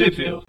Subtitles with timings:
[0.00, 0.46] Sheffield.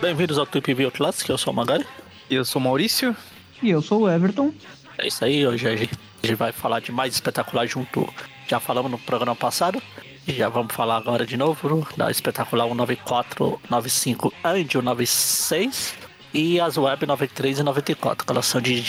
[0.00, 1.84] Bem-vindos ao Trip View Classic, eu sou o Magari.
[2.30, 3.16] E eu sou o Maurício.
[3.60, 4.54] E eu sou o Everton.
[4.98, 8.08] É isso aí, hoje a gente, a gente vai falar de mais espetacular junto.
[8.46, 9.82] Já falamos no programa passado.
[10.28, 15.96] E já vamos falar agora de novo da espetacular 194, 95 and 96
[16.32, 18.84] e as web 93 e 94, que elas são de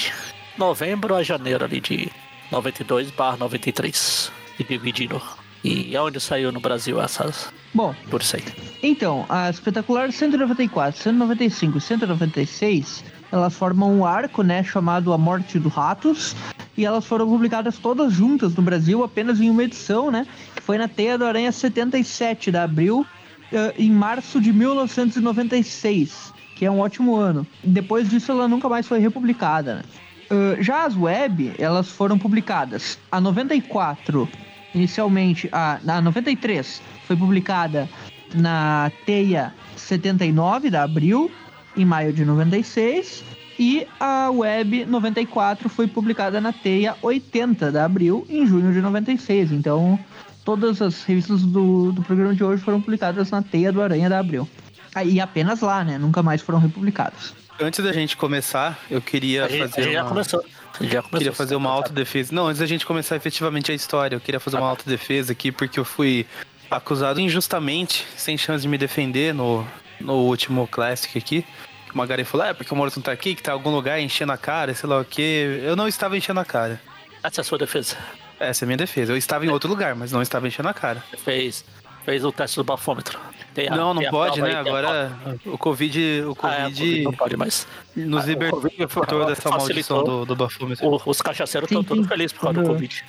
[0.55, 2.11] novembro a janeiro ali de
[2.51, 5.21] 92 barra 93 e dividindo.
[5.63, 7.51] E aonde saiu no Brasil essas?
[7.73, 8.43] Bom, Por isso aí.
[8.81, 15.59] então, a espetacular 194, 195 e 196, elas formam um arco, né, chamado A Morte
[15.59, 16.35] do Ratos,
[16.75, 20.77] e elas foram publicadas todas juntas no Brasil, apenas em uma edição, né, que foi
[20.77, 23.05] na Teia do Aranha 77 de abril,
[23.53, 27.45] eh, em março de 1996, que é um ótimo ano.
[27.63, 29.81] Depois disso, ela nunca mais foi republicada, né.
[30.31, 32.97] Uh, já as web, elas foram publicadas.
[33.11, 34.29] A 94,
[34.73, 37.89] inicialmente, a, a 93 foi publicada
[38.33, 41.29] na Teia 79 da Abril,
[41.75, 43.23] em maio de 96.
[43.59, 49.51] E a Web 94 foi publicada na Teia 80 da Abril, em junho de 96.
[49.51, 49.99] Então,
[50.43, 54.19] todas as revistas do, do programa de hoje foram publicadas na Teia do Aranha da
[54.19, 54.49] Abril.
[54.95, 55.97] Ah, E apenas lá, né?
[55.97, 57.33] Nunca mais foram republicadas.
[57.59, 60.09] Antes da gente começar, eu queria A fazer gente já uma...
[60.09, 60.39] começou.
[60.39, 61.19] A gente já começou.
[61.19, 62.33] Queria fazer uma autodefesa.
[62.33, 65.79] Não, antes da gente começar efetivamente a história, eu queria fazer uma autodefesa aqui, porque
[65.79, 66.25] eu fui
[66.69, 69.67] acusado injustamente, sem chance de me defender no,
[69.99, 71.45] no último Classic aqui.
[71.93, 74.31] O Magari falou, é porque o Morton tá aqui, que tá em algum lugar enchendo
[74.31, 75.61] a cara, sei lá o quê.
[75.63, 76.81] Eu não estava enchendo a cara.
[77.21, 77.97] Essa é a sua defesa.
[78.39, 79.11] Essa é a minha defesa.
[79.11, 81.03] Eu estava em outro lugar, mas não estava enchendo a cara.
[81.23, 81.63] Fez,
[82.05, 83.19] fez o teste do bafômetro.
[83.53, 84.55] Tem a- não, não pode, né?
[84.55, 85.11] Agora
[85.45, 86.55] o Covid, o prova.
[86.55, 87.67] Ah, é, COVID não pode mais.
[87.95, 88.85] nos Ah, o libertou Covid
[89.27, 90.87] dessa maldição do, do bafômetro.
[90.87, 92.67] O- os cachaceiros estão todos felizes por causa do.
[92.67, 93.03] Covid.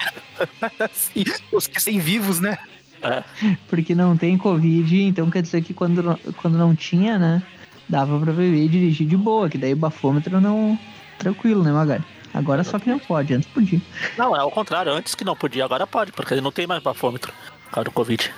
[0.93, 2.59] Sim, os que têm vivos, né?
[3.03, 3.23] É,
[3.69, 7.43] Porque não tem Covid, então quer dizer que quando, não- quando não tinha, né?
[7.89, 10.79] Dava pra beber e dirigir de boa, que daí o bafômetro não.
[11.19, 12.03] Tranquilo, né, Magari?
[12.35, 13.81] Agora só que não pode, antes podia.
[14.17, 14.91] Não, é ao contrário.
[14.93, 17.33] Antes que não podia, agora pode, porque não tem mais bafômetro
[17.73, 18.33] causa do Covid.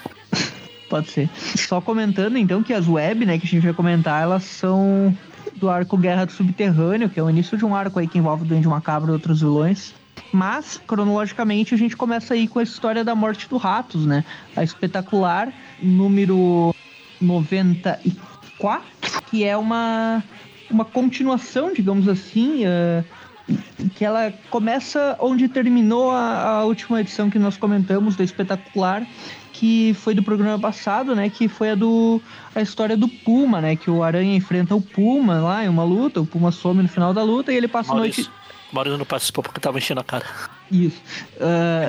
[0.88, 1.28] Pode ser.
[1.56, 5.16] Só comentando então que as web, né, que a gente vai comentar, elas são
[5.56, 8.44] do arco Guerra do Subterrâneo, que é o início de um arco aí que envolve
[8.44, 9.94] o Duende Macabro e outros vilões.
[10.32, 14.24] Mas, cronologicamente, a gente começa aí com a história da morte do Ratos, né?
[14.56, 16.74] A espetacular número
[17.20, 18.82] 94,
[19.30, 20.22] que é uma,
[20.70, 23.04] uma continuação, digamos assim, eh,
[23.94, 29.06] que ela começa onde terminou a, a última edição que nós comentamos da espetacular,
[29.52, 31.28] que foi do programa passado, né?
[31.28, 32.20] Que foi a do
[32.54, 33.76] a história do Puma, né?
[33.76, 37.12] Que o Aranha enfrenta o Puma lá em uma luta, o Puma some no final
[37.12, 38.22] da luta e ele passa a noite.
[38.22, 38.32] Maurício,
[38.72, 40.24] Maurício não participou porque tava enchendo a cara.
[40.70, 41.00] Isso.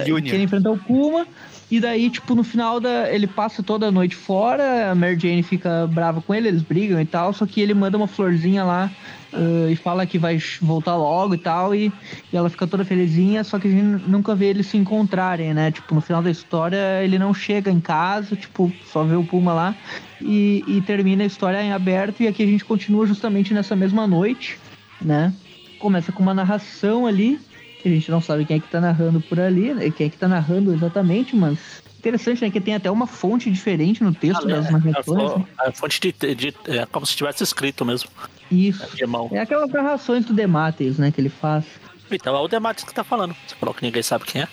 [0.05, 0.21] Junior.
[0.21, 1.25] que ele enfrenta o Puma.
[1.71, 3.11] E daí, tipo, no final da.
[3.11, 7.01] Ele passa toda a noite fora, a Mary Jane fica brava com ele, eles brigam
[7.01, 8.91] e tal, só que ele manda uma florzinha lá
[9.35, 11.91] ah, e fala que vai voltar logo e tal, e,
[12.31, 15.71] e ela fica toda felizinha, só que a gente nunca vê eles se encontrarem, né?
[15.71, 19.53] Tipo, no final da história ele não chega em casa, tipo, só vê o Puma
[19.53, 19.75] lá
[20.21, 24.07] e, e termina a história em aberto, e aqui a gente continua justamente nessa mesma
[24.07, 24.57] noite,
[25.01, 25.33] né?
[25.79, 27.39] Começa com uma narração ali,
[27.81, 29.91] que a gente não sabe quem é que tá narrando por ali, né?
[29.91, 31.59] Quem é que tá narrando exatamente, mas
[31.99, 32.49] interessante, né?
[32.49, 35.31] Que tem até uma fonte diferente no texto das é, narrações.
[35.31, 35.45] a, né?
[35.59, 38.09] a fonte de, de- é como se tivesse escrito mesmo.
[38.55, 39.07] Isso.
[39.07, 39.29] Mão.
[39.31, 41.11] É aquelas narrações do Demates, né?
[41.11, 41.65] Que ele faz.
[42.11, 43.35] Então é o Dematis que tá falando.
[43.47, 44.47] Você falou que ninguém sabe quem é.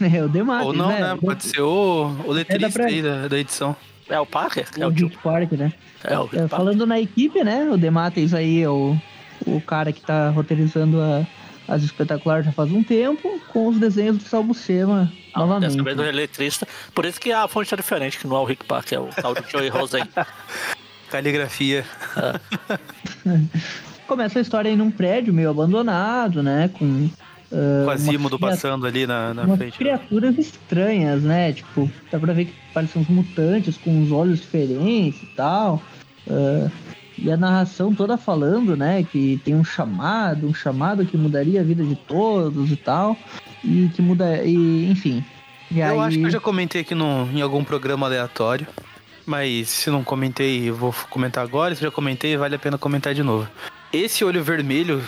[0.16, 1.00] É o Demates, Ou não, né?
[1.00, 1.18] né?
[1.20, 3.76] Pode ser o, o letrista pra- aí da, da edição.
[4.08, 4.66] É o Parker?
[4.78, 5.08] É o o tio.
[5.08, 5.72] Dick Parker, né?
[6.04, 6.48] É o É, Parker.
[6.48, 7.68] falando na equipe, né?
[7.70, 8.96] O Demates aí é o,
[9.46, 11.24] o cara que tá roteirizando a-
[11.68, 15.70] as espetaculares já faz um tempo, com os desenhos do Salbucema Não, novamente.
[15.72, 16.68] Dessa vez do letrista.
[16.94, 19.06] Por isso que a fonte tá diferente, que não é o Rick Parker, é o
[19.08, 20.04] tal de Joey Rosen.
[21.10, 21.84] Caligrafia.
[24.06, 26.70] Começa a história em um prédio meio abandonado, né?
[26.78, 27.08] Com.
[27.52, 29.78] ah, Com a umas Zímodo criaturas- passando ali na, na umas frente.
[29.78, 31.52] criaturas estranhas, né?
[31.52, 35.82] Tipo, dá pra ver que parecem uns mutantes com uns olhos diferentes e tal.
[36.30, 36.70] Ah,
[37.18, 39.02] e a narração toda falando, né?
[39.10, 43.16] Que tem um chamado, um chamado que mudaria a vida de todos e tal.
[43.64, 44.44] E que muda.
[44.44, 45.24] E, enfim.
[45.70, 48.66] E Eu aí, acho que eu já comentei aqui no, em algum programa aleatório.
[49.26, 51.74] Mas se não comentei, vou comentar agora.
[51.74, 53.48] Se já comentei, vale a pena comentar de novo.
[53.92, 55.02] Esse olho vermelho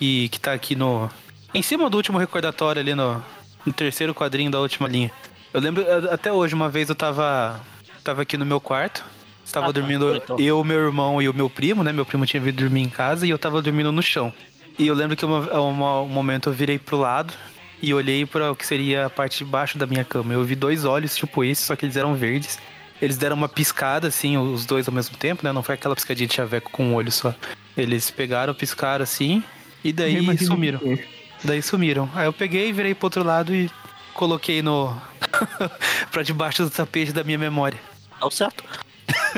[0.00, 1.08] e que tá aqui no.
[1.54, 3.22] Em cima do último recordatório ali no,
[3.64, 5.10] no terceiro quadrinho da última linha.
[5.54, 7.60] Eu lembro até hoje, uma vez eu tava.
[8.04, 9.04] Tava aqui no meu quarto.
[9.44, 10.38] Estava Ah, tá, dormindo então.
[10.38, 11.92] eu, meu irmão e o meu primo, né?
[11.92, 14.32] Meu primo tinha vindo dormir em casa e eu tava dormindo no chão.
[14.78, 17.34] E eu lembro que uma, uma- um momento eu virei pro lado
[17.82, 20.32] e olhei para o que seria a parte de baixo da minha cama.
[20.32, 22.58] Eu vi dois olhos tipo esse, só que eles eram verdes.
[23.02, 25.50] Eles deram uma piscada, assim, os dois ao mesmo tempo, né?
[25.50, 27.34] Não foi aquela piscadinha de chaveco com um olho só.
[27.76, 29.42] Eles pegaram, piscaram assim,
[29.82, 30.80] e daí sumiram.
[31.42, 32.08] Daí sumiram.
[32.14, 33.68] Aí eu peguei, virei pro outro lado e
[34.14, 34.96] coloquei no.
[36.12, 37.80] pra debaixo do tapete da minha memória.
[38.20, 38.62] Tá certo.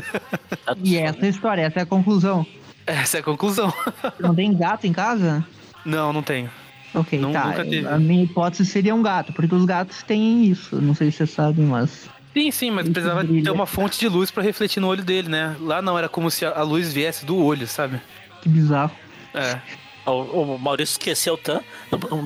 [0.84, 2.46] e essa é a história, essa é a conclusão.
[2.86, 3.72] Essa é a conclusão.
[4.20, 5.42] Não tem gato em casa?
[5.86, 6.50] Não, não tenho.
[6.94, 7.54] Ok, não, tá.
[7.90, 10.80] A minha hipótese seria um gato, porque os gatos têm isso.
[10.82, 12.12] Não sei se você sabe, mas.
[12.34, 13.44] Sim, sim, mas precisava brilha.
[13.44, 15.56] ter uma fonte de luz para refletir no olho dele, né?
[15.60, 18.00] Lá não, era como se a luz viesse do olho, sabe?
[18.42, 18.90] Que bizarro.
[19.32, 19.60] É.
[20.04, 21.64] O, o Maurício esqueceu tanto,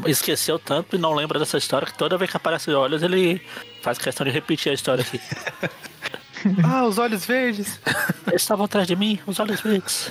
[0.06, 3.40] esqueceu tanto e não lembra dessa história que toda vez que aparece olhos ele
[3.82, 5.20] faz questão de repetir a história aqui.
[6.64, 7.78] ah, os olhos verdes.
[8.26, 10.10] Eles estavam atrás de mim, os olhos verdes.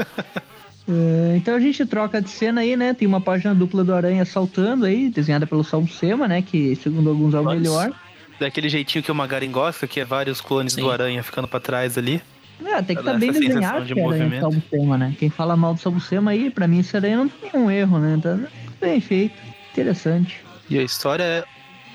[0.88, 2.94] Uh, então a gente troca de cena aí, né?
[2.94, 6.42] Tem uma página dupla do Aranha saltando aí, desenhada pelo Salmo Sema, né?
[6.42, 7.92] Que segundo alguns é o melhor
[8.40, 10.82] daquele jeitinho que o Magarin gosta, que é vários clones Sim.
[10.82, 12.22] do Aranha ficando para trás ali.
[12.66, 14.42] É, até que tá bem desenhado de movimento.
[14.42, 15.16] Salbucema, né?
[15.20, 18.20] Quem fala mal do Salbucema aí, pra mim isso aí não tem nenhum erro, né?
[18.22, 18.38] Tá
[18.82, 19.36] bem feito,
[19.72, 20.44] interessante.
[20.70, 21.44] E a história é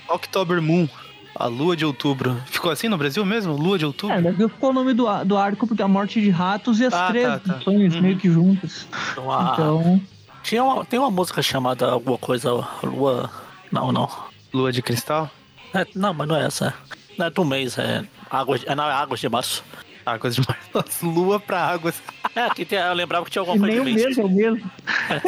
[0.09, 0.89] October Moon,
[1.35, 2.41] a lua de outubro.
[2.47, 3.55] Ficou assim no Brasil mesmo?
[3.55, 4.15] Lua de outubro?
[4.15, 6.87] É, no Brasil ficou o nome do, do arco porque a morte de ratos e
[6.87, 7.61] as ah, três tá, tá.
[7.61, 8.03] sonhos uhum.
[8.03, 8.87] meio que juntas.
[9.12, 9.53] Então...
[9.53, 10.03] então...
[10.44, 12.50] Tinha uma, tem uma música chamada alguma coisa
[12.83, 13.31] Lua...
[13.71, 14.09] Não, não.
[14.53, 15.31] Lua de Cristal?
[15.74, 16.74] É, não, mas não é essa.
[17.19, 19.64] Não é do mês, é águas, é, não, é águas de março.
[20.04, 21.06] Águas de março.
[21.06, 22.02] Lua pra águas.
[22.34, 24.06] É, aqui tem, eu lembrava que tinha alguma coisa de mês.
[24.06, 24.70] Mesmo, é mesmo.
[25.10, 25.20] É.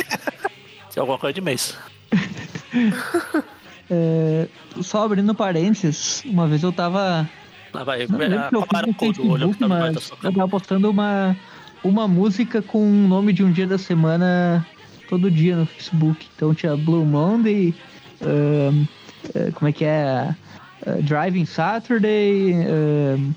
[0.89, 1.77] Tinha alguma coisa de mês.
[3.91, 4.49] é,
[4.81, 7.29] só abrindo parênteses, uma vez eu tava.
[7.75, 8.63] Ah, vai, não, é, eu,
[8.95, 11.37] Facebook, olho, mas eu tava postando uma,
[11.83, 14.67] uma música com o nome de um dia da semana
[15.07, 16.27] todo dia no Facebook.
[16.35, 17.75] Então tinha Blue Monday.
[18.23, 18.87] Um,
[19.35, 20.35] eh, como é que é?
[20.87, 22.55] Uh, Driving Saturday.
[22.55, 23.35] Uh,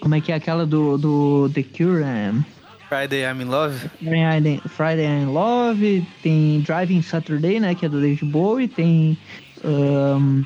[0.00, 2.02] como é que é aquela do, do The Cure?
[2.02, 2.44] Um,
[2.88, 3.88] Friday I'm in Love.
[4.04, 6.06] Friday, Friday I'm in Love.
[6.22, 7.74] Tem Driving Saturday, né?
[7.74, 8.68] Que é do David Bowie.
[8.68, 9.16] Tem.
[9.64, 10.44] Um,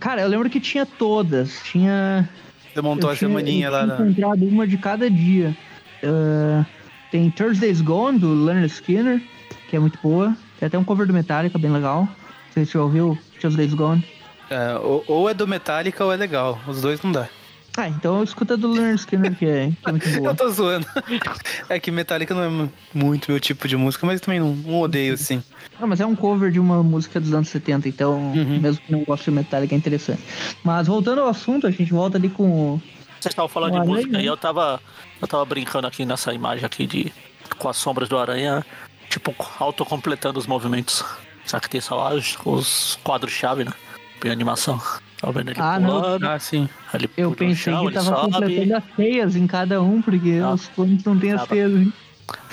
[0.00, 1.60] cara, eu lembro que tinha todas.
[1.62, 2.28] Tinha.
[2.74, 3.94] Você montou a semaninha lá, né?
[3.94, 5.56] encontrado uma de cada dia.
[6.02, 6.66] Uh,
[7.12, 9.22] tem Thursday's Gone, do Leonard Skinner,
[9.70, 10.36] que é muito boa.
[10.58, 12.08] Tem até um cover do Metallica, bem legal.
[12.56, 13.18] Você já ouviu
[13.54, 14.02] Days Gone?
[14.48, 16.58] É, ou, ou, é do Metallica ou é legal.
[16.66, 17.28] Os dois não dá.
[17.76, 20.30] Ah, então escuta do Leonard Skinner, que é, que é muito boa.
[20.30, 20.86] eu tô zoando.
[21.68, 25.12] É que Metallica não é muito meu tipo de música, mas também não, não odeio,
[25.12, 25.42] assim.
[25.78, 28.58] Não, mas é um cover de uma música dos anos 70, então, uhum.
[28.58, 30.22] mesmo que não goste de Metallica, é interessante.
[30.64, 32.80] Mas voltando ao assunto, a gente volta ali com.
[33.20, 34.22] Vocês estavam falando de música né?
[34.22, 34.80] e eu tava,
[35.20, 37.12] eu tava brincando aqui nessa imagem aqui de
[37.58, 38.64] com as sombras do aranha,
[39.10, 41.04] tipo, autocompletando os movimentos.
[41.46, 43.72] Só que tem só os, os quadros-chave, né?
[44.20, 44.80] Tem animação.
[45.20, 46.30] Tá vendo ele ah, pulando, não.
[46.30, 46.68] Ah, sim.
[46.92, 50.66] Ele Eu pensei chão, que tava completando as teias em cada um, porque ah, os
[50.68, 51.72] clones não tem as teias.
[51.72, 51.92] Hein?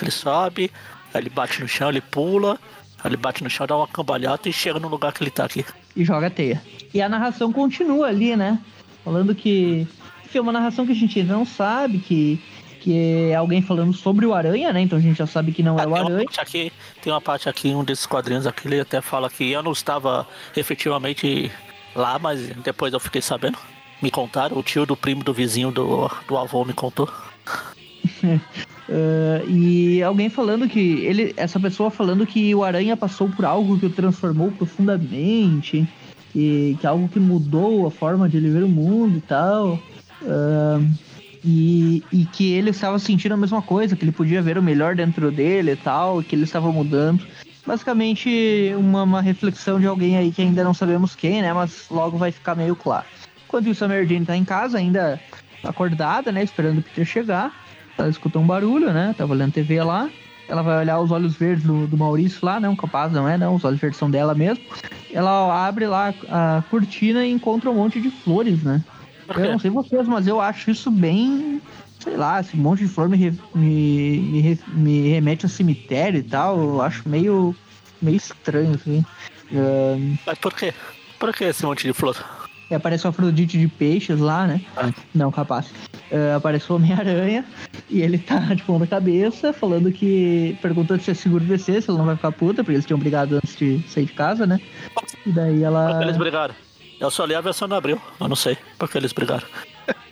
[0.02, 0.72] Ele sobe,
[1.14, 2.60] aí ele bate no chão, ele pula,
[3.04, 5.46] aí ele bate no chão, dá uma cambalhota e chega no lugar que ele tá
[5.46, 5.66] aqui.
[5.96, 6.62] E joga a teia.
[6.94, 8.60] E a narração continua ali, né?
[9.04, 9.88] Falando que.
[10.32, 12.42] Que é uma narração que a gente não sabe, que
[12.84, 14.82] que é alguém falando sobre o Aranha, né?
[14.82, 16.28] Então a gente já sabe que não é o Aranha.
[16.38, 16.70] Aqui,
[17.02, 20.28] tem uma parte aqui, um desses quadrinhos aqui, ele até fala que eu não estava
[20.56, 21.50] efetivamente
[21.96, 23.58] lá, mas depois eu fiquei sabendo.
[24.02, 27.10] Me contaram, o tio do primo do vizinho do, do avô me contou.
[28.22, 28.40] uh,
[29.48, 33.86] e alguém falando que ele, essa pessoa falando que o Aranha passou por algo que
[33.86, 35.88] o transformou profundamente,
[36.34, 39.80] que, que é algo que mudou a forma de ele ver o mundo e tal.
[40.22, 41.13] Uh,
[41.44, 44.96] e, e que ele estava sentindo a mesma coisa, que ele podia ver o melhor
[44.96, 47.26] dentro dele e tal, que ele estava mudando.
[47.66, 51.54] Basicamente, uma, uma reflexão de alguém aí que ainda não sabemos quem, né?
[51.54, 53.06] Mas logo vai ficar meio claro.
[53.46, 55.20] Enquanto isso, a Mary Jane tá em casa, ainda
[55.64, 56.44] acordada, né?
[56.44, 57.54] Esperando o Peter chegar.
[57.98, 59.14] Ela escuta um barulho, né?
[59.18, 60.10] Tá olhando TV lá.
[60.48, 63.56] Ela vai olhar os olhos verdes do, do Maurício lá, não, capaz, não é, não.
[63.56, 64.64] Os olhos verdes são dela mesmo.
[65.12, 68.84] Ela abre lá a cortina e encontra um monte de flores, né?
[69.30, 71.62] Eu não sei vocês, mas eu acho isso bem.
[72.00, 73.18] Sei lá, esse monte de flor me,
[73.56, 76.60] me, me, me remete a cemitério e tal.
[76.60, 77.56] Eu acho meio.
[78.02, 79.06] meio estranho, assim.
[79.52, 80.18] Um...
[80.26, 80.74] Mas por quê?
[81.20, 82.18] Por que esse monte de flor?
[82.70, 84.62] E aparece o Afrodite de peixes lá, né?
[84.76, 84.92] Ah.
[85.14, 85.68] Não, capaz.
[86.12, 87.46] Uh, aparece o Homem-Aranha
[87.90, 90.58] e ele tá de ponta cabeça, falando que.
[90.62, 93.38] perguntando se é seguro descer, se ela não vai ficar puta, porque eles tinham brigado
[93.38, 94.60] antes de sair de casa, né?
[95.26, 96.02] E daí ela.
[96.02, 96.56] Eles brigaram?
[97.04, 99.46] Eu só li a versão do Abril, eu não sei porque eles brigaram.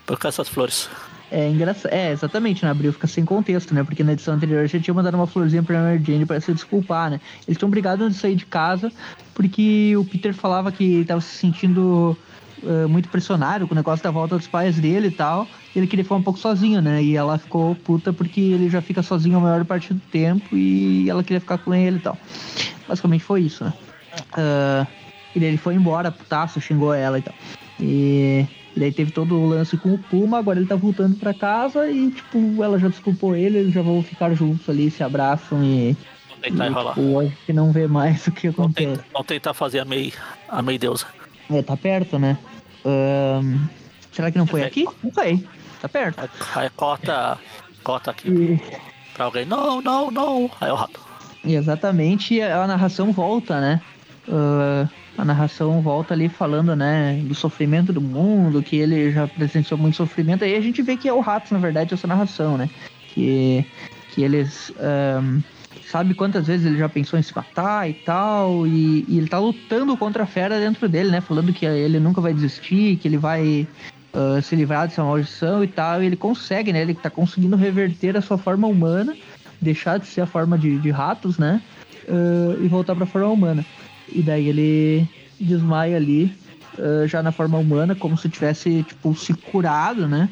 [0.05, 0.89] Por que essas flores?
[1.31, 1.93] É engraçado.
[1.93, 3.81] É, exatamente, na Abril fica sem contexto, né?
[3.81, 7.09] Porque na edição anterior já tinha mandado uma florzinha pra Mary Jane pra se desculpar,
[7.09, 7.21] né?
[7.47, 8.91] Eles estão brigados de sair de casa
[9.33, 12.17] porque o Peter falava que tava se sentindo
[12.61, 15.47] uh, muito pressionado com o negócio da volta dos pais dele e tal.
[15.73, 17.01] E ele queria ficar um pouco sozinho, né?
[17.01, 21.09] E ela ficou puta porque ele já fica sozinho a maior parte do tempo e
[21.09, 22.17] ela queria ficar com ele e tal.
[22.85, 23.71] Basicamente foi isso, né?
[24.33, 25.01] Uh,
[25.35, 27.33] e daí ele foi embora, putaço, xingou ela e tal.
[27.79, 28.45] E
[28.75, 31.89] e daí teve todo o lance com o Puma, agora ele tá voltando para casa
[31.89, 35.93] e, tipo, ela já desculpou ele, eles já vão ficar juntos ali, se abraçam e.
[36.29, 36.93] Vou tentar e, enrolar.
[36.93, 38.87] Tipo, hoje que não vê mais o que acontece.
[38.87, 40.13] tentar, vou tentar fazer a Mei,
[40.47, 41.05] a Mei Deusa.
[41.49, 42.37] É, tá perto, né?
[44.11, 44.85] Será que não foi aqui?
[45.03, 45.45] Não sei.
[45.81, 46.29] Tá perto.
[46.55, 47.37] Aí, corta,
[47.83, 48.61] corta aqui E,
[49.13, 49.45] pra alguém.
[49.45, 50.49] Não, não, não.
[50.61, 50.99] Aí é o rato.
[51.43, 53.81] e exatamente a narração volta, né?
[54.29, 59.77] Ah, a narração volta ali falando, né, do sofrimento do mundo, que ele já presenciou
[59.77, 60.43] muito sofrimento.
[60.43, 62.69] Aí a gente vê que é o Ratos, na verdade, essa narração, né?
[63.13, 63.65] Que,
[64.13, 64.71] que eles.
[64.79, 65.41] ahn,
[65.85, 69.37] sabe quantas vezes ele já pensou em se matar e tal, e, e ele tá
[69.39, 71.19] lutando contra a fera dentro dele, né?
[71.19, 73.67] Falando que ele nunca vai desistir, que ele vai
[74.13, 76.81] ah, se livrar dessa maldição e tal, e ele consegue, né?
[76.81, 79.15] Ele tá conseguindo reverter a sua forma humana,
[79.59, 81.61] deixar de ser a forma de, de ratos, né?
[82.07, 83.65] Ah, e voltar pra forma humana.
[84.09, 85.07] E daí ele
[85.39, 86.33] desmaia ali,
[86.77, 90.29] ah, já na forma humana, como se tivesse, tipo, se curado, né?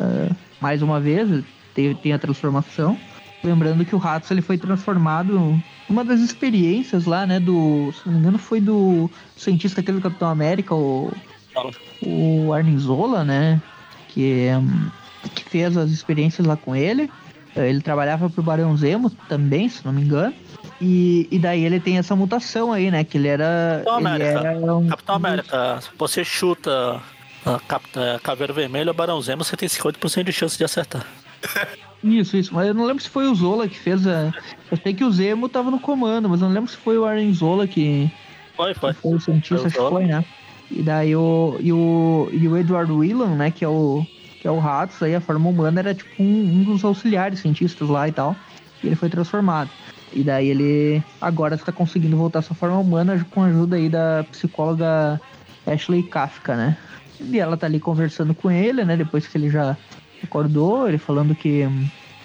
[0.00, 2.96] Ah, mais uma vez, tem, tem a transformação.
[3.42, 7.40] Lembrando que o Ratos ele foi transformado uma das experiências lá, né?
[7.40, 7.92] Do.
[7.92, 11.12] Se não me engano, foi do cientista aquele do Capitão América, o,
[12.00, 13.60] o Arnizola, né?
[14.08, 14.46] Que,
[15.34, 17.10] que fez as experiências lá com ele.
[17.56, 20.34] Eh, Ele trabalhava pro Barão Zemo também, se não me engano.
[20.84, 23.04] E, e daí ele tem essa mutação aí, né?
[23.04, 23.82] Que ele era.
[23.84, 24.48] Capitão América.
[24.48, 27.00] era um, Capitão América, você chuta
[27.46, 31.06] a Capitã Caveira Vermelha ou Barão Zemo, você tem 50% de chance de acertar.
[32.02, 32.52] Isso, isso.
[32.52, 34.34] Mas eu não lembro se foi o Zola que fez a.
[34.72, 37.04] Eu sei que o Zemo tava no comando, mas eu não lembro se foi o
[37.04, 38.10] Arnizola que,
[38.56, 38.92] Foi, foi.
[38.92, 39.90] Foi o cientista, acho que Zola.
[39.90, 40.24] foi, né?
[40.68, 41.56] E daí o.
[41.60, 43.52] E o, e o Edward Whelan, né?
[43.52, 44.04] Que é o.
[44.40, 47.88] Que é o Ratos, aí a forma humana era tipo um, um dos auxiliares cientistas
[47.88, 48.34] lá e tal.
[48.82, 49.70] E ele foi transformado.
[50.14, 53.88] E daí ele agora está conseguindo voltar à sua forma humana com a ajuda aí
[53.88, 55.20] da psicóloga
[55.66, 56.76] Ashley Kafka, né?
[57.20, 58.96] E ela tá ali conversando com ele, né?
[58.96, 59.76] Depois que ele já
[60.22, 61.66] acordou, ele falando que.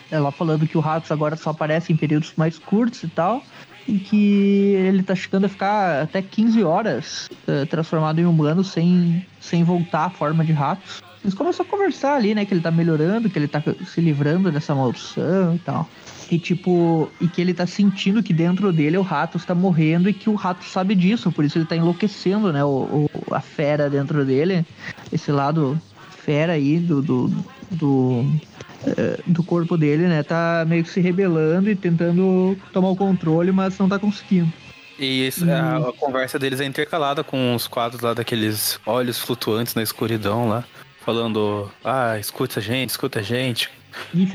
[0.09, 3.43] Ela falando que o Ratos agora só aparece em períodos mais curtos e tal.
[3.85, 9.25] E que ele tá chegando a ficar até 15 horas eh, transformado em humano sem,
[9.39, 11.01] sem voltar à forma de ratos.
[11.23, 12.45] Eles começam a conversar ali, né?
[12.45, 15.87] Que ele tá melhorando, que ele tá se livrando dessa maldição e tal.
[16.29, 20.13] E tipo, e que ele tá sentindo que dentro dele o rato está morrendo e
[20.13, 22.63] que o rato sabe disso, por isso ele tá enlouquecendo, né?
[22.63, 24.65] O, o- a fera dentro dele,
[25.11, 25.79] esse lado
[26.25, 27.31] fera aí do, do,
[27.71, 28.25] do,
[28.85, 30.21] eh, do corpo dele, né?
[30.21, 34.51] Tá meio que se rebelando e tentando tomar o controle, mas não tá conseguindo.
[34.99, 39.75] E isso- a, a conversa deles é intercalada com os quadros lá daqueles olhos flutuantes
[39.75, 40.65] na escuridão lá.
[41.05, 43.69] Falando, ah, escuta a gente, escuta a gente.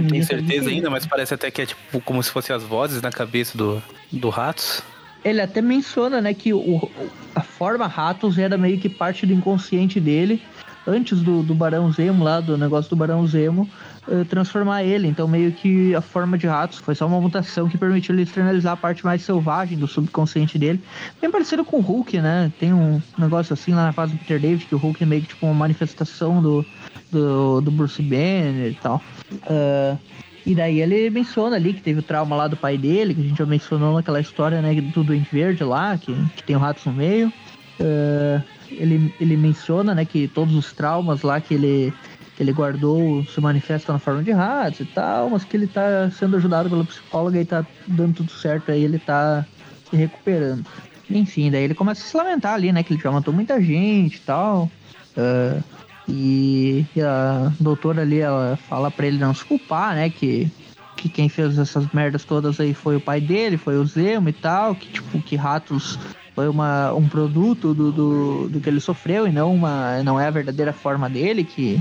[0.08, 3.10] Tem certeza ainda, mas parece até que é tipo como se fossem as vozes na
[3.10, 4.82] cabeça do, do Ratos.
[5.24, 6.90] Ele até menciona, né, que o, o-
[7.34, 10.42] a forma Ratos era meio que parte do inconsciente dele,
[10.86, 13.70] antes do, do Barão Zemo lá, do negócio do Barão Zemo,
[14.08, 15.06] eh, transformar ele.
[15.06, 18.72] Então meio que a forma de Ratos foi só uma mutação que permitiu ele externalizar
[18.72, 20.82] a parte mais selvagem do subconsciente dele.
[21.20, 22.50] Bem parecido com o Hulk, né?
[22.58, 25.22] Tem um negócio assim lá na fase do Peter David, que o Hulk é meio
[25.22, 26.66] que tipo uma manifestação do,
[27.12, 29.00] do, do Bruce Banner e tal.
[29.46, 29.96] Ah,
[30.44, 33.24] e daí ele menciona ali que teve o trauma lá do pai dele, que a
[33.24, 36.84] gente já mencionou naquela história, né, do Duende Verde lá, que, que tem o Ratos
[36.84, 37.32] no meio.
[37.80, 41.92] Ah, ele, ele menciona, né, que todos os traumas lá que ele,
[42.36, 46.10] que ele guardou se manifestam na forma de ratos e tal, mas que ele tá
[46.10, 49.46] sendo ajudado pela psicóloga e tá dando tudo certo aí, ele tá
[49.90, 50.64] se recuperando.
[51.10, 54.16] Enfim, daí ele começa a se lamentar ali, né, que ele já matou muita gente
[54.16, 54.70] e tal.
[55.16, 55.60] Ah,
[56.08, 60.10] e, a doutora ali, ela fala pra ele não se culpar, né?
[60.10, 60.50] Que,
[60.96, 64.32] que quem fez essas merdas todas aí foi o pai dele, foi o Zemo e
[64.32, 64.74] tal.
[64.74, 65.98] Que, tipo, que Ratos
[66.34, 70.26] foi uma, um produto do, do, do que ele sofreu e não, uma, não é
[70.26, 71.80] a verdadeira forma dele, que,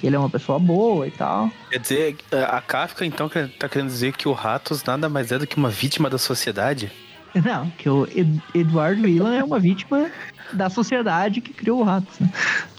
[0.00, 1.50] que ele é uma pessoa boa e tal.
[1.70, 2.16] Quer dizer,
[2.48, 5.70] a Kafka então tá querendo dizer que o Ratos nada mais é do que uma
[5.70, 6.90] vítima da sociedade?
[7.44, 10.10] Não, que o Ed- Edward Whelan é uma vítima
[10.52, 12.28] da sociedade que criou o Ratos, né?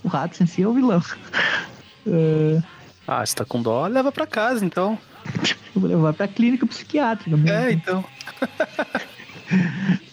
[0.04, 1.02] O Ratos em si é o vilão.
[3.08, 4.98] Ah, Ah, se tá com dó, leva pra casa então.
[5.76, 7.56] eu vou levar pra clínica psiquiátrica mesmo.
[7.56, 8.04] É, então.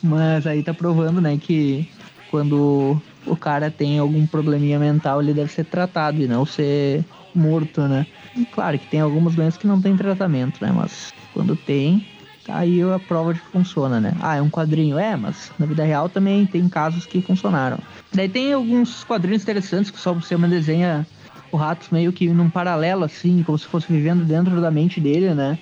[0.03, 1.89] Mas aí tá provando, né, que,
[2.31, 7.05] quando o cara tem algum probleminha mental, ele deve ser tratado e não ser
[7.35, 8.07] morto, né?
[8.53, 10.71] Claro que tem algumas doenças que não tem tratamento, né?
[10.71, 12.05] Mas quando tem,
[12.49, 14.15] aí a prova de que funciona, né?
[14.21, 17.79] Ah, é um quadrinho, é, mas na vida real também tem casos que funcionaram.
[18.13, 21.07] Daí tem alguns quadrinhos interessantes que só você desenha
[21.51, 25.35] o Ratos meio que num paralelo, assim, como se fosse vivendo dentro da mente dele,
[25.35, 25.59] né?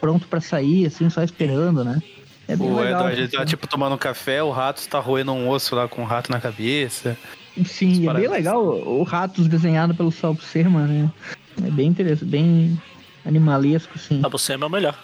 [0.00, 2.00] Pronto para sair, assim, só esperando, né?
[2.48, 3.36] É bem o legal, Edward assim.
[3.36, 6.06] tá tipo tomando um café, o Ratos tá roendo um osso lá com o um
[6.06, 7.16] rato na cabeça.
[7.64, 11.10] Sim, é bem legal o, o Ratos desenhado pelo Sal Buscema, né?
[11.64, 12.80] É bem interessante, bem
[13.24, 14.20] animalesco, assim.
[14.20, 14.98] Sal Buscema é o melhor.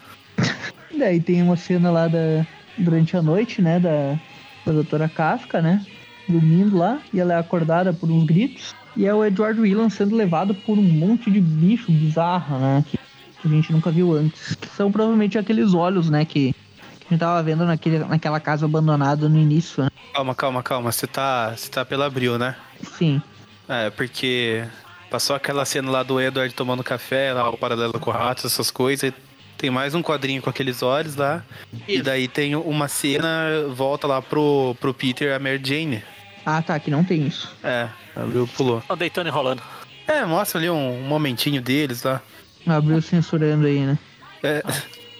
[0.98, 2.46] Daí tem uma cena lá da,
[2.78, 4.18] durante a noite, né, da,
[4.64, 5.84] da doutora Kafka, né?
[6.28, 8.74] Dormindo lá, e ela é acordada por uns gritos.
[8.96, 12.84] E é o Edward Willan sendo levado por um monte de bicho bizarro, né?
[12.88, 14.54] Que, que a gente nunca viu antes.
[14.54, 16.24] Que são provavelmente aqueles olhos, né?
[16.24, 19.90] Que, que a gente tava vendo naquele, naquela casa abandonada no início, né?
[20.14, 20.90] Calma, calma, calma.
[20.90, 22.56] Você tá, você tá pela abril, né?
[22.96, 23.20] Sim.
[23.68, 24.64] É, porque
[25.10, 29.12] passou aquela cena lá do Edward tomando café, lá o paralelo com ratos, essas coisas.
[29.58, 31.42] Tem mais um quadrinho com aqueles olhos lá.
[31.72, 31.84] Isso.
[31.88, 36.04] E daí tem uma cena, volta lá pro, pro Peter e a Mary Jane.
[36.44, 37.52] Ah, tá, que não tem isso.
[37.64, 38.82] É, abriu, pulou.
[38.88, 39.62] Ó, deitando e rolando.
[40.06, 42.20] É, mostra ali um, um momentinho deles lá.
[42.66, 43.98] Abriu censurando aí, né?
[44.42, 44.62] É.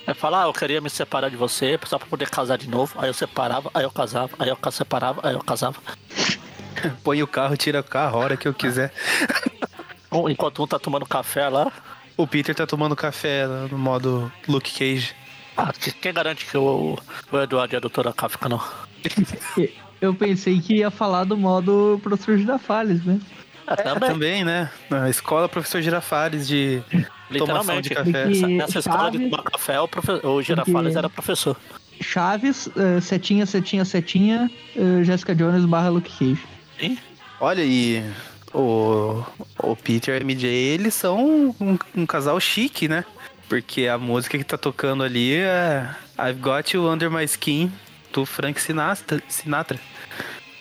[0.07, 2.95] É falar, ah, eu queria me separar de você, só pra poder casar de novo.
[2.97, 5.81] Aí eu separava, aí eu casava, aí eu separava, aí eu casava.
[7.03, 8.93] Põe o carro, tira o carro a hora que eu quiser.
[10.31, 11.73] Enquanto um tá tomando café lá.
[12.17, 15.15] O Peter tá tomando café no modo Luke Cage.
[15.57, 16.99] Ah, quem garante que o,
[17.31, 18.63] o Eduardo e a doutora Kafka não?
[20.01, 23.19] Eu pensei que ia falar do modo professor Girafales, né?
[23.67, 24.09] É, também.
[24.11, 24.71] também, né?
[24.91, 26.83] Na escola professor Girafales de
[27.37, 28.27] tomação de café.
[28.27, 30.13] Nessa escola de tomar café, o, profe...
[30.25, 30.99] o Girafales Porque...
[30.99, 31.57] era professor.
[32.01, 36.43] Chaves, uh, setinha, setinha, setinha, uh, Jessica Jones barra Luke Cage.
[36.79, 36.99] Sim.
[37.41, 38.05] Olha, e
[38.53, 39.25] o,
[39.59, 43.05] o Peter e a MJ, eles são um, um, casal chique, né?
[43.49, 45.89] Porque a música que tá tocando ali é
[46.19, 47.73] I've Got You Under My Skin,
[48.13, 49.23] do Frank Sinatra.
[49.29, 49.79] Sinatra.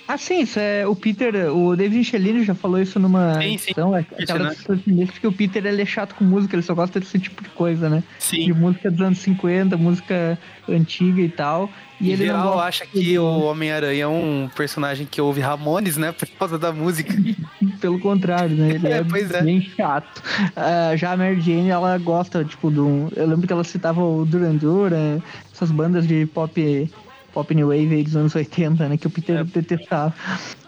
[0.07, 3.95] Ah, sim, isso é o Peter, o David Michelini já falou isso numa sim, edição,
[3.95, 5.07] é, aquela né?
[5.19, 7.89] que o Peter ele é chato com música, ele só gosta desse tipo de coisa,
[7.89, 8.03] né?
[8.19, 8.45] Sim.
[8.45, 10.37] De música dos anos 50, música
[10.69, 11.69] antiga e tal.
[11.99, 16.11] E em ele geral acha que o Homem-Aranha é um personagem que ouve Ramones, né?
[16.13, 17.13] Por causa da música.
[17.81, 18.75] Pelo contrário, né?
[18.75, 20.21] Ele é, é, bem chato.
[20.49, 23.11] Uh, já a Mary Jane, ela gosta, tipo, do.
[23.15, 25.19] Eu lembro que ela citava o Duran Duran,
[25.51, 26.89] essas bandas de pop
[27.35, 28.97] pop new wave dos anos 80, né?
[28.97, 29.43] Que o Peter é.
[29.43, 30.15] detestava.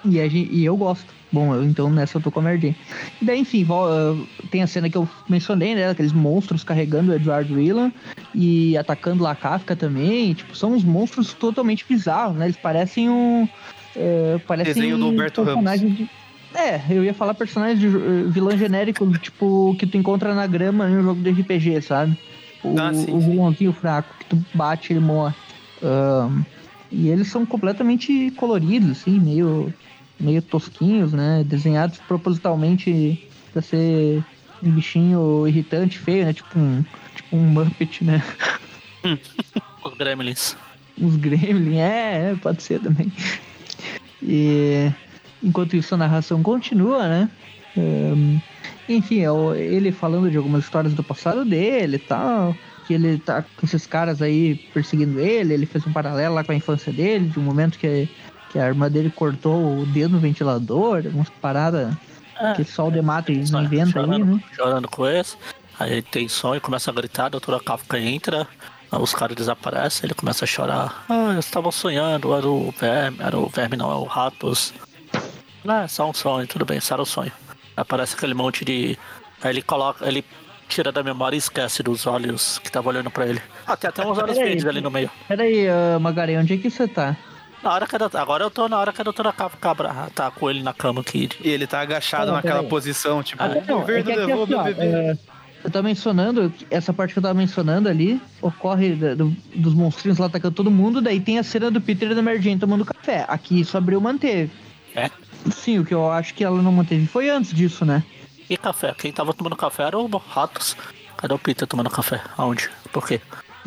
[0.03, 1.07] E, a gente, e eu gosto.
[1.31, 2.75] Bom, eu, então nessa eu tô com a Merdin.
[3.21, 3.65] E daí, enfim,
[4.51, 5.89] tem a cena que eu mencionei, né?
[5.89, 7.91] Aqueles monstros carregando o Edward Whelan
[8.35, 10.33] e atacando La Kafka também.
[10.33, 12.45] Tipo, são uns monstros totalmente bizarros, né?
[12.45, 13.47] Eles parecem um.
[13.95, 15.79] É, parecem Desenho do Humberto Ramos.
[15.79, 16.09] De,
[16.53, 20.89] é, eu ia falar personagens de uh, vilão genérico, tipo, que tu encontra na grama
[20.89, 22.17] em um jogo de RPG, sabe?
[22.63, 25.35] O, ah, sim, o vilãozinho fraco, que tu bate e ele morre.
[25.81, 26.43] Um,
[26.91, 29.73] e eles são completamente coloridos, assim, meio,
[30.19, 31.43] meio tosquinhos, né?
[31.45, 34.23] Desenhados propositalmente para ser
[34.63, 36.33] um bichinho irritante, feio, né?
[36.33, 36.83] Tipo um,
[37.15, 38.23] tipo um Muppet, né?
[39.83, 40.55] Os Gremlins.
[40.99, 43.11] Os Gremlins, é, é, pode ser também.
[44.21, 44.91] E
[45.43, 47.29] enquanto isso a narração continua, né?
[47.75, 48.39] Um,
[48.89, 52.55] enfim, é ele falando de algumas histórias do passado dele e tal
[52.87, 56.53] que ele tá com esses caras aí perseguindo ele, ele fez um paralelo lá com
[56.53, 58.09] a infância dele, de um momento que,
[58.49, 61.93] que a irmã dele cortou o dedo no ventilador, umas paradas
[62.39, 64.43] é, que só o Dematri não inventa chorando, aí, né?
[64.55, 65.35] Chorando com esse,
[65.77, 68.47] aí ele tem sonho, começa a gritar, a doutora Kafka entra,
[68.89, 71.03] os caras desaparecem, ele começa a chorar.
[71.09, 74.73] Ah, eu estava sonhando, era o verme, era o verme não, é o ratos.
[75.63, 77.31] Não, é só um sonho, tudo bem, era o sonho.
[77.75, 78.97] Aparece aquele monte de.
[79.43, 80.23] Aí ele coloca, ele
[80.67, 83.41] tira da memória e esquece dos olhos que tava olhando pra ele.
[83.65, 85.09] Ah, tem até uns olhos verdes ali no meio.
[85.27, 87.15] Peraí, uh, Magari, onde é que você tá?
[87.63, 90.49] Na hora que a, agora eu tô na hora que a doutora Cabra tá com
[90.49, 91.29] ele na cama aqui.
[91.41, 94.53] E ele tá agachado ah, naquela posição, tipo, ah, não, o verde é levou aqui,
[94.53, 94.85] meu bebê.
[94.85, 95.17] É,
[95.63, 100.27] eu tô mencionando, essa parte que eu tava mencionando ali, ocorre do, dos monstrinhos lá
[100.27, 103.25] atacando todo mundo, daí tem a cena do Peter e da Mary Jane tomando café.
[103.27, 104.51] Aqui isso abriu manteve.
[104.95, 105.09] É?
[105.51, 108.03] Sim, o que eu acho que ela não manteve foi antes disso, né?
[108.49, 108.93] E café?
[108.97, 110.75] Quem tava tomando café era o Ratos.
[111.17, 112.21] Cadê o Peter tomando café?
[112.37, 112.69] Aonde?
[112.91, 113.19] Por quê?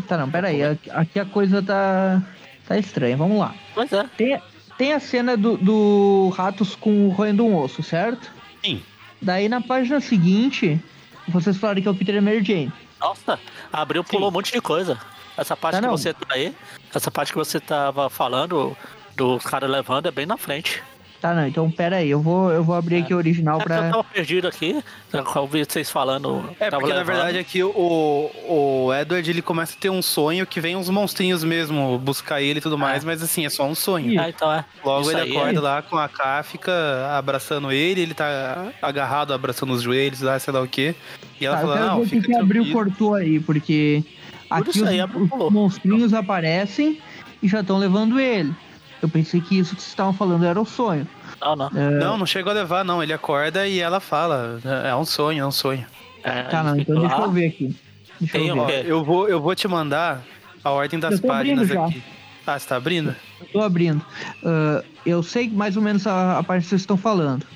[0.08, 0.62] Tá, não, peraí.
[0.90, 2.22] Aqui a coisa tá,
[2.66, 3.16] tá estranha.
[3.16, 3.54] Vamos lá.
[3.74, 4.04] Pois é.
[4.16, 4.40] Tem,
[4.78, 8.30] tem a cena do, do Ratos com roendo um osso, certo?
[8.64, 8.82] Sim.
[9.20, 10.82] Daí na página seguinte,
[11.28, 12.72] vocês falaram que é o Peter e Mary Jane.
[12.98, 13.38] Nossa,
[13.72, 14.28] abriu, pulou Sim.
[14.28, 14.98] um monte de coisa.
[15.36, 16.54] Essa parte tá, que você tá aí,
[16.94, 18.76] essa parte que você tava falando
[19.16, 20.82] do cara levando é bem na frente.
[21.20, 23.72] Tá, não, então pera aí, eu vou, eu vou abrir aqui o original É porque
[23.74, 23.90] eu pra.
[23.90, 26.48] tava perdido aqui, eu ouvi vocês falando.
[26.58, 27.14] É, tava porque na levando.
[27.14, 31.44] verdade aqui o, o Edward ele começa a ter um sonho que vem uns monstrinhos
[31.44, 34.18] mesmo buscar ele e tudo mais, mas assim, é só um sonho.
[34.18, 34.64] Ah, então é.
[34.82, 36.72] Logo Isso ele aí acorda é- lá com a Kafka
[37.18, 40.94] abraçando ele, ele tá agarrado, abraçando os joelhos lá, sei lá o quê.
[41.38, 42.84] E ela Tá, fala, não, ver o que, fica que abriu tranquilo.
[42.90, 44.02] cortou aí, porque
[44.48, 46.98] aqui isso os, aí, os monstrinhos aparecem
[47.42, 48.54] e já estão levando ele.
[49.02, 51.06] Eu pensei que isso que vocês estavam falando era o sonho.
[51.40, 51.70] Não, não.
[51.70, 53.02] Não, não chegou a levar, não.
[53.02, 55.86] Ele acorda e ela fala, é um sonho, é um sonho.
[56.22, 57.24] É, Tá, não, então fica deixa lá.
[57.26, 57.76] eu ver aqui.
[58.20, 58.72] Deixa Tem eu um- ver.
[58.72, 58.92] Ó, É.
[58.92, 60.22] eu, vou, eu vou te mandar
[60.62, 61.86] a ordem das Eu tô abrindo páginas já.
[61.86, 62.02] aqui.
[62.46, 63.14] Ah, você tá abrindo?
[63.40, 64.04] Eu tô abrindo.
[64.44, 67.46] Ah, eu sei mais ou menos a, a parte que vocês estão falando.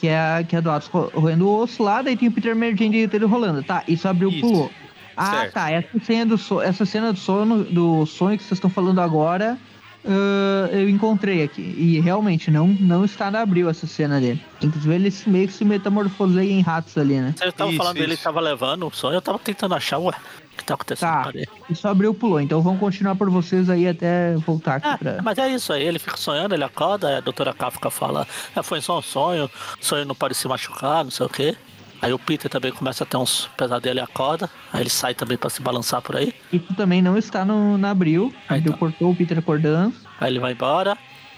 [0.00, 2.32] Que é, a- que é do Atos ro- roendo o osso lá, daí tem o
[2.32, 3.62] Peter Mergente dele rolando.
[3.62, 4.40] Tá, isso abriu, Isso.
[4.40, 4.70] pulou.
[5.14, 5.52] Ah, Certo.
[5.52, 5.70] tá.
[5.70, 9.58] Essa cena do, so, essa cena do sono, do sonho que vocês estão falando agora,
[10.04, 11.60] ah, eu encontrei aqui.
[11.62, 14.42] E realmente não, não está na abril essa cena dele.
[14.62, 17.34] Inclusive ele meio que se metamorfoseia em ratos ali, né?
[17.36, 18.22] Vocês estavam Isso, falando dele isso.
[18.22, 20.12] tava levando um sonho, eu tava tentando achar, ué,
[20.52, 21.08] o que tá acontecendo?
[21.10, 21.32] Tá.
[21.68, 22.40] Isso abriu, pulou.
[22.40, 25.22] Então vamos continuar por vocês aí até voltar aqui Ah, pra.
[25.22, 28.80] mas é isso aí, ele fica sonhando, ele acorda, a doutora Kafka fala, "Ah, foi
[28.80, 29.44] só um sonho,
[29.80, 31.56] o sonho não pode se machucar, não sei o quê.
[32.02, 35.36] Aí o Peter também começa a ter uns pesadelos e acorda, aí ele sai também
[35.36, 38.34] pra se balançar por aí, Isso também não está no, na abril.
[38.48, 38.72] Abril então.
[38.78, 39.94] cortou o Peter acordando.
[40.18, 40.96] aí ele vai embora,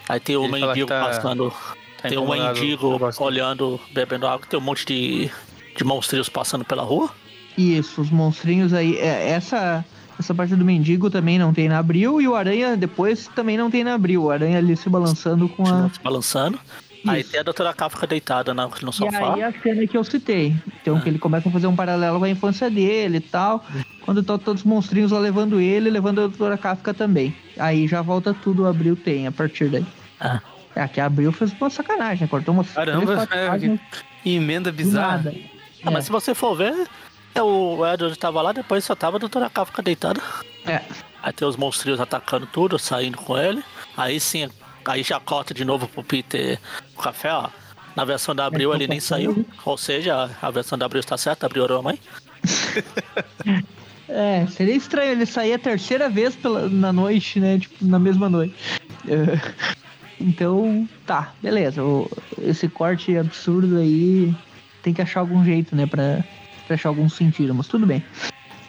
[0.09, 1.53] aí tem o mendigo tá- passando,
[2.01, 5.31] Tá tem um mendigo olhando, bebendo água, tem um monte de,
[5.77, 7.11] de monstrinhos passando pela rua.
[7.57, 8.96] Isso, os monstrinhos aí.
[8.96, 9.85] é, essa,
[10.18, 12.20] essa parte do mendigo também não tem na abril.
[12.20, 14.25] E o aranha depois também não tem na abril.
[14.25, 15.88] O aranha ali se balançando com a.
[15.90, 16.59] se balançando.
[17.06, 19.34] Aí tem a doutora Kafka deitada na- no E sofá.
[19.34, 20.54] aí a cena que eu citei.
[20.80, 23.64] Então que ele começa a fazer um paralelo com a infância dele e tal.
[24.02, 27.34] Quando estão todos os monstrinhos lá levando ele, levando a doutora Kafka também.
[27.58, 29.86] Aí já volta tudo, o abril tem a partir daí.
[30.20, 30.40] Ah.
[30.74, 32.28] É, que a abril fez uma sacanagem, né?
[32.28, 33.78] Cortou umas Caramba, três, é,
[34.24, 35.34] Emenda bizarra.
[35.84, 36.86] Ah, mas se você for ver,
[37.34, 40.20] é o Edward tava lá, depois só tava a doutora Kafka deitada.
[40.64, 40.80] É.
[41.22, 43.62] Aí tem os monstrinhos atacando tudo, saindo com ele.
[43.96, 44.48] Aí sim,
[44.86, 46.58] aí já corta de novo pro Peter
[46.96, 47.48] o café, ó.
[47.94, 49.44] Na versão da Abril É, ele nem saiu.
[49.64, 51.98] Ou seja, a versão da Abril está certa, Abril orou a mãe.
[54.08, 57.58] É, seria estranho ele sair a terceira vez pela, na noite, né?
[57.58, 58.54] Tipo, na mesma noite.
[60.20, 61.82] Então, tá, beleza.
[62.40, 64.32] Esse corte absurdo aí
[64.80, 65.84] tem que achar algum jeito, né?
[65.84, 66.22] Pra,
[66.64, 68.04] pra achar algum sentido, mas tudo bem.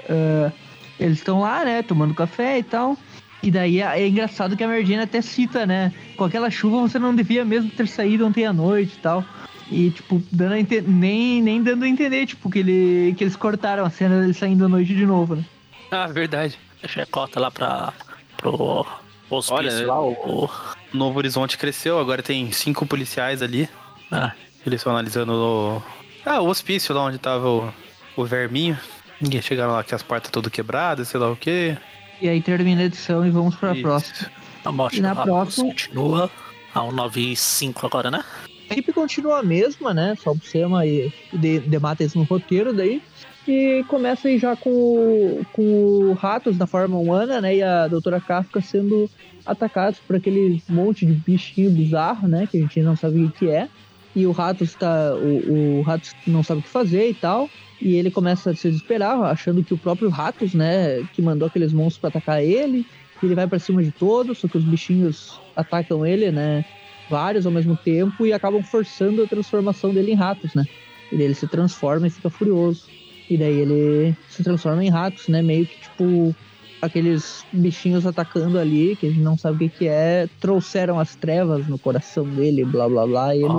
[0.09, 0.51] É,
[0.99, 1.83] eles estão lá, né?
[1.83, 2.97] Tomando café e tal.
[3.43, 5.93] E daí é, é engraçado que a Merdina até cita, né?
[6.15, 9.23] Com aquela chuva você não devia mesmo ter saído ontem à noite e tal.
[9.69, 10.55] E, tipo, dando
[10.87, 14.65] nem, nem dando a entender, tipo, que, ele, que eles cortaram a cena dele saindo
[14.65, 15.43] à noite de novo, né?
[15.91, 16.57] Ah, verdade.
[16.87, 17.91] Já corta lá pra,
[18.37, 18.85] pro
[19.29, 20.11] hospício Olha, lá, o...
[20.45, 20.49] o-
[20.93, 23.67] Novo Horizonte cresceu, agora tem cinco policiais ali.
[24.11, 24.31] ah,
[24.65, 25.83] Eles estão analisando o.
[26.25, 27.73] Ah, o hospício lá onde tava o,
[28.15, 28.77] o verminho.
[29.19, 31.77] Ninguém chegaram lá que as portas todas quebradas, sei lá o quê.
[32.23, 33.81] E aí termina a edição e vamos pra Isso.
[33.81, 34.29] próxima.
[34.63, 36.31] a morte E na próxima- continua.
[36.73, 38.23] A 195 agora, né?
[38.69, 40.15] A equipe continua a mesma, né?
[40.23, 43.01] Só o Buscema e de, demata isso no roteiro daí.
[43.45, 47.57] E começa aí já com, o- com o Ratos na forma humana, né?
[47.57, 49.09] E a doutora Kafka sendo
[49.45, 52.47] atacados por aquele monte de bichinho bizarro, né?
[52.49, 53.67] Que a gente não sabe o que é.
[54.15, 55.15] E o Ratos tá.
[55.15, 57.49] O, o Ratos não sabe o que fazer e tal.
[57.81, 61.03] E ele começa a se desesperar, achando que o próprio Ratos, né?
[61.13, 62.85] Que mandou aqueles monstros pra atacar ele.
[63.21, 66.63] Ele vai pra cima de todos, só que os bichinhos atacam ele, né?
[67.09, 70.65] Vários ao mesmo tempo e acabam forçando a transformação dele em ratos, né?
[71.11, 72.83] E ele se transforma e fica furioso.
[73.29, 75.41] E daí ele se transforma em ratos, né?
[75.41, 76.35] Meio que tipo
[76.83, 81.15] aqueles bichinhos atacando ali, que a gente não sabe o que, que é, trouxeram as
[81.15, 83.53] trevas no coração dele, blá blá blá, e ele,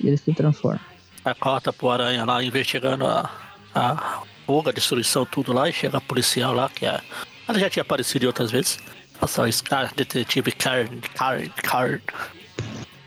[0.00, 0.80] e ele se transforma.
[1.24, 3.30] a corta pro Aranha lá investigando a,
[3.74, 7.00] a fuga, a destruição, tudo lá, e chega a policial lá, que é.
[7.48, 8.78] Ela já tinha aparecido outras vezes.
[9.20, 12.02] Essa Scar, detetive Card, Card, Card.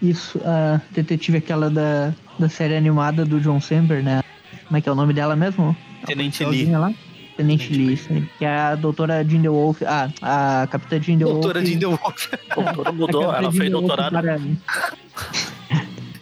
[0.01, 4.23] Isso, a detetive aquela da, da série animada do John Semper, né?
[4.65, 5.75] Como é que é o nome dela mesmo?
[6.05, 6.65] Tenente Lee.
[6.71, 6.91] lá?
[7.39, 8.30] Tenente aí.
[8.38, 9.82] Que é a doutora Jean DeWolf.
[9.88, 11.39] Ah, a capitã Jean DeWolf.
[11.39, 12.28] Doutora de Wolf.
[12.54, 14.12] Doutora mudou, A ela fez doutorado.
[14.12, 14.39] Para...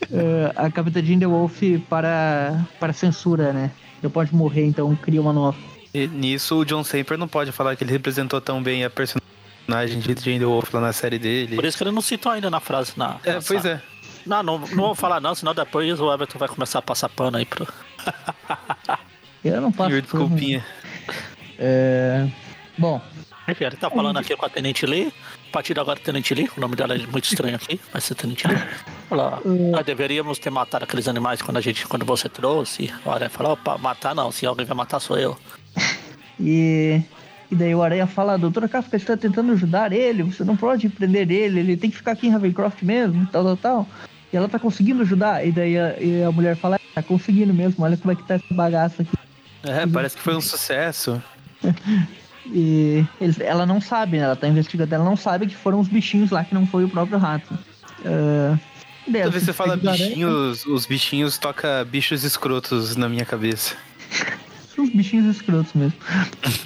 [0.09, 3.71] Eh, a capitã Jean DeWolf para, para censura, né?
[4.01, 5.57] Não pode morrer, então cria uma nova.
[5.93, 9.99] E nisso o John Semper não pode falar que ele representou tão bem a personagem
[9.99, 11.57] de Jane Wolf lá na série dele.
[11.57, 12.93] Por isso que ele não citou ainda na frase.
[12.95, 13.81] Na, É, pois é.
[14.25, 17.35] Não, não, não vou falar não, senão depois o Everton vai começar a passar pano
[17.35, 17.67] aí pro.
[19.43, 19.89] Eu não posso.
[19.89, 20.65] Senhor, desculpinha.
[21.59, 22.27] É,
[22.77, 23.01] Bom,
[23.47, 25.11] Enfim, ele tá falando aqui com a Tenente Lee.
[25.49, 26.49] A partir de agora, Tenente Lee.
[26.55, 27.79] O nome dela é muito estranho aqui.
[27.91, 28.57] Vai ser Tenente Lee.
[29.09, 32.93] Fala, nós deveríamos ter matado aqueles animais quando, a gente, quando você trouxe.
[33.03, 34.31] O Aranha fala, opa, matar não.
[34.31, 35.37] Se alguém vai matar, sou eu.
[36.39, 37.01] E,
[37.49, 41.31] e daí o Aranha fala, doutora Kafka está tentando ajudar ele, você não pode prender
[41.31, 43.87] ele, ele tem que ficar aqui em Ravencroft mesmo, tal, tal, tal.
[44.31, 45.43] E ela tá conseguindo ajudar.
[45.43, 48.35] E daí a, e a mulher fala, tá conseguindo mesmo, olha como é que tá
[48.35, 49.17] essa bagaça aqui.
[49.63, 51.19] É, parece que foi um sucesso.
[52.45, 54.23] E eles- ela não sabe, né?
[54.23, 56.89] Ela tá investigando, ela não sabe que foram os bichinhos lá que não foi o
[56.89, 57.53] próprio rato.
[58.03, 63.25] Daí ela Toda vez que você fala bichinhos, os bichinhos toca bichos escrotos na minha
[63.25, 63.75] cabeça.
[64.73, 65.97] São os bichinhos escrotos mesmo.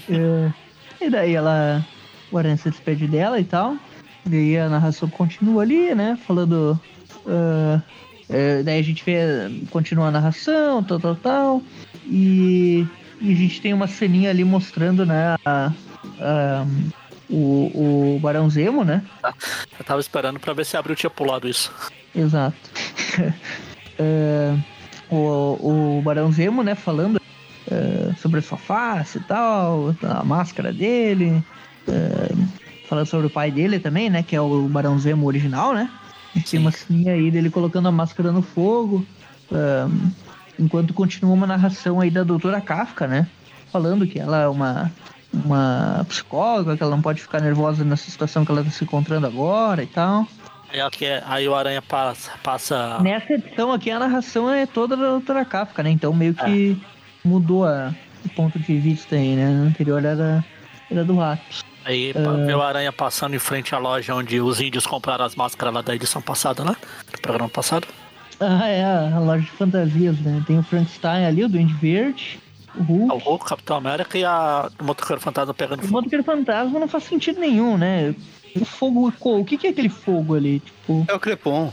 [0.10, 1.86] É, e daí ela.
[2.32, 3.76] O Aranha se despede dela e tal.
[4.26, 6.18] E daí a narração continua ali, né?
[6.28, 6.80] Falando.
[8.30, 9.18] é, daí a gente vê.
[9.72, 11.64] Continua a narração, tal, tal, tal.
[12.06, 12.86] E,
[13.22, 15.36] e a gente tem uma ceninha ali mostrando, né?
[15.46, 15.72] A,
[16.20, 16.66] a-
[17.30, 19.04] o, o Barão Zemo, né?
[19.80, 21.72] Eu tava esperando pra ver se abriu tinha pulado isso.
[22.16, 22.58] Exato.
[24.04, 24.56] É,
[25.12, 27.22] o, o Barão Zemo, né, falando
[27.70, 31.44] é, sobre a sua face e tal, a máscara dele,
[31.88, 32.34] é,
[32.88, 35.88] falando sobre o pai dele também, né, que é o Barão Zemo original, né?
[36.50, 39.06] Tem uma ceninha aí dele colocando a máscara no fogo,
[40.62, 43.28] enquanto continua uma narração aí da doutora Kafka, né?
[43.72, 44.92] Falando que ela é uma,
[45.34, 49.26] uma psicóloga, que ela não pode ficar nervosa nessa situação que ela está se encontrando
[49.26, 50.28] agora e tal.
[50.74, 52.32] É- aí o Aranha passa.
[52.42, 55.90] passa Nessa edição aqui a narração é toda da doutora Kafka, né?
[55.90, 56.82] Então meio que
[57.26, 57.94] mudou a-
[58.26, 59.50] o ponto de vista aí, né?
[59.50, 60.46] No anterior era,
[60.90, 61.42] era do rato.
[61.84, 62.14] aí
[62.46, 65.82] vê o Aranha passando em frente à loja onde os índios compraram as máscaras lá
[65.82, 66.76] da edição passada, né?
[67.12, 67.88] Do programa passado.
[68.42, 70.44] Ah, é, a loja de fantasias, né?
[70.48, 72.40] Tem o Frankenstein ali, o Duende Verde,
[72.76, 73.24] o O Hulk.
[73.24, 75.94] Hulk, Capitão América e a o Motoqueiro Fantasma pegando O fogo.
[75.94, 78.16] Motoqueiro Fantasma não faz sentido nenhum, né?
[78.60, 80.60] O fogo, o que que é aquele fogo ali?
[80.60, 81.72] Tipo, É o Crepom.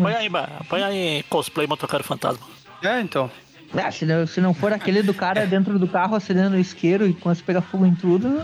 [0.00, 0.28] Põe aí.
[0.68, 2.44] Põe aí cosplay Motoqueiro Fantasma.
[2.82, 3.30] É, então.
[3.74, 7.06] ah, se, não, se não for aquele do cara dentro do carro acendendo o isqueiro
[7.06, 8.28] e começa a pegar fogo em tudo.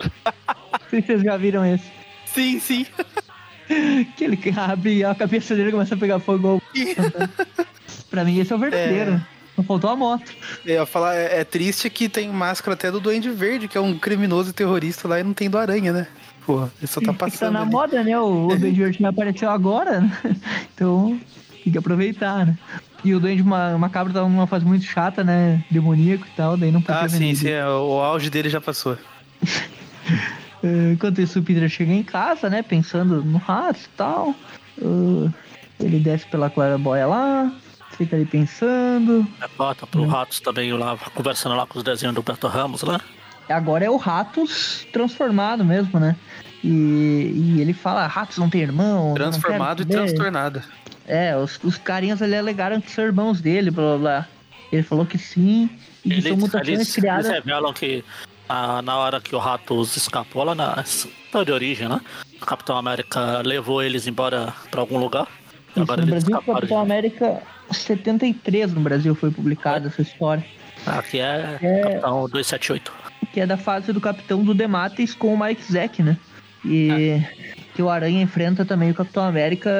[0.00, 1.84] Não sei se vocês já viram esse.
[2.26, 2.86] Sim, sim.
[4.12, 6.62] Aquele que abre a cabeça dele começa a pegar fogo.
[8.10, 9.12] pra mim, esse é o verdadeiro.
[9.12, 9.20] É.
[9.56, 10.30] Não faltou a moto.
[10.64, 13.80] Eu ia falar, é, é triste que tem máscara até do Duende Verde, que é
[13.80, 16.06] um criminoso terrorista lá e não tem do Aranha, né?
[16.46, 17.52] Porra, ele só tá tá passando.
[17.54, 17.70] na ali.
[17.70, 18.16] moda, né?
[18.18, 20.12] O, o Duende Verde me apareceu agora, né?
[20.74, 21.18] Então,
[21.64, 22.56] tem que aproveitar, né?
[23.04, 25.64] E o Duende Ma- Macabro tava numa fase muito chata, né?
[25.70, 27.48] Demoníaco e tal, daí não podia Ah, sim, sim.
[27.50, 28.96] é, O auge dele já passou.
[30.62, 32.62] Eh, Enquanto isso, o Peter chega em casa, né?
[32.62, 34.34] Pensando no rato e tal.
[34.80, 35.30] Eh,
[35.80, 37.52] ele desce pela claraboia lá,
[37.92, 39.26] fica ali pensando.
[39.56, 43.00] Bota pro Ratos também lá, conversando lá com os desenhos do Beto Ramos lá.
[43.48, 46.16] Agora é o Ratos transformado mesmo, né?
[46.62, 49.14] E, e ele fala, Ratos não tem irmão.
[49.14, 50.62] Transformado e quero saber." transtornado.
[51.06, 54.28] É, os, os carinhas ali alegaram que são irmãos dele, blá blá blá.
[54.70, 55.70] Ele falou que sim,
[56.04, 57.26] e que Eles, são mutações eles, criadas.
[57.26, 58.04] eles revelam que
[58.48, 62.00] ah, na hora que o Ratos escapou lá na história de origem, né?
[62.40, 65.26] O Capitão América levou eles embora pra algum lugar.
[65.70, 66.30] Isso, agora no Brasil.
[66.40, 70.44] Capitão de- América 73 no Brasil foi publicada essa história.
[70.86, 71.80] Aqui é, É.
[71.82, 72.92] Capitão 278.
[73.32, 76.16] Que é da fase do Capitão do Demates com o Mike Zack, né?
[76.64, 77.20] E
[77.74, 79.70] que o Aranha enfrenta também o Capitão América.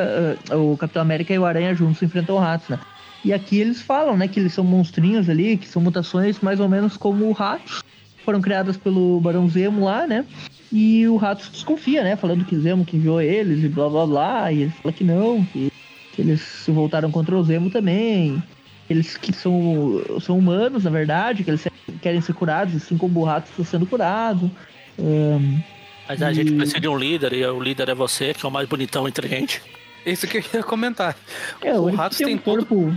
[0.51, 2.79] eh, o Capitão América e o Aranha juntos enfrentam o Ratos, né?
[3.25, 6.69] E aqui eles falam, né, que eles são monstrinhos ali, que são mutações mais ou
[6.69, 7.83] menos como ratos.
[8.29, 10.23] Foram criadas pelo Barão Zemo lá, né?
[10.71, 12.15] E o Ratos desconfia, né?
[12.15, 14.53] Falando que Zemo que enviou eles e blá blá blá.
[14.53, 15.73] E ele fala que não, que,
[16.13, 18.43] que eles se voltaram contra o Zemo também.
[18.91, 21.67] Eles que são, são humanos, na verdade, que eles
[22.03, 24.51] querem ser curados, assim como o Ratos está sendo curado.
[24.99, 25.61] Ahn,
[26.07, 28.49] Mas a gente E- precisa de um líder, e o líder é você, que é
[28.49, 29.63] o mais bonitão entre a gente.
[30.05, 31.17] Isso que eu ia comentar.
[31.63, 32.95] é, o Ratos tem tem um todo, corpo.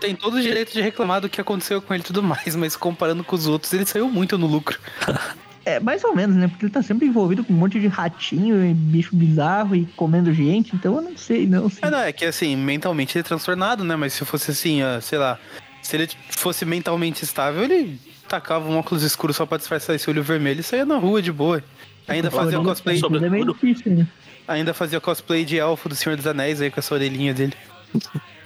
[0.00, 2.76] Tem todo o direito de reclamar do que aconteceu com ele e tudo mais, mas
[2.76, 4.78] comparando com os outros, ele saiu muito no lucro.
[5.64, 6.48] É, mais ou menos, né?
[6.48, 10.32] Porque ele tá sempre envolvido com um monte de ratinho e bicho bizarro e comendo
[10.32, 11.66] gente, então eu não sei, não.
[11.66, 11.80] Assim.
[11.82, 13.94] É, não, é que assim, mentalmente ele é transtornado, né?
[13.94, 15.38] Mas se fosse assim, ah, sei lá,
[15.82, 20.22] se ele fosse mentalmente estável, ele tacava um óculos escuro só pra disfarçar esse olho
[20.22, 21.62] vermelho e saía na rua de boa.
[22.06, 24.06] Ainda fazia o cosplay, sobre- É meio difícil, né?
[24.46, 27.52] ainda fazia cosplay de elfo do Senhor dos Anéis aí com essa orelhinha dele.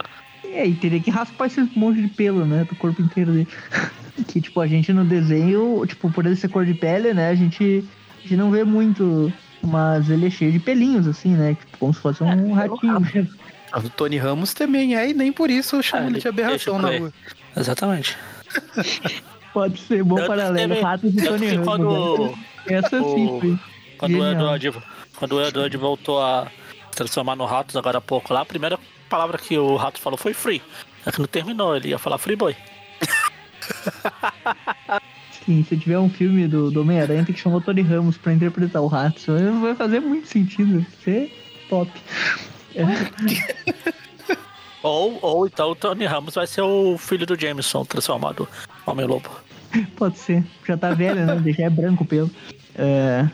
[0.52, 2.64] É, e teria que raspar esse monte de pelo, né?
[2.68, 3.48] Do corpo inteiro dele.
[4.28, 7.30] que, tipo, a gente no desenho, tipo, por ele ser cor de pele, né?
[7.30, 7.84] A gente,
[8.18, 9.32] a gente não vê muito.
[9.64, 11.54] Mas ele é cheio de pelinhos, assim, né?
[11.54, 13.06] Tipo, como se fosse um pelo ratinho rabo.
[13.14, 13.34] mesmo.
[13.70, 16.28] Ah, O Tony Ramos também é, e nem por isso eu chamo É, ele de
[16.28, 17.12] aberração na rua.
[17.56, 18.18] Exatamente.
[19.54, 20.80] Pode ser bom que paralelo.
[20.82, 21.64] Ratos e tanto Tony Ramos.
[21.66, 22.32] quando, né?
[22.68, 23.58] Essa O- foi.
[23.98, 24.26] Quando o.
[24.32, 24.72] Edward,
[25.16, 26.48] quando o Edward voltou a
[26.96, 28.78] transformar no Ratos agora há pouco lá, a primeira
[29.08, 30.62] palavra que o Ratos falou foi free.
[31.04, 32.56] É que não terminou, ele ia falar free boy.
[35.44, 38.32] Sim, se tiver um filme do, do Homem-Aranha, tem que chamar o Tony Ramos pra
[38.32, 39.26] interpretar o Ratos.
[39.60, 40.86] Vai fazer muito sentido.
[41.02, 41.36] Ser
[41.68, 41.90] top.
[42.76, 42.84] É,
[44.82, 48.48] Ou, ou então o Tony Ramos vai ser o filho do Jameson transformado
[48.86, 49.30] em Homem-Lobo.
[49.96, 50.44] pode ser.
[50.66, 51.52] Já tá velho, né?
[51.52, 52.28] Já é branco o pelo.
[52.74, 53.28] É,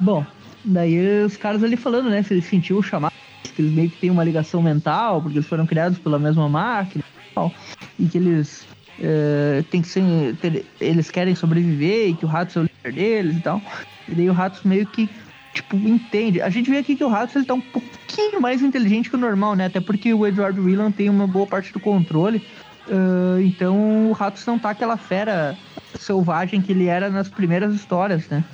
[0.00, 0.24] Bom,
[0.64, 2.22] daí os caras ali falando, né?
[2.22, 3.12] Se eles sentiam o chamado,
[3.54, 7.04] que eles meio que têm uma ligação mental, porque eles foram criados pela mesma máquina
[7.04, 7.52] e tal.
[7.98, 8.66] E que eles
[8.98, 10.02] é, tem que ser.
[10.36, 13.62] ter- eles querem sobreviver e que o Ratos é o líder deles e tal.
[14.08, 15.08] E daí o Ratos meio que,
[15.52, 16.40] tipo, entende.
[16.40, 19.18] A gente vê aqui que o Ratos ele tá um pouquinho mais inteligente que o
[19.18, 19.66] normal, né?
[19.66, 22.42] Até porque o Edward Whelan tem uma boa parte do controle.
[22.90, 25.56] Ah, então o Ratos não tá aquela fera
[25.98, 28.44] selvagem que ele era nas primeiras histórias, né?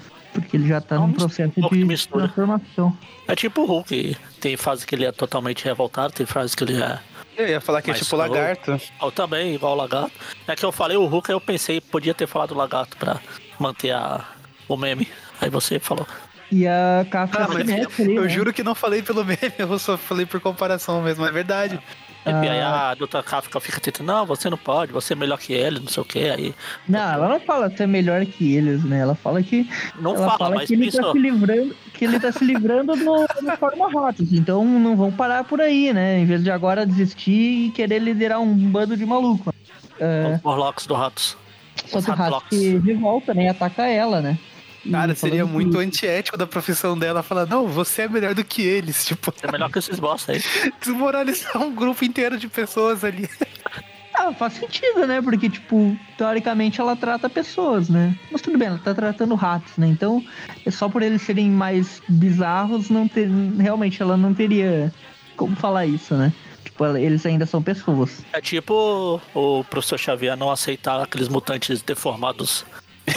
[0.41, 2.25] Porque ele já tá Não, num processo de mistura.
[2.29, 2.97] transformação.
[3.29, 4.17] É tipo o Hulk.
[4.41, 6.99] Tem fase que ele é totalmente revoltado, tem fase que ele é.
[7.37, 8.79] Eu ia falar que é tipo só- lagarto.
[9.01, 10.13] Ou também, igual o lagarto.
[10.47, 13.21] É que eu falei o Hulk, aí eu pensei, podia ter falado o lagarto pra
[13.59, 14.25] manter a,
[14.69, 15.09] o meme.
[15.41, 16.07] Aí você falou.
[16.53, 18.29] E a Kafka Ah, mas mete ali, eu né?
[18.29, 21.81] juro que não falei pelo meme, eu só falei por comparação mesmo, é verdade.
[22.27, 25.53] E aí a doutora Kafka fica tentando, não, você não pode, você é melhor que
[25.55, 26.19] ele, não sei o que.
[26.29, 26.55] Aí
[26.87, 29.01] Não, ela não fala ser melhor que eles, né?
[29.01, 29.69] Ela fala que.
[29.99, 31.13] não ela fala, fala mas que ele tá pensou.
[31.13, 34.33] se livrando, que ele tá se livrando do, do forma ratos.
[34.33, 36.19] Então não vão parar por aí, né?
[36.19, 39.53] Em vez de agora desistir e querer liderar um bando de maluco.
[39.99, 41.37] É, Os Morlocks do Ratos.
[41.87, 42.59] só que o rato Ratlocks.
[42.59, 43.45] se revolta, né?
[43.45, 44.39] E ataca ela, né?
[44.91, 48.63] Cara, seria muito que- antiético da profissão dela falar, não, você é melhor do que
[48.63, 49.05] eles.
[49.05, 50.43] Tipo, É melhor que esses boss aí.
[50.81, 53.29] desmoralizar um grupo inteiro de pessoas ali.
[54.13, 55.23] Ah, faz sentido, né?
[55.23, 58.15] Porque, tipo, teoricamente ela trata pessoas, né?
[58.31, 59.87] Mas tudo bem, ela tá tratando ratos, né?
[59.87, 60.23] Então,
[60.67, 63.31] é só por eles serem mais bizarros, não ter...
[63.59, 64.93] realmente ela não teria
[65.37, 66.35] como falar isso, né?
[66.65, 68.23] Tipo, eles ainda são pessoas.
[68.35, 72.67] É tipo o professor Xavier não aceitar aqueles mutantes deformados.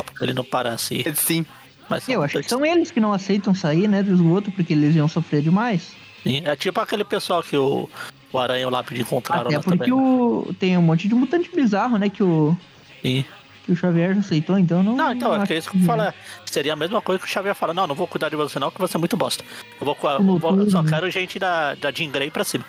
[0.06, 1.04] Porque ele não parece.
[1.16, 1.46] Sim.
[1.90, 4.96] Mas Eu acho que são eles que não aceitam sair, né, do esgoto, porque eles
[4.96, 5.92] iam sofrer demais.
[6.24, 7.90] Sim, É tipo aquele pessoal que o,
[8.32, 9.92] o Aranha e o Lápide encontraram Até lá porque também.
[9.94, 10.56] o...
[10.58, 12.56] tem um monte de mutante bizarro, né, que o,
[13.02, 13.26] Sim.
[13.66, 14.96] que o Xavier aceitou, então não...
[14.96, 16.04] Não, então, é acho que é isso que eu falo.
[16.04, 16.14] é,
[16.46, 18.72] Seria a mesma coisa que o Xavier fala, não, não vou cuidar de você não,
[18.72, 19.44] que você é muito bosta.
[19.82, 20.90] Eu vou, eu vou- eu só Noturno.
[20.90, 22.64] quero gente da, da Jean Grey pra cima.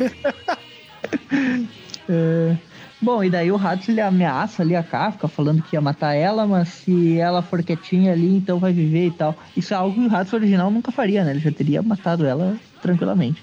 [2.08, 2.56] É,
[3.00, 6.46] Bom, e daí o Ratos ele ameaça ali a Kafka, falando que ia matar ela,
[6.46, 9.36] mas se ela for quietinha ali, então vai viver e tal.
[9.56, 11.32] Isso é algo que o Ratos original nunca faria, né?
[11.32, 13.42] Ele já teria matado ela tranquilamente.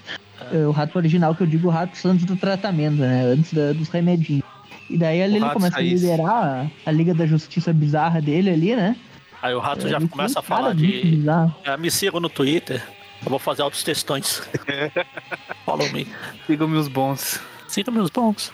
[0.52, 3.24] É, O Rato original, que eu digo o Ratos antes do tratamento, né?
[3.26, 4.42] Antes da- dos remedinhos.
[4.90, 6.02] E daí ali ele começa raiz.
[6.04, 8.96] a liderar a, a Liga da Justiça bizarra dele ali, né?
[9.40, 11.22] Aí o Rato É, já começa a falar de.
[11.64, 12.82] É, me sigam no Twitter.
[13.24, 14.42] Eu vou fazer altos textões.
[15.64, 16.06] Follow me.
[16.46, 17.40] Sigam meus bons.
[17.68, 18.52] Siga meus bons.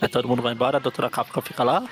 [0.00, 1.82] Aí todo mundo vai embora, a doutora Kafka fica lá.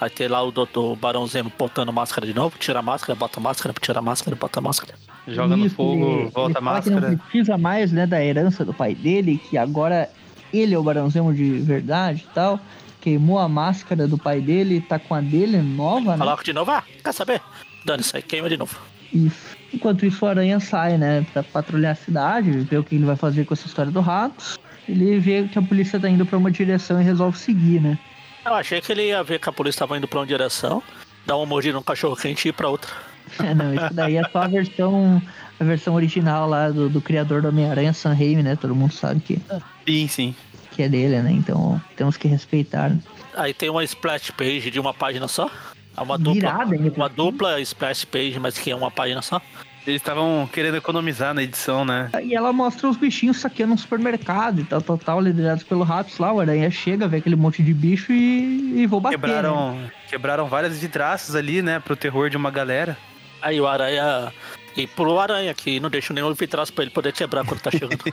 [0.00, 3.38] Aí tem lá o doutor Barão Zemo botando máscara de novo, tira a máscara, bota
[3.38, 4.94] a máscara, tira a máscara, bota a máscara.
[5.28, 7.16] Joga no Isso, fogo, ele- volta a ele fala que não máscara.
[7.30, 10.10] precisa mais, né, da herança do pai dele, que agora
[10.52, 12.60] ele é o Barão Zemo de verdade e tal.
[13.00, 16.18] Queimou a máscara do pai dele, tá com a dele nova, né?
[16.18, 17.40] Coloca de novo, ah, quer saber?
[17.84, 18.76] Dane isso aí, queima de novo.
[19.12, 19.56] Isso.
[19.72, 23.16] Enquanto isso, o Aranha sai, né, pra patrulhar a cidade, ver o que ele vai
[23.16, 24.58] fazer com essa história do Ratos.
[24.88, 27.98] Ele vê que a polícia tá indo pra uma direção e resolve seguir, né?
[28.44, 30.82] Eu achei que ele ia ver que a polícia tava indo pra uma direção,
[31.26, 32.90] dar uma mordida no cachorro quente e ir pra outra.
[33.42, 35.20] É, não, isso daí é só a versão,
[35.58, 38.54] a versão original lá do, do criador do Homem-Aranha, Sam Raimi, né?
[38.54, 39.40] Todo mundo sabe que,
[39.88, 40.34] Sim, sim.
[40.72, 41.32] que é dele, né?
[41.32, 42.90] Então temos que respeitar.
[42.90, 42.98] né?
[43.34, 45.50] Aí tem uma splash page de uma página só.
[45.96, 49.40] É uma dupla, Virada por uma dupla splash page, mas que é uma página só.
[49.86, 52.10] Eles estavam querendo economizar na edição, né?
[52.22, 56.18] E ela mostra os bichinhos saqueando um supermercado e tal, tal, tal, liderados pelo Ratos
[56.18, 56.32] lá.
[56.32, 59.18] O Aranha chega, vê aquele monte de bicho e, e vou bater.
[59.18, 59.26] né?
[59.26, 61.80] Quebraram, quebraram várias vidraças ali, né?
[61.80, 62.96] Pro terror de uma galera.
[63.42, 64.32] Aí o aranha.
[64.74, 67.98] E pro aranha, que não deixa nenhum vitraço pra ele poder quebrar quando tá chegando.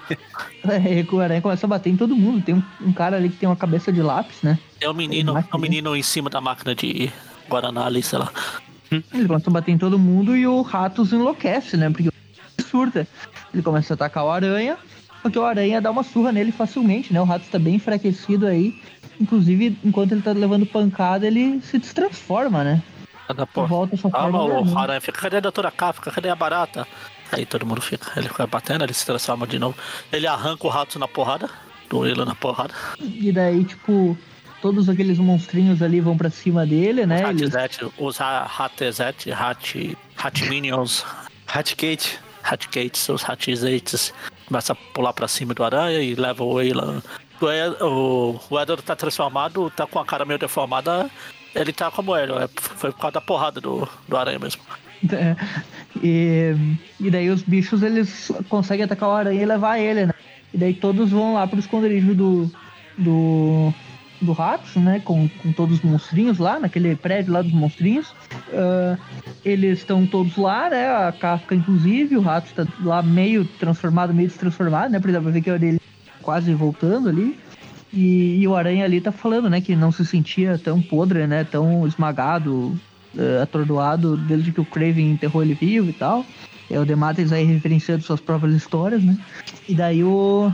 [0.63, 2.43] É, o Aranha começa a bater em todo mundo.
[2.43, 4.60] Tem um, um cara ali que tem uma cabeça de lápis, né?
[4.79, 7.12] É um menino, é um menino em cima da máquina de
[7.49, 8.31] Guaraná ali, sei lá.
[8.91, 11.89] Ele começa a bater em todo mundo e o Ratos enlouquece, né?
[11.89, 13.07] Porque o surta.
[13.53, 14.78] Ele começa a atacar o Aranha,
[15.22, 17.22] porque o Aranha dá uma surra nele facilmente, né?
[17.22, 18.82] O Ratos tá bem enfraquecido aí.
[19.20, 22.82] Inclusive, enquanto ele tá levando pancada, ele se destransforma, né?
[23.28, 23.68] Cada porra.
[23.68, 24.72] Volta Calma, forma.
[24.72, 26.11] o aranha fica, cadê a doutora Kafka?
[26.11, 26.88] Cadê a barata?
[27.32, 29.76] Aí todo mundo fica, ele fica batendo, ele se transforma de novo.
[30.11, 31.49] Ele arranca o rato na porrada,
[31.89, 32.74] do ele na porrada.
[32.99, 34.18] E daí, tipo,
[34.62, 37.24] todos aqueles monstrinhos ali vão pra cima dele, né?
[37.30, 37.53] Eles...
[37.53, 39.76] Ratizete, os Ratezete, Rat.
[40.18, 41.05] Hat Minions,
[41.47, 42.20] Hatkate.
[42.43, 44.12] Hatgates, os Hatzates,
[44.47, 46.74] começa a pular pra cima do aranha e leva o Ed-
[47.82, 51.09] o, o Edward tá transformado, tá com a cara meio deformada.
[51.53, 54.62] Ele tá como ele, é, foi por causa da porrada do, do aranha mesmo.
[55.12, 55.36] É,
[56.01, 56.55] e,
[56.99, 60.14] e daí os bichos eles conseguem atacar o aranha e levar ele, né?
[60.53, 62.51] E daí todos vão lá pro esconderijo do.
[62.97, 63.74] do.
[64.22, 65.01] Do Ratos, né?
[65.03, 68.13] Com, com todos os monstrinhos lá, naquele prédio lá dos monstrinhos.
[68.53, 68.97] Ah,
[69.43, 70.88] eles estão todos lá, né?
[70.88, 74.99] A Kafka, inclusive, o Ratos tá lá meio transformado, meio destransformado, né?
[74.99, 75.80] Dá pra ver que a orelha
[76.22, 77.38] quase voltando ali.
[77.93, 81.43] E, e o Aranha ali tá falando, né, que não se sentia tão podre, né,
[81.43, 82.80] tão esmagado,
[83.17, 86.26] eh, atordoado desde que o Craven enterrou ele vivo e tal.
[86.69, 89.17] É o Demates aí referenciando suas próprias histórias, né.
[89.67, 90.49] E daí o,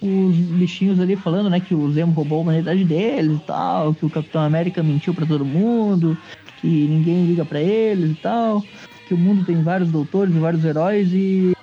[0.00, 4.06] os bichinhos ali falando, né, que o Zemo roubou a humanidade deles e tal, que
[4.06, 6.16] o Capitão América mentiu pra todo mundo,
[6.60, 8.62] que ninguém liga pra eles e tal,
[9.06, 11.56] que o mundo tem vários doutores e vários heróis e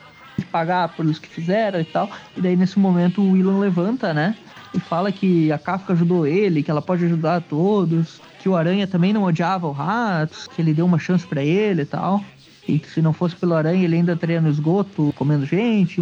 [0.52, 2.10] pagar pelos que fizeram e tal.
[2.36, 4.36] E daí nesse momento o Willan levanta, né?
[4.74, 8.56] E fala que a Kafka ajudou ele, que ela pode ajudar a todos, que o
[8.56, 12.24] Aranha também não odiava o Ratos, que ele deu uma chance pra ele e tal.
[12.68, 16.02] E que se não fosse pelo Aranha, ele ainda estaria no esgoto comendo gente.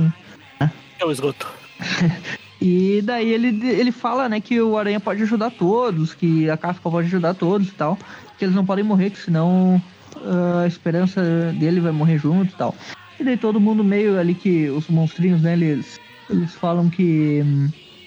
[0.59, 1.62] É o esgoto.
[2.65, 6.89] E daí ele, ele fala, né, que o Aranha pode ajudar todos, que a Kafka
[6.89, 7.99] pode ajudar todos e tal.
[8.37, 9.81] Que eles não podem morrer, que senão
[10.23, 11.21] ah, a esperança
[11.59, 12.73] dele vai morrer junto e tal.
[13.19, 17.43] E daí todo mundo meio ali que os monstrinhos, né, eles, eles falam que.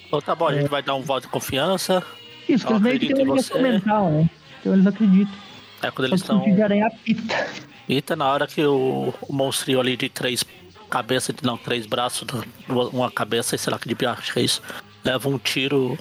[0.07, 2.03] Então tá bom, a gente vai dar um voto de confiança.
[2.49, 3.59] Isso, que eles meio que você.
[3.61, 4.31] mental, né?
[4.61, 5.35] Então eles acreditam.
[5.83, 6.41] É quando eles estão.
[6.41, 7.47] de aranha apita.
[7.87, 10.43] Eita, na hora que o, o monstrinho ali de três
[10.91, 12.26] cabeças, não, três braços,
[12.68, 14.62] uma cabeça, sei lá que de bicho é isso,
[15.05, 15.99] leva um tiro.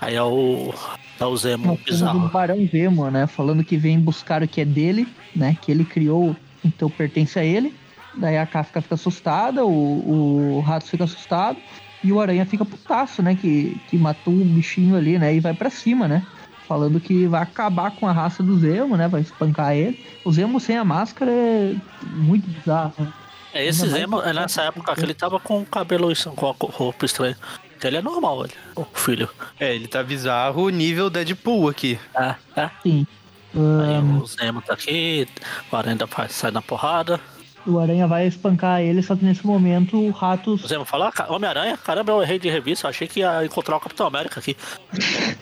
[0.00, 0.72] Aí é o.
[1.20, 2.28] É o Zemo Uma coisa do bizarro.
[2.28, 3.26] Barão Zemo, né?
[3.26, 5.56] Falando que vem buscar o que é dele, né?
[5.60, 7.74] Que ele criou, então pertence a ele.
[8.14, 11.58] Daí a Kafka fica assustada, o, o Rato fica assustado.
[12.02, 13.34] E o Aranha fica putaço, né?
[13.34, 15.34] Que, que matou um bichinho ali, né?
[15.34, 16.24] E vai pra cima, né?
[16.68, 19.08] Falando que vai acabar com a raça do Zemo, né?
[19.08, 19.98] Vai espancar ele.
[20.24, 21.74] O Zemo sem a máscara é
[22.14, 22.92] muito bizarro.
[22.98, 23.12] né?
[23.52, 26.54] É esse Zemo, é nessa época que ele tava com o cabelo isso, com a
[26.60, 27.36] roupa estranha.
[27.76, 29.28] Então ele é normal, ele, o filho.
[29.58, 31.98] É, ele tá bizarro nível Deadpool aqui.
[32.14, 32.70] É, é.
[32.82, 33.06] Sim.
[33.54, 35.26] Aí o Zemo tá aqui,
[35.72, 35.96] o Aranha
[36.28, 37.18] sai na porrada.
[37.66, 41.32] o Aranha vai espancar ele, só que nesse momento o Ratos O Zemo fala, "Ah,
[41.32, 44.56] Homem-Aranha, caramba, eu errei de revista, eu achei que ia encontrar o Capitão América aqui.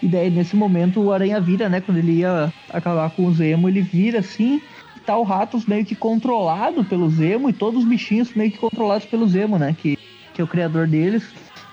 [0.00, 1.80] E daí, nesse momento, o Aranha vira, né?
[1.80, 4.62] Quando ele ia acabar com o Zemo, ele vira assim.
[5.08, 8.58] E tá o Ratos meio que controlado pelo Zemo e todos os bichinhos meio que
[8.58, 9.74] controlados pelo Zemo, né?
[9.80, 9.98] Que,
[10.34, 11.22] que é o criador deles.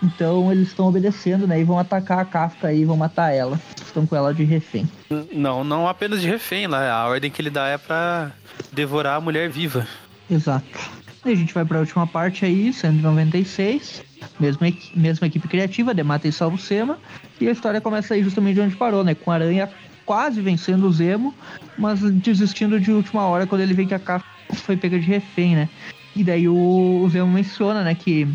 [0.02, 1.60] Então eles estão obedecendo, né?
[1.60, 3.60] E vão atacar a Kafka aí, vão matar ela.
[3.76, 4.90] Estão com ela de refém.
[5.34, 6.90] Não, não apenas de refém lá.
[6.90, 8.32] A ordem que ele dá é pra
[8.72, 9.86] devorar a mulher viva.
[10.32, 10.80] Exato.
[11.26, 14.02] E a gente vai pra última parte aí, 196.
[14.40, 16.98] Mesma, mesma equipe criativa, Demata e Salvo Sema.
[17.42, 19.14] E a história começa aí justamente de onde parou, né?
[19.14, 19.70] Com a Aranha
[20.06, 21.34] quase vencendo o Zemo,
[21.78, 25.56] mas desistindo de última hora quando ele vê que a Kafka foi pega de refém,
[25.56, 25.70] né?
[26.16, 28.28] E daí o, o Zemo menciona, né, que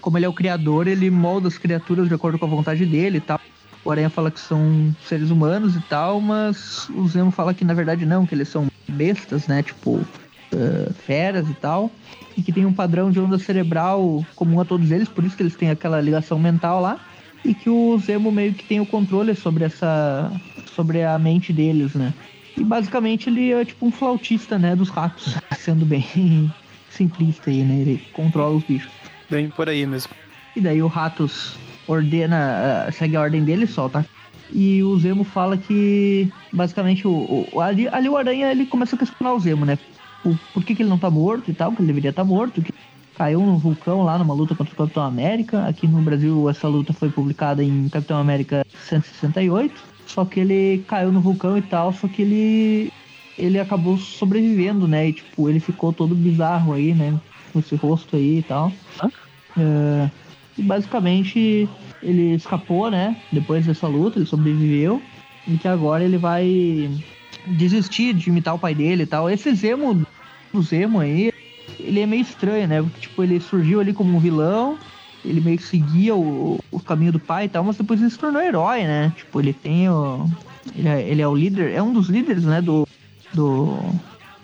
[0.00, 3.18] como ele é o criador, ele molda as criaturas de acordo com a vontade dele
[3.18, 3.40] e tal.
[3.82, 7.74] O Aranha fala que são seres humanos e tal, mas o Zemo fala que na
[7.74, 9.62] verdade não, que eles são bestas, né?
[9.62, 10.04] Tipo,
[10.52, 11.90] eh, feras e tal.
[12.36, 15.42] E que tem um padrão de onda cerebral comum a todos eles, por isso que
[15.42, 17.00] eles têm aquela ligação mental lá.
[17.44, 20.30] E que o Zemo meio que tem o controle sobre essa.
[20.74, 22.12] Sobre a mente deles, né?
[22.56, 24.76] E basicamente ele é tipo um flautista, né?
[24.76, 26.04] Dos ratos, sendo bem
[26.90, 27.80] simplista aí, né?
[27.80, 28.90] Ele controla os bichos.
[29.30, 30.12] Bem por aí mesmo.
[30.54, 31.56] E daí o Ratos
[31.88, 34.06] ordena, ah, segue a ordem dele e solta.
[34.52, 38.98] E o Zemo fala que basicamente o, o- ali, ali o Aranha ele começa a
[38.98, 39.76] questionar o Zemo, né?
[40.24, 42.62] O, por que, que ele não tá morto e tal, que ele deveria estar morto,
[42.62, 42.72] que
[43.16, 45.66] caiu no vulcão lá numa luta contra o Capitão América.
[45.66, 49.74] Aqui no Brasil essa luta foi publicada em Capitão América 168.
[50.06, 52.92] Só que ele caiu no vulcão e tal, só que ele
[53.36, 55.08] ele acabou sobrevivendo, né?
[55.08, 57.18] E tipo, ele ficou todo bizarro aí, né?
[57.52, 58.72] Com esse rosto aí e tal.
[59.56, 60.10] É,
[60.56, 61.68] e basicamente
[62.02, 63.16] ele escapou, né?
[63.32, 65.02] Depois dessa luta, ele sobreviveu.
[65.46, 66.90] E que agora ele vai
[67.46, 69.28] desistir de imitar o pai dele e tal.
[69.28, 70.06] Esse Zemo,
[70.52, 71.32] o Zemo aí,
[71.78, 72.82] ele é meio estranho, né?
[72.82, 74.78] Porque, tipo, ele surgiu ali como um vilão.
[75.24, 78.18] Ele meio que seguia o, o caminho do pai e tal, mas depois ele se
[78.18, 79.12] tornou herói, né?
[79.16, 80.28] Tipo, ele tem o.
[80.76, 82.60] Ele é, ele é o líder, é um dos líderes, né?
[82.60, 82.86] Do.
[83.32, 83.78] Do.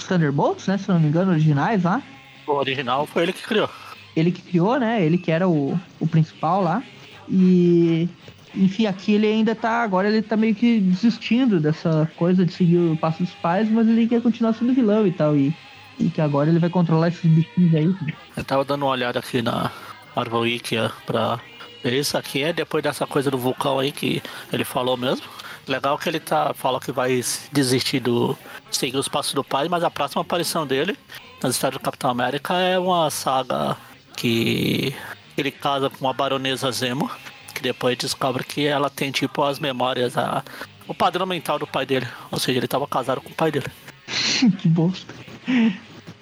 [0.09, 0.79] Thunderbolts, né?
[0.79, 2.03] Se eu não me engano, originais lá
[2.47, 3.69] O original foi ele que criou.
[4.17, 5.05] ele que criou, né?
[5.05, 6.83] Ele que era o, o principal lá.
[7.29, 8.09] E
[8.55, 9.83] enfim, aqui ele ainda tá.
[9.83, 13.87] Agora ele tá meio que desistindo dessa coisa de seguir o passo dos pais, mas
[13.87, 15.37] ele quer continuar sendo vilão e tal.
[15.37, 15.55] E,
[15.99, 17.95] E que agora ele vai controlar esses bichinhos aí.
[18.37, 19.71] Eu tava dando uma olhada aqui na
[20.15, 21.41] Marvel Wiki pra
[21.85, 25.27] isso aqui é depois dessa coisa do vulcão aí que ele falou mesmo.
[25.67, 28.37] Legal que ele tá fala que vai desistir do
[28.71, 30.97] seguir os passos do pai, mas a próxima aparição dele
[31.43, 33.77] nas histórias do Capitão América é uma saga
[34.17, 34.95] que
[35.37, 37.11] ele casa com uma baronesa Zemo,
[37.55, 40.45] que depois descobre que ela tem tipo as memórias, a,
[40.87, 42.07] o padrão mental do pai dele.
[42.31, 43.67] Ou seja, ele tava casado com o pai dele.
[44.61, 45.15] que bosta.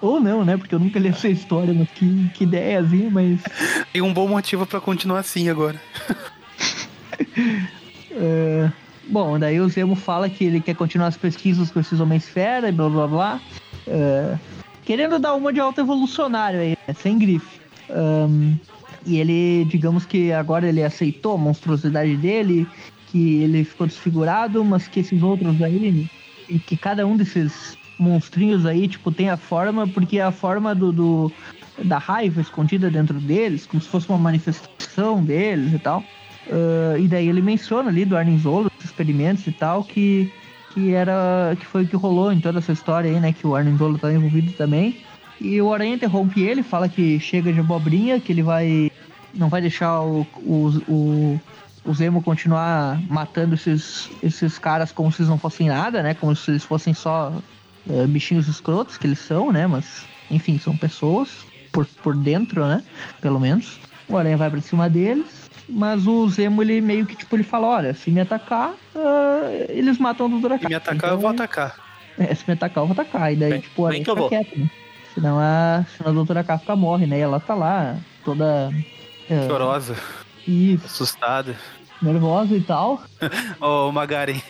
[0.00, 0.56] Ou não, né?
[0.56, 3.40] Porque eu nunca li essa história, mas que, que ideiazinha, mas.
[3.92, 5.80] Tem um bom motivo para continuar assim agora.
[8.12, 8.70] é...
[9.08, 12.72] Bom, daí o Zemo fala que ele quer continuar as pesquisas com esses Homens-Fera e
[12.72, 13.40] blá blá blá.
[13.86, 14.36] É...
[14.84, 16.94] Querendo dar uma de alta evolucionário aí, né?
[16.94, 17.60] sem grife.
[17.90, 18.56] Um...
[19.06, 22.66] E ele, digamos que agora ele aceitou a monstruosidade dele,
[23.06, 26.06] que ele ficou desfigurado, mas que esses outros aí,
[26.46, 30.74] e que cada um desses monstrinhos aí, tipo, tem a forma, porque é a forma
[30.74, 31.32] do, do,
[31.84, 36.02] da raiva escondida dentro deles, como se fosse uma manifestação deles e tal.
[36.46, 40.32] Uh, e daí ele menciona ali do Arnim Zola, os experimentos e tal, que,
[40.72, 43.32] que era que foi o que rolou em toda essa história aí, né?
[43.32, 44.96] Que o Arnim Zola tá envolvido também.
[45.40, 48.90] E o Aranha interrompe ele, fala que chega de abobrinha, que ele vai.
[49.34, 51.40] não vai deixar o, o, o,
[51.84, 56.14] o Zemo continuar matando esses, esses caras como se eles não fossem nada, né?
[56.14, 57.32] Como se eles fossem só
[57.88, 59.66] é, bichinhos escrotos que eles são, né?
[59.66, 61.28] Mas, enfim, são pessoas
[61.72, 62.82] por, por dentro, né?
[63.20, 63.78] Pelo menos.
[64.08, 65.48] O Aranha vai pra cima deles.
[65.68, 69.98] Mas o Zemo, ele meio que, tipo, ele fala, olha, se me atacar, uh, eles
[69.98, 70.62] matam o Duracar.
[70.62, 71.76] Se me atacar, então, eu vou atacar.
[72.18, 73.32] É, se me atacar, eu vou atacar.
[73.32, 74.70] E daí, bem, tipo, o Aranha fica quieto, né?
[75.14, 77.18] Senão a, senão a Doutora K fica morre, né?
[77.18, 78.72] E ela tá lá, toda...
[79.28, 79.96] Uh, Chorosa.
[80.46, 80.86] Isso.
[80.86, 81.54] Assustada.
[82.00, 83.02] Nervosa e tal.
[83.60, 84.42] Ô, oh, Magari,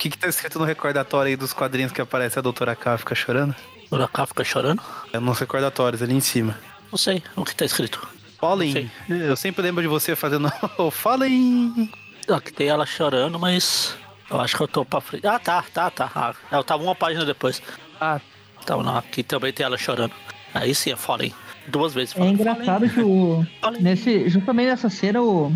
[0.00, 3.14] que, que tá escrito no recordatório aí dos quadrinhos que aparece a doutora K fica
[3.14, 3.54] chorando?
[3.90, 4.82] Doutora K fica chorando?
[5.12, 6.58] É nos recordatórios ali em cima.
[6.90, 8.08] Não sei, o que tá escrito?
[8.38, 8.90] Fallen.
[9.06, 11.90] Eu sempre lembro de você fazendo o Fallen.
[12.26, 13.94] Aqui tem ela chorando, mas
[14.30, 15.26] eu acho que eu tô pra frente.
[15.26, 16.10] Ah, tá, tá, tá.
[16.14, 17.62] Ah, eu tava uma página depois.
[18.00, 18.18] Ah,
[18.62, 20.14] então não, aqui também tem ela chorando.
[20.54, 21.34] Aí sim é Fallen.
[21.68, 22.16] Duas vezes.
[22.16, 23.44] É engraçado que o.
[23.78, 25.52] Nesse, justamente nessa cena, o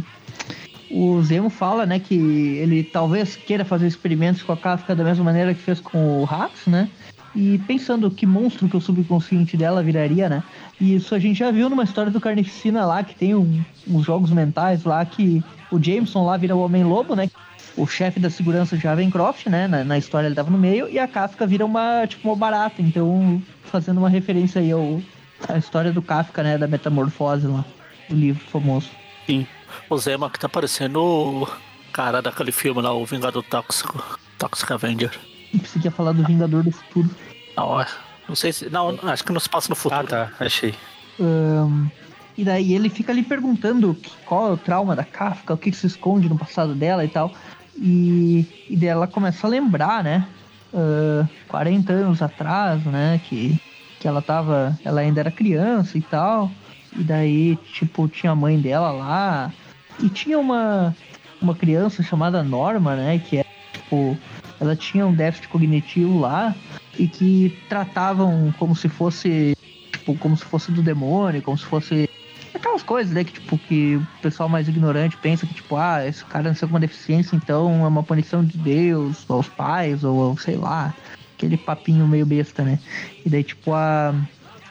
[0.95, 5.24] o Zemo fala, né, que ele talvez queira fazer experimentos com a Kafka da mesma
[5.24, 6.88] maneira que fez com o Rax, né?
[7.34, 10.45] E pensando que monstro que o subconsciente dela viraria, né?
[10.80, 14.07] E isso a gente já viu numa história do Carnificina lá, que tem um, uns
[14.07, 17.28] jogos mentais lá que o Jameson lá vira o Homem-Lobo, né?
[17.76, 19.66] O chefe da segurança de Ravencroft, né?
[19.66, 22.80] Na, na, história ele tava no meio, e a Kafka vira uma, tipo, uma barata.
[22.80, 25.03] Então, fazendo uma referência aí ao,
[25.49, 26.57] à história do Kafka, né?
[26.57, 27.64] Da metamorfose lá,
[28.09, 28.90] do livro famoso.
[29.26, 29.45] Sim.
[29.89, 31.49] O Zema que tá parecendo o
[31.93, 34.03] cara daquele filme lá, o Vingador Tóxico.
[34.39, 35.12] Toxic Avenger.
[35.53, 37.09] Você quer falar do Vingador do Futuro?
[37.57, 37.87] Não, é.
[38.29, 38.68] não sei se.
[38.68, 40.01] Não, acho que não se passa no futuro.
[40.01, 40.75] Ah, tá, achei.
[41.18, 41.89] Um,
[42.37, 43.97] e daí ele fica ali perguntando
[44.27, 47.09] qual é o trauma da Kafka, o que, que se esconde no passado dela e
[47.09, 47.33] tal.
[47.77, 50.27] E, e daí ela começa a lembrar, né?
[50.72, 53.20] Uh, 40 anos atrás, né?
[53.25, 53.61] Que,
[54.01, 54.77] que ela tava.
[54.85, 56.51] Ela ainda era criança e tal.
[56.97, 59.53] E daí, tipo, tinha a mãe dela lá.
[60.01, 60.95] E tinha uma,
[61.40, 63.18] uma criança chamada Norma, né?
[63.18, 64.16] Que é, tipo,
[64.61, 66.55] ela tinha um déficit cognitivo lá
[66.99, 69.57] e que tratavam como se fosse,
[69.92, 72.09] tipo, como se fosse do demônio, como se fosse
[72.55, 76.24] aquelas coisas, né, que tipo que o pessoal mais ignorante pensa que tipo, ah, esse
[76.24, 80.57] cara nasceu com uma deficiência, então é uma punição de Deus aos pais ou sei
[80.57, 80.95] lá,
[81.36, 82.78] aquele papinho meio besta, né?
[83.26, 84.14] E daí tipo a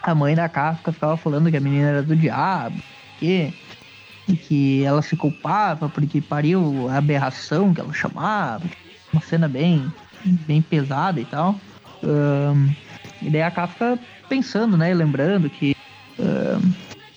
[0.01, 2.75] a mãe da Kafka ficava falando que a menina era do diabo,
[3.19, 3.53] que
[4.47, 8.63] que ela se culpava porque pariu a aberração que ela chamava,
[9.11, 9.91] uma cena bem,
[10.23, 11.55] bem pesada e tal.
[12.03, 12.73] Um,
[13.21, 13.97] e daí a Kafka
[14.27, 15.75] pensando, né, lembrando que,
[16.19, 16.73] um,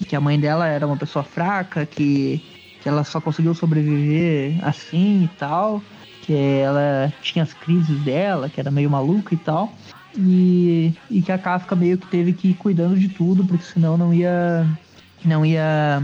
[0.06, 2.42] que a mãe dela era uma pessoa fraca, que,
[2.82, 5.82] que ela só conseguiu sobreviver assim e tal,
[6.22, 9.72] que ela tinha as crises dela, que era meio maluca e tal.
[10.18, 13.96] E, e que a Kafka meio que teve que ir cuidando de tudo, porque senão
[13.98, 14.66] não ia.
[15.24, 16.02] Não ia.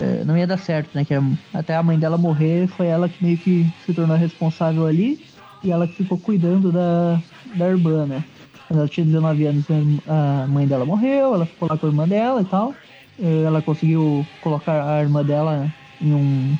[0.00, 1.04] É, não ia dar certo, né?
[1.04, 1.14] Que
[1.52, 5.24] até a mãe dela morrer, foi ela que meio que se tornou responsável ali.
[5.62, 7.20] E ela que ficou cuidando da,
[7.54, 8.24] da irmã, né?
[8.66, 9.64] Quando ela tinha 19 anos,
[10.08, 12.74] a mãe dela morreu, ela ficou lá com a irmã dela e tal.
[13.18, 15.70] É, ela conseguiu colocar a irmã dela
[16.00, 16.56] em um,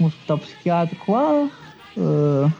[0.00, 1.48] um hospital psiquiátrico lá.
[1.96, 2.52] Uh,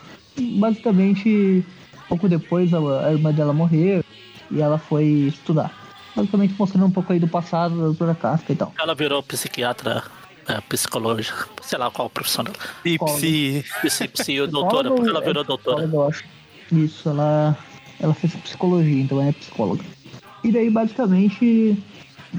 [0.59, 1.64] basicamente
[2.09, 4.05] Pouco depois a, a irmã dela morreu
[4.51, 5.72] e ela foi estudar.
[6.14, 8.72] Basicamente mostrando um pouco aí do passado da doutora Casca e tal.
[8.78, 10.05] Ela virou psiquiatra,
[10.49, 12.57] é, psicológica, sei lá qual profissão dela.
[12.84, 13.64] E psi.
[13.82, 15.88] Psi, psi, doutora, porque ela virou doutora.
[16.72, 17.57] Isso, ela,
[18.01, 19.84] ela fez psicologia, então é psicóloga.
[20.42, 21.82] E daí, basicamente,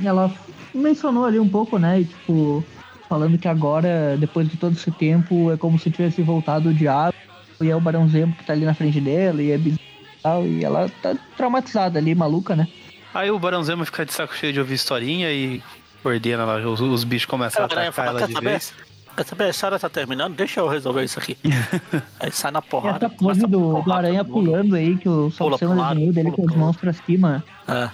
[0.03, 0.31] ela
[0.73, 2.01] mencionou ali um pouco, né?
[2.01, 2.63] E, tipo,
[3.09, 7.15] falando que agora, depois de todo esse tempo, é como se tivesse voltado o diabo
[7.61, 10.45] e é o Barão Zemo que tá ali na frente dela e é bizarro.
[10.45, 12.67] E ela tá traumatizada ali, maluca, né?
[13.13, 15.63] Aí o Barão Zemo fica de saco cheio de ouvir historinha e
[16.07, 18.73] ordena lá, os, os bichos começam a atacar ela de vez.
[19.15, 19.43] Quer saber?
[19.45, 21.37] A história tá terminando, deixa eu resolver isso aqui.
[22.19, 23.05] Aí sai na porrada.
[23.05, 26.75] Essa pose do, do aranha pulando aí, que o Salsema desenhou dele com as mãos
[26.75, 27.43] pra cima.
[27.67, 27.89] É.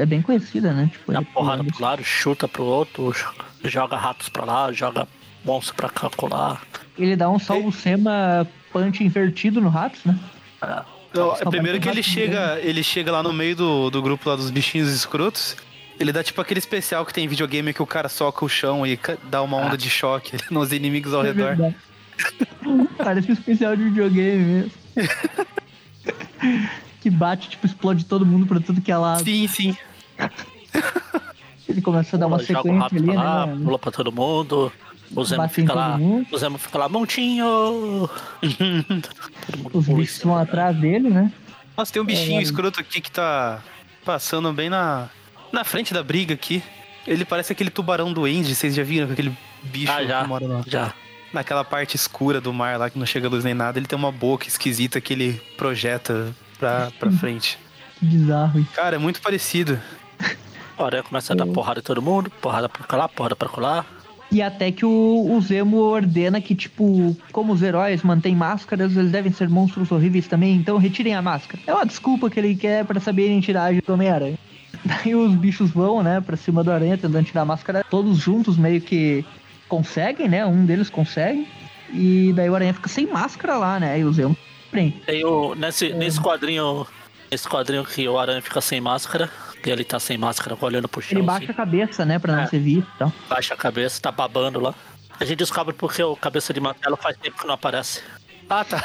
[0.00, 0.88] É bem conhecida, né?
[0.90, 3.14] Tipo, Dá porrada pro lado, chuta pro outro,
[3.62, 5.06] joga ratos pra lá, joga
[5.44, 6.62] monstro pra calcular.
[6.98, 10.18] Ele dá um salvo sema punch invertido no ratos, né?
[10.62, 10.82] É.
[11.14, 14.50] Não, primeiro que ele chega, ele chega lá no meio do, do grupo lá dos
[14.50, 15.56] bichinhos escrotos.
[15.98, 18.86] Ele dá tipo aquele especial que tem em videogame que o cara soca o chão
[18.86, 19.76] e dá uma onda ah.
[19.76, 21.56] de choque nos inimigos ao é redor.
[21.56, 21.76] Verdade.
[22.96, 24.72] Parece um especial de videogame mesmo.
[27.00, 29.24] que bate, tipo, explode todo mundo pra tudo que é lado.
[29.24, 29.76] Sim, sim.
[31.68, 33.64] Ele começa a dar uma sequência ali, pra lá, né?
[33.64, 34.72] Pula pra todo mundo.
[35.14, 35.96] O Zemo fica lá.
[35.96, 36.26] Mundo.
[36.30, 38.10] O Zemo fica lá, montinho.
[39.72, 41.32] Os bichos vão atrás dele, né?
[41.76, 43.62] Nossa, tem um bichinho é, escroto aqui que tá
[44.04, 45.08] passando bem na,
[45.52, 46.62] na frente da briga aqui.
[47.06, 50.46] Ele parece aquele tubarão do Andy, vocês já viram aquele bicho ah, já, que mora
[50.46, 50.62] lá?
[50.66, 50.92] Já.
[51.32, 54.12] Naquela parte escura do mar lá que não chega luz nem nada, ele tem uma
[54.12, 57.58] boca esquisita que ele projeta pra, pra frente.
[57.98, 58.64] Que bizarro.
[58.74, 59.80] Cara, é muito parecido.
[60.78, 61.52] A aranha começa a dar é.
[61.52, 63.86] porrada em todo mundo, porrada pra lá, porrada pra colar.
[64.30, 69.10] E até que o, o Zemo ordena que, tipo, como os heróis mantêm máscaras, eles
[69.10, 71.62] devem ser monstros horríveis também, então retirem a máscara.
[71.66, 74.38] É uma desculpa que ele quer para saberem tirar a do Homem-Aranha.
[74.84, 77.84] Daí os bichos vão, né, pra cima do aranha, tentando tirar a máscara.
[77.88, 79.24] Todos juntos meio que
[79.68, 80.44] conseguem, né?
[80.46, 81.46] Um deles consegue.
[81.92, 83.98] E daí o aranha fica sem máscara lá, né?
[83.98, 84.36] E o Zemo
[84.70, 85.00] prende.
[85.06, 85.94] Tem o, nesse, é.
[85.94, 86.86] nesse quadrinho.
[87.30, 89.30] Nesse quadrinho que o aranha fica sem máscara,
[89.62, 91.18] que ele tá sem máscara, olhando pro chão.
[91.18, 91.52] Ele baixa assim.
[91.52, 92.46] a cabeça, né, pra não é.
[92.46, 92.88] ser visto.
[92.96, 93.12] Então.
[93.28, 94.74] Baixa a cabeça, tá babando lá.
[95.20, 98.02] A gente descobre porque o cabeça de martelo faz tempo que não aparece.
[98.48, 98.82] Ah, tá.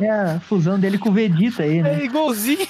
[0.00, 2.00] É a fusão dele com o Vegeta aí, né?
[2.00, 2.66] É igualzinho.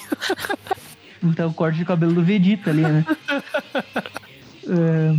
[1.27, 3.05] Então o corte de cabelo do Vegeta ali, né?
[4.67, 5.15] é,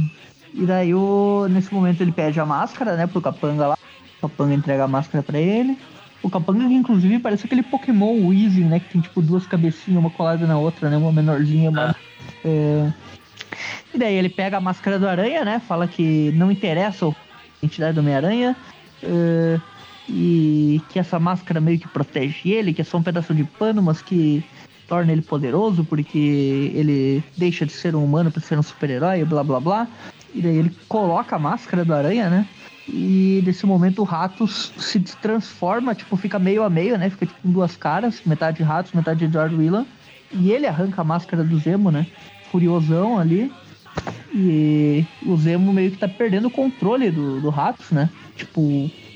[0.55, 3.79] e daí, o, nesse momento, ele pede a máscara, né, pro Capanga lá.
[4.19, 5.79] O Capanga entrega a máscara pra ele.
[6.23, 8.81] O Capanga, inclusive, parece aquele Pokémon Weezing, né?
[8.81, 10.97] Que tem, tipo, duas cabecinhas, uma colada na outra, né?
[10.97, 11.95] Uma menorzinha, uma...
[12.45, 12.93] É...
[13.95, 15.61] E daí ele pega a máscara do Aranha, né?
[15.61, 17.15] Fala que não interessa a
[17.63, 18.57] identidade do Homem-Aranha.
[19.03, 19.61] É...
[20.09, 23.83] E que essa máscara meio que protege ele, que é só um pedaço de pano,
[23.83, 24.43] mas que
[24.89, 29.45] torna ele poderoso porque ele deixa de ser um humano para ser um super-herói, blá
[29.45, 29.89] blá blá.
[30.34, 32.49] E daí ele coloca a máscara do Aranha, né?
[32.89, 37.11] E nesse momento o Ratos se transforma, tipo, fica meio a meio, né?
[37.11, 39.86] Fica tipo com duas caras, metade Ratos, metade George Whelan.
[40.32, 42.07] E ele arranca a máscara do Zemo, né?
[42.51, 43.53] Furiosão ali.
[44.34, 48.09] E o Zemo meio que tá perdendo o controle do, do Ratos, né?
[48.36, 48.61] Tipo,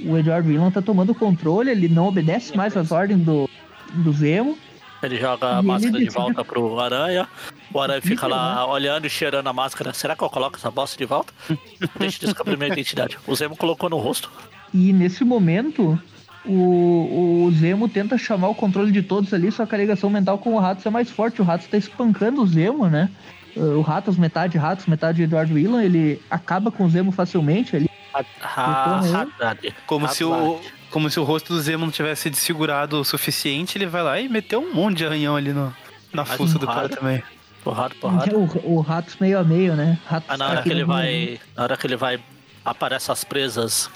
[0.05, 3.49] o Edward Whelan tá tomando o controle, ele não obedece mais às ordens do,
[3.95, 4.59] do Zemo.
[5.03, 7.29] Ele joga a máscara de volta pro Aranha.
[7.73, 9.93] O Aranha fica lá olhando e cheirando a máscara.
[9.93, 11.33] Será que eu coloco essa bosta de volta?
[11.99, 13.19] Deixa eu descobrir minha identidade.
[13.27, 14.31] O Zemo colocou no rosto.
[14.73, 16.01] E nesse momento,
[16.45, 20.39] o, o Zemo tenta chamar o controle de todos ali, só que a ligação mental
[20.39, 21.43] com o Ratos é mais forte.
[21.43, 23.11] O Ratos tá espancando o Zemo, né?
[23.57, 27.91] O Ratos, metade Ratos, metade Eduardo Willan, ele acaba com o Zemo facilmente ali.
[28.15, 30.61] Ah, ah, como se o
[30.93, 34.29] como se o rosto do Zemo não tivesse desfigurado o suficiente, ele vai lá e
[34.29, 35.75] meteu um monte de arranhão ali no,
[36.13, 37.23] na fuça do cara também.
[37.65, 38.37] Porrada, porrada.
[38.37, 39.99] O, o Ratos meio a meio, né?
[40.05, 41.41] Ratos ah, na hora que ele vai.
[41.57, 42.21] Na hora que ele vai.
[42.65, 43.91] Aparece as presas.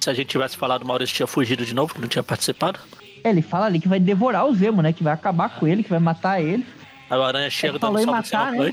[0.00, 2.80] Se a gente tivesse falado, o Maurício tinha fugido de novo, que não tinha participado.
[3.22, 4.92] É, ele fala ali que vai devorar o Zemo, né?
[4.92, 6.64] Que vai acabar com ele, que vai matar ele.
[7.10, 8.72] Aí o Aranha chega ele dando matar, né?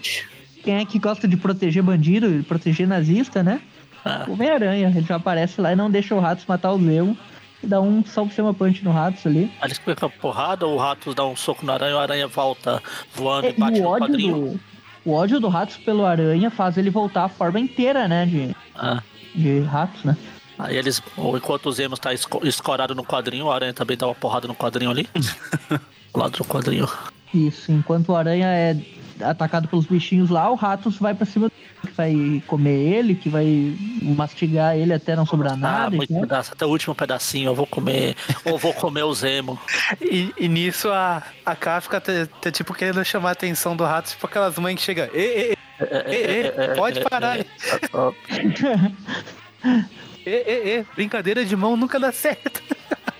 [0.63, 3.59] Quem é que gosta de proteger bandido, proteger nazista, né?
[4.03, 4.25] Ah.
[4.27, 7.17] O Homem-Aranha, ele já aparece lá e não deixa o Ratos matar o Zemo
[7.65, 9.51] dá um salve chama punch no Ratos ali.
[9.61, 12.81] Aí eles pegam porrada, o Ratos dá um soco no aranha, o aranha volta
[13.13, 14.35] voando é, e bate e no quadrinho.
[14.35, 14.59] Do,
[15.05, 18.25] o ódio do Ratos pelo aranha faz ele voltar à forma inteira, né?
[18.25, 19.01] De, ah.
[19.33, 20.17] de Ratos, né?
[20.57, 21.01] Aí eles,
[21.35, 24.89] enquanto o Zemo tá escorado no quadrinho, o Aranha também dá uma porrada no quadrinho
[24.89, 25.07] ali.
[26.15, 26.87] do lado do quadrinho.
[27.33, 28.73] Isso, enquanto o Aranha é
[29.21, 33.75] atacado pelos bichinhos lá, o Ratos vai pra cima que vai comer ele, que vai
[34.01, 35.95] mastigar ele até não sobrar ah, nada.
[35.95, 39.59] Muito pedaço, até o último pedacinho eu vou comer, ou vou comer o Zemo.
[40.01, 42.01] E, e nisso a, a K fica
[42.51, 45.55] tipo querendo chamar a atenção do Ratos, tipo aquelas mães que chegam, ei,
[46.07, 47.39] ei, pode parar.
[50.25, 52.61] Ê, brincadeira de mão nunca dá certo.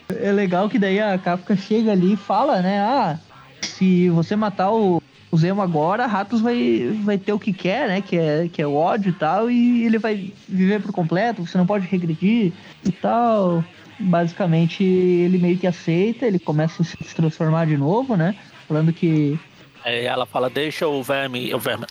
[0.10, 2.80] É legal que daí a Kafka chega ali e fala, né?
[2.80, 3.20] Ah,
[3.62, 5.02] se você matar o,
[5.36, 8.02] o Zemo agora, Ratos vai, vai ter o que quer, né?
[8.02, 11.58] Que é, que é o ódio e tal, e ele vai viver por completo, você
[11.58, 12.54] não pode regredir
[12.86, 13.62] e tal.
[14.00, 18.34] Basicamente, ele meio que aceita, ele começa a se transformar de novo, né?
[18.66, 19.38] Falando que.
[19.84, 21.86] Aí ela fala, deixa o verme, o verme,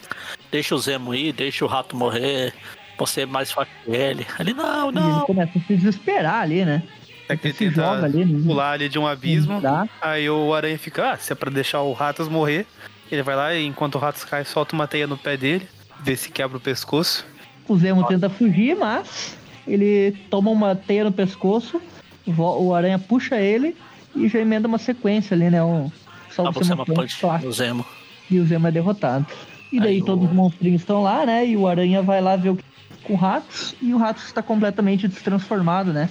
[0.50, 2.52] deixa o Zemo ir, deixa o rato morrer,
[2.98, 4.26] você é mais forte que ele.
[4.40, 5.20] Ele, não, E ele não.
[5.20, 6.82] começa a se desesperar ali, né?
[7.28, 8.42] É que ele se joga ali, né?
[8.46, 9.60] pular ali de um abismo.
[10.00, 12.66] Aí o aranha fica, ah, se é pra deixar o Ratos morrer,
[13.10, 15.66] ele vai lá e enquanto o Ratos cai, solta uma teia no pé dele,
[16.02, 17.24] vê se quebra o pescoço.
[17.68, 19.36] O Zemo tenta fugir, mas
[19.66, 21.80] ele toma uma teia no pescoço,
[22.26, 23.76] o aranha puxa ele
[24.14, 25.62] e já emenda uma sequência ali, né?
[25.62, 25.90] Um,
[26.30, 27.46] só Ah, o você uma Zemo punch clássico.
[27.46, 27.84] no Zemo.
[28.30, 29.26] E o Zemo é derrotado.
[29.72, 31.46] E daí Aí o- todos os monstrinhos estão lá, né?
[31.46, 32.64] E o Aranha vai lá ver o que
[33.02, 36.08] com o Ratos e o Ratos está completamente destransformado, né?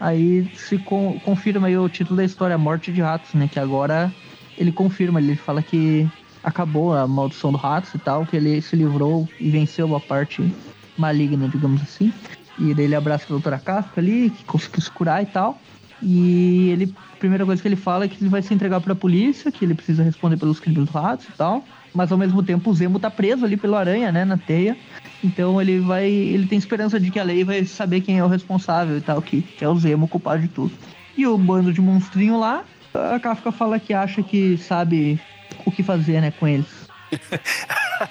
[0.00, 3.48] Aí se con- confirma aí o título da história, a Morte de Ratos, né?
[3.52, 4.12] Que agora
[4.58, 6.08] ele confirma, ele fala que
[6.42, 10.52] acabou a maldição do Ratos e tal, que ele se livrou e venceu a parte
[10.96, 12.12] maligna, digamos assim.
[12.58, 15.58] E daí ele abraça a doutora Casca ali, que conseguiu se curar e tal.
[16.02, 18.94] E ele, a primeira coisa que ele fala é que ele vai se entregar pra
[18.94, 21.64] polícia, que ele precisa responder pelos crimes do ratos e tal.
[21.94, 24.76] Mas ao mesmo tempo o Zemo tá preso ali pelo aranha, né, na teia.
[25.22, 26.06] Então ele vai.
[26.10, 29.22] Ele tem esperança de que a lei vai saber quem é o responsável e tal,
[29.22, 30.72] que, que é o Zemo o culpado de tudo.
[31.16, 32.64] E o bando de monstrinho lá,
[32.94, 35.20] a Kafka fala que acha que sabe
[35.64, 36.66] o que fazer, né, com eles.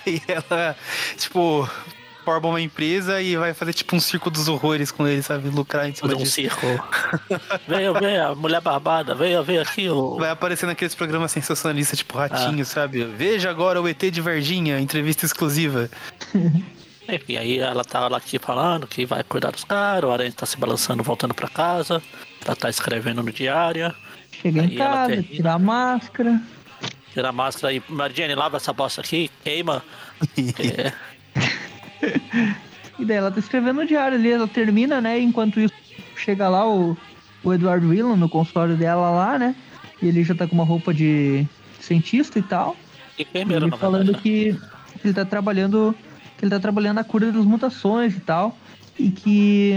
[0.06, 0.76] Aí ela,
[1.18, 1.68] tipo,
[2.24, 5.49] forma uma empresa e vai fazer tipo um circo dos horrores com ele, sabe?
[5.49, 6.36] Lucrar em cima Fazer um disso.
[6.36, 6.66] circo.
[7.68, 9.89] venha, venha, mulher barbada, venha, venha aqui.
[9.89, 10.18] O...
[10.18, 12.28] Vai aparecer naqueles programas sensacionalistas, tipo Ah.
[12.28, 13.04] Ratinho, sabe?
[13.04, 15.89] Veja agora o ET de Varginha, entrevista exclusiva.
[17.10, 20.45] Enfim, aí ela tá lá aqui falando que vai cuidar dos caras, o Aranha tá
[20.45, 22.02] se balançando, voltando pra casa.
[22.45, 23.93] Ela tá escrevendo no diário.
[24.32, 26.39] Chega Aí em casa, tira a máscara.
[27.14, 27.84] Tira a máscara aí.
[27.89, 29.84] Maridiane, lava essa bosta aqui, queima.
[30.59, 30.93] É,
[33.01, 35.20] E daí ela tá escrevendo no diário ali, ela termina, né?
[35.20, 35.74] Enquanto isso,
[36.16, 36.95] chega lá o,
[37.43, 39.55] o Edward Willan no consultório dela lá, né?
[39.99, 41.43] E ele já tá com uma roupa de
[41.80, 42.76] cientista e tal.
[43.18, 44.22] e primeiro, ele falando verdade.
[44.22, 44.59] que
[45.03, 45.95] ele tá trabalhando.
[46.38, 48.55] Que ele tá trabalhando na cura das mutações e tal.
[48.99, 49.76] E que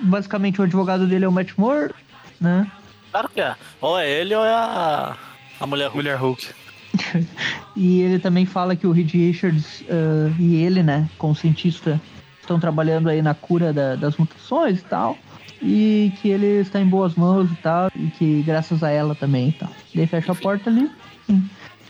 [0.00, 1.94] basicamente o advogado dele é o Matt Moore,
[2.38, 2.70] né?
[3.10, 3.56] Claro que é.
[3.80, 5.16] Ou é ele ou é a,
[5.62, 5.96] a mulher ruim.
[5.96, 6.48] Mulher Hulk.
[7.74, 11.98] E ele também fala que o Reed Richards ah, e ele, né, como cientista,
[12.40, 15.16] estão trabalhando aí na cura da- das mutações e tal.
[15.62, 17.90] E que ele está em boas mãos e tal.
[17.96, 19.70] E que graças a ela também e tal.
[19.94, 20.90] Daí fecha a porta ali.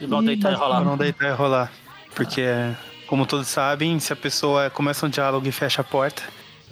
[0.01, 0.85] E vão deitar e rolar.
[0.85, 1.73] não deitar e rolar.
[2.15, 2.45] Porque,
[3.07, 6.23] como todos sabem, se a pessoa começa um diálogo e fecha a porta,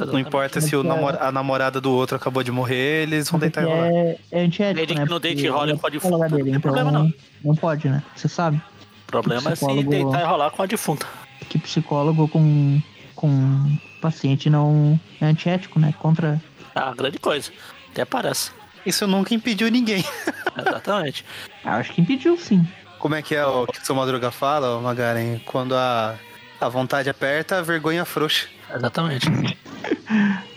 [0.06, 3.64] não importa se é- namora- a namorada do outro acabou de morrer, eles vão deitar
[3.64, 5.04] e é, é antiético, Desde né?
[5.04, 6.90] que não deite e rola, ele é pode psicóloga fundo, não dele, tem então problema
[6.90, 7.12] não.
[7.44, 8.02] Não pode, né?
[8.14, 8.60] Você sabe
[9.04, 11.06] O problema é se deitar e rolar com a defunta.
[11.48, 12.80] que psicólogo com,
[13.14, 15.94] com paciente não é antiético, né?
[15.98, 16.40] Contra.
[16.74, 17.50] Uma grande coisa.
[17.90, 18.52] Até parece.
[18.86, 20.04] Isso nunca impediu ninguém.
[20.58, 21.24] Exatamente.
[21.64, 22.66] Ah, acho que impediu sim.
[22.98, 25.38] Como é que é o que o seu Madruga fala, Magaren?
[25.46, 26.14] Quando a,
[26.60, 28.46] a vontade aperta, a vergonha frouxa.
[28.74, 29.26] Exatamente.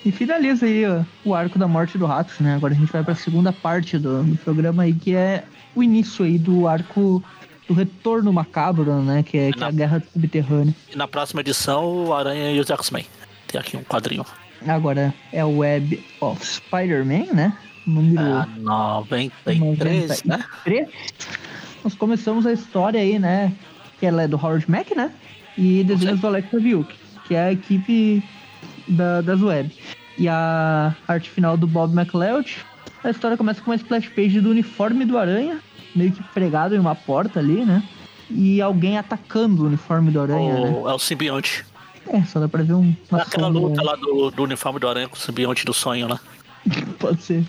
[0.05, 2.55] E finaliza aí ó, o arco da morte do Ratos, né?
[2.55, 6.25] Agora a gente vai pra segunda parte do, do programa aí, que é o início
[6.25, 7.23] aí do arco
[7.67, 9.23] do retorno macabro, né?
[9.23, 10.75] Que é, que é a guerra subterrânea.
[10.91, 13.05] E na próxima edição, o Aranha e os X-Men.
[13.47, 14.25] Tem aqui um quadrinho.
[14.67, 17.53] Agora é o Web of Spider-Man, né?
[17.87, 20.37] Número Ah, 93, né?
[20.65, 20.89] 93.
[21.83, 23.53] Nós começamos a história aí, né?
[23.99, 25.13] Que ela é do Howard Mack, né?
[25.57, 26.93] E desenhos do Alex Viuk,
[27.27, 28.23] que é a equipe
[28.87, 29.71] da, das web.
[30.17, 32.57] E a arte final do Bob McLeod.
[33.03, 35.59] A história começa com uma splash page do uniforme do Aranha,
[35.95, 37.83] meio que pregado em uma porta ali, né?
[38.29, 40.69] E alguém atacando o uniforme do Aranha, né?
[40.69, 41.65] O, é o simbionte.
[42.07, 42.95] É, só dá pra ver um.
[43.11, 46.07] É uma aquela luta lá do, do uniforme do Aranha com o simbionte do sonho
[46.07, 46.19] lá.
[46.99, 47.43] Pode ser.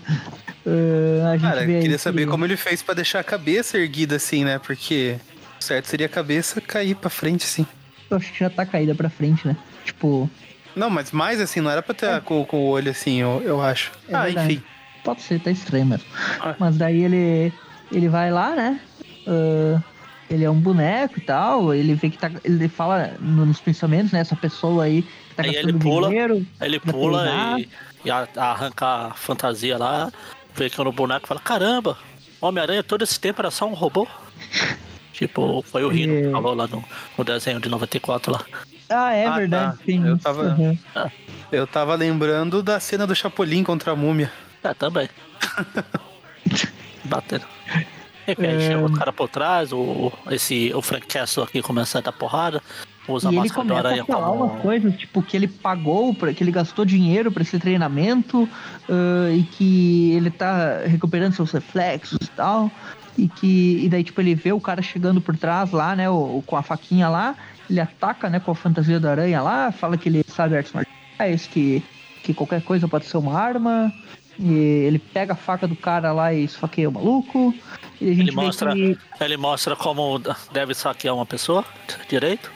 [1.25, 3.23] A gente Cara, vê eu aí queria que- saber como ele fez pra deixar a
[3.23, 4.59] cabeça erguida assim, né?
[4.59, 5.17] Porque
[5.59, 7.65] o certo seria a cabeça cair pra frente, assim.
[8.09, 9.55] Eu acho que já tá caída pra frente, né?
[9.83, 10.29] Tipo,
[10.75, 13.61] Não, mas mais assim, não era pra ter com, com o olho assim, eu, eu
[13.61, 13.91] acho.
[14.09, 14.53] É ah, verdade.
[14.53, 14.63] enfim.
[15.03, 16.05] Pode ser, tá estranho mesmo.
[16.39, 16.55] Ah.
[16.59, 17.53] Mas daí ele,
[17.91, 18.79] ele vai lá, né?
[19.27, 19.79] Ah,
[20.29, 21.73] ele é um boneco e tal.
[21.73, 22.31] Ele vê que tá.
[22.43, 24.19] Ele fala no- nos pensamentos, né?
[24.19, 26.09] Essa pessoa aí que tá Aí gastando ele pula.
[26.09, 26.45] dinheiro.
[26.59, 27.69] Aí ele pula e,
[28.03, 30.11] e arranca a fantasia lá,
[30.55, 31.97] vê que é no boneco e fala: Caramba,
[32.41, 34.07] Homem-Aranha todo esse tempo era só um robô?
[35.15, 36.31] tipo, foi o Rino que É.
[36.31, 36.83] falou lá no,
[37.17, 38.41] no desenho de 94 lá.
[38.89, 39.83] Ah, é Ah, verdade, tá.
[39.85, 40.05] sim.
[40.07, 40.77] Eu tava- aham.
[41.51, 44.31] Eu tava lembrando da cena do Chapolin contra a múmia.
[44.63, 45.09] É, também.
[47.05, 47.45] Batendo.
[48.27, 52.01] Enfim, aí chega outro cara por trás, o, esse, o Frank Castle aqui começa a
[52.01, 52.59] dar porrada,
[53.07, 54.45] usa a E ele máscara do começa a falar como...
[54.45, 58.49] umas coisas, tipo, que ele pagou, pra, que ele gastou dinheiro pra esse treinamento
[58.89, 62.71] ah, e que ele tá recuperando seus reflexos e tal.
[63.17, 63.81] E que.
[63.83, 66.09] E daí, tipo, ele vê o cara chegando por trás lá, né?
[66.09, 67.35] O, com a faquinha lá.
[67.69, 71.47] Ele ataca, né, com a fantasia da aranha lá, fala que ele sabe artes marciais,
[71.47, 71.83] que,
[72.21, 73.91] que qualquer coisa pode ser uma arma.
[74.37, 77.55] E ele pega a faca do cara lá e esfaqueia o maluco.
[77.99, 78.97] E a gente Ele mostra, que.
[79.19, 81.65] ele mostra como deve saquear uma pessoa
[82.07, 82.51] direito.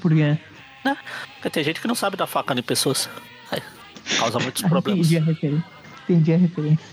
[0.00, 0.36] Por quê?
[0.84, 0.96] né?
[1.34, 3.08] Porque tem gente que não sabe dar faca em pessoas.
[3.50, 3.62] Aí,
[4.18, 5.06] causa muitos problemas.
[5.10, 5.64] Entendi a referência.
[6.04, 6.86] Entendi a referência.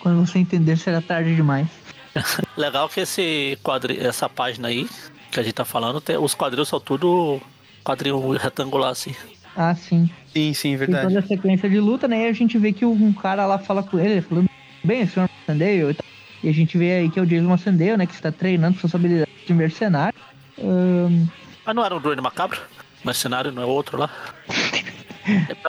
[0.00, 1.66] Quando você entender, será tarde demais.
[2.56, 3.98] Legal que esse quadri...
[3.98, 4.88] essa página aí
[5.30, 6.16] que a gente tá falando, tem...
[6.16, 7.40] os quadrinhos são tudo
[7.84, 9.14] quadrinho retangular assim.
[9.56, 10.10] Ah, sim.
[10.32, 11.08] Sim, sim, Tem verdade.
[11.08, 12.26] toda a sequência de luta, né?
[12.26, 14.48] E a gente vê que um cara lá fala com ele, falando
[14.84, 16.06] bem, senhor Sandale e tal.
[16.42, 18.06] E a gente vê aí que é o Jason Massandale, né?
[18.06, 20.18] Que está treinando suas habilidades de mercenário.
[20.58, 21.26] Ahn,
[21.66, 22.60] Mas não era um drone macabro?
[23.04, 24.10] Mercenário não é outro lá?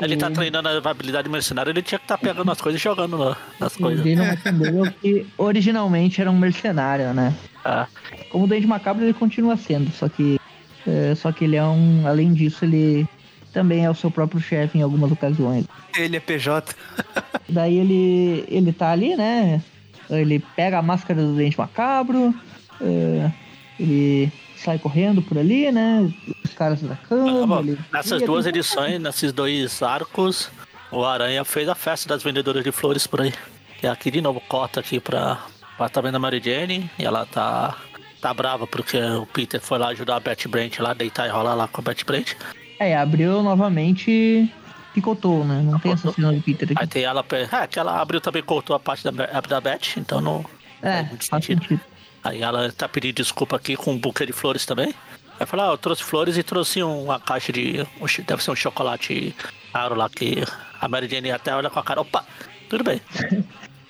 [0.02, 2.84] Ele tá treinando a habilidade de mercenário, ele tinha que estar pegando as coisas e
[2.84, 4.04] jogando na- nas o coisas.
[4.04, 7.34] Jason Massandale, que originalmente era um mercenário, né?
[7.64, 7.88] Ah,
[8.32, 10.40] Como o Dente Macabro, ele continua sendo, só que.
[10.88, 12.08] é, só que ele é um.
[12.08, 13.08] Além disso, ele
[13.54, 15.66] também é o seu próprio chefe em algumas ocasiões.
[15.98, 16.74] Ele é PJ.
[17.50, 19.62] Daí ele, ele tá ali, né?
[20.10, 22.34] Ele pega a máscara do dente macabro,
[22.82, 23.32] é,
[23.80, 24.32] ele
[24.64, 26.12] sai correndo por ali, né?
[26.44, 27.60] Os caras da cama.
[27.62, 30.50] ele- Nessas e duas edições, nesses dois arcos,
[30.92, 33.34] o Aranha fez a festa das vendedoras de flores por aí.
[33.82, 35.40] E aqui de novo corta aqui pra,
[35.78, 37.76] pra tá vendo a Mary Jane e ela tá,
[38.22, 41.56] tá brava porque o Peter foi lá ajudar a Betty Brant lá, deitar e rolar
[41.56, 42.34] lá com a Betty Brant.
[42.80, 44.52] É, abriu novamente
[44.94, 45.62] picotou, né?
[45.64, 46.88] Não tem essa cena do Peter Aí aqui.
[46.88, 47.26] tem ela.
[47.52, 50.46] É, que ela abriu também, cortou a parte da, da Beth, então não.
[50.82, 51.62] É, faz sentido.
[51.62, 51.82] sentido.
[52.24, 54.94] Aí ela tá pedindo desculpa aqui com um buquê de flores também.
[55.40, 57.86] Aí fala, ah, eu trouxe flores e trouxe uma caixa de.
[58.00, 59.36] um deve ser um chocolate
[59.74, 60.44] caro lá que
[60.80, 62.24] a Mary Jane até olha com a cara, opa,
[62.70, 63.02] tudo bem.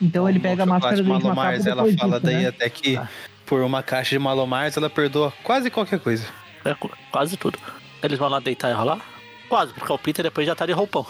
[0.04, 2.48] Então ele pega a máscara do Malomars, ela depois fala disso, daí né?
[2.48, 3.00] até que
[3.46, 6.26] por uma caixa de Malomars ela perdoa quase qualquer coisa.
[6.66, 7.60] É, qu- quase tudo.
[8.02, 9.00] Eles vão lá deitar e rolar?
[9.48, 11.06] Quase, porque o Peter depois já tá de roupão.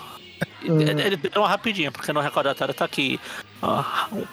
[0.63, 0.81] Uhum.
[0.99, 3.17] Ele, deu uma rapidinha, porque no recordatório tá aqui
[3.61, 4.25] ah, um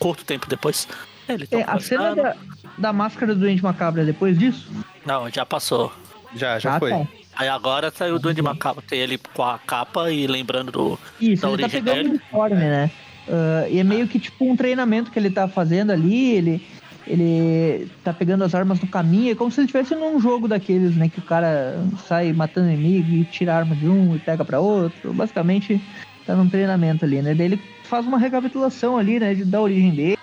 [0.00, 0.88] curto tempo depois.
[1.28, 2.36] Ele tá É, a cena da,
[2.78, 4.70] da máscara do dente macabro é depois disso?
[5.06, 5.92] Não, já passou.
[6.34, 6.90] Já, já Ah, foi.
[6.90, 7.06] tá.
[7.36, 10.98] Aí agora saiu o Duende Macabro, tem ele com a capa e lembrando do.
[11.20, 12.08] Isso, da ele tá origem pegando o dele.
[12.10, 12.90] uniforme, né?
[13.28, 16.66] Ah, e é meio que tipo um treinamento que ele tá fazendo ali, ele,
[17.06, 20.94] ele tá pegando as armas no caminho, é como se ele estivesse num jogo daqueles,
[20.96, 21.08] né?
[21.08, 24.60] Que o cara sai matando inimigo e tira a arma de um e pega pra
[24.60, 25.12] outro.
[25.12, 25.80] Basicamente,
[26.26, 27.34] tá num treinamento ali, né?
[27.34, 29.34] Daí ele faz uma recapitulação ali, né?
[29.34, 30.18] de- Da origem dele,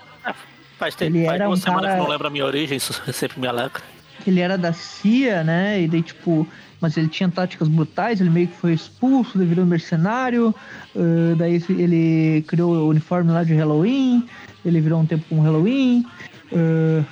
[0.81, 2.75] Faz, tempo, Ele faz era duas um semanas cara- que não lembro a minha origem,
[2.81, 3.83] isso sempre me alegra.
[4.25, 5.79] ele era da CIA, né?
[5.83, 6.47] E daí, tipo,
[6.79, 10.55] mas ele tinha táticas brutais, ele meio que foi expulso, ele virou mercenário.
[10.95, 14.25] ah, daí ele criou o uniforme lá de Halloween,
[14.65, 16.03] ele virou um tempo com Halloween.
[16.51, 17.03] ah,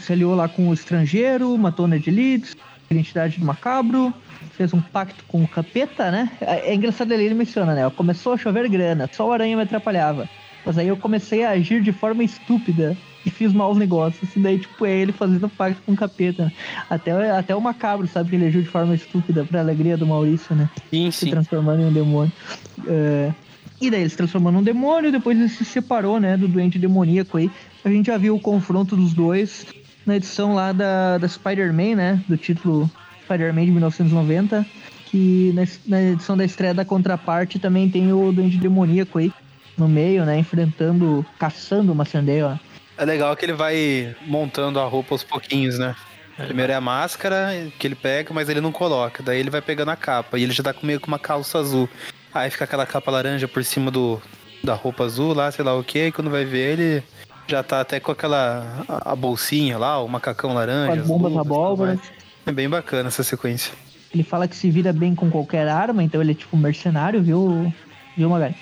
[0.00, 2.56] se aliou lá com o estrangeiro, matou Ned Leeds,
[2.90, 4.14] identidade do macabro.
[4.56, 6.30] Fez um pacto com o capeta, né?
[6.40, 7.90] É, é engraçado ele, ele menciona, né?
[7.94, 10.26] Começou a chover grana, só o aranha me atrapalhava.
[10.64, 14.34] Mas aí eu comecei a agir de forma estúpida e fiz maus negócios.
[14.34, 16.44] E daí, tipo, é ele fazendo pacto com o capeta.
[16.46, 16.52] né?
[16.88, 20.54] Até, até o macabro sabe que ele agiu de forma estúpida pra alegria do Maurício,
[20.54, 20.68] né?
[20.90, 21.30] Sim, Se sim.
[21.30, 22.32] transformando em um demônio.
[22.86, 23.32] É,
[23.80, 27.38] E daí ele se transformou num demônio, depois ele se separou, né, do doente demoníaco
[27.38, 27.50] aí.
[27.84, 29.66] A gente já viu o confronto dos dois
[30.06, 32.24] na edição lá da, da Spider-Man, né?
[32.28, 32.90] Do título
[33.24, 34.66] Spider-Man de 1990.
[35.06, 39.32] Que na, na edição da estreia da contraparte também tem o doente demoníaco aí
[39.76, 40.38] no meio, né?
[40.38, 42.56] Enfrentando, caçando uma Sandale, ó.
[43.00, 45.96] É legal que ele vai montando a roupa aos pouquinhos, né?
[46.36, 47.48] Primeiro é a máscara
[47.78, 49.22] que ele pega, mas ele não coloca.
[49.22, 51.58] Daí ele vai pegando a capa e ele já tá com meio com uma calça
[51.58, 51.88] azul.
[52.34, 54.20] Aí fica aquela capa laranja por cima do
[54.62, 56.08] da roupa azul lá, sei lá o que.
[56.08, 57.02] E quando vai ver ele
[57.48, 60.92] já tá até com aquela a, a bolsinha lá, o macacão laranja.
[60.92, 61.96] As as bombas abóboras.
[61.96, 62.12] mais.
[62.44, 63.72] É bem bacana essa sequência.
[64.12, 67.22] Ele fala que se vira bem com qualquer arma, então ele é tipo um mercenário,
[67.22, 67.72] viu,
[68.16, 68.54] viu Magali?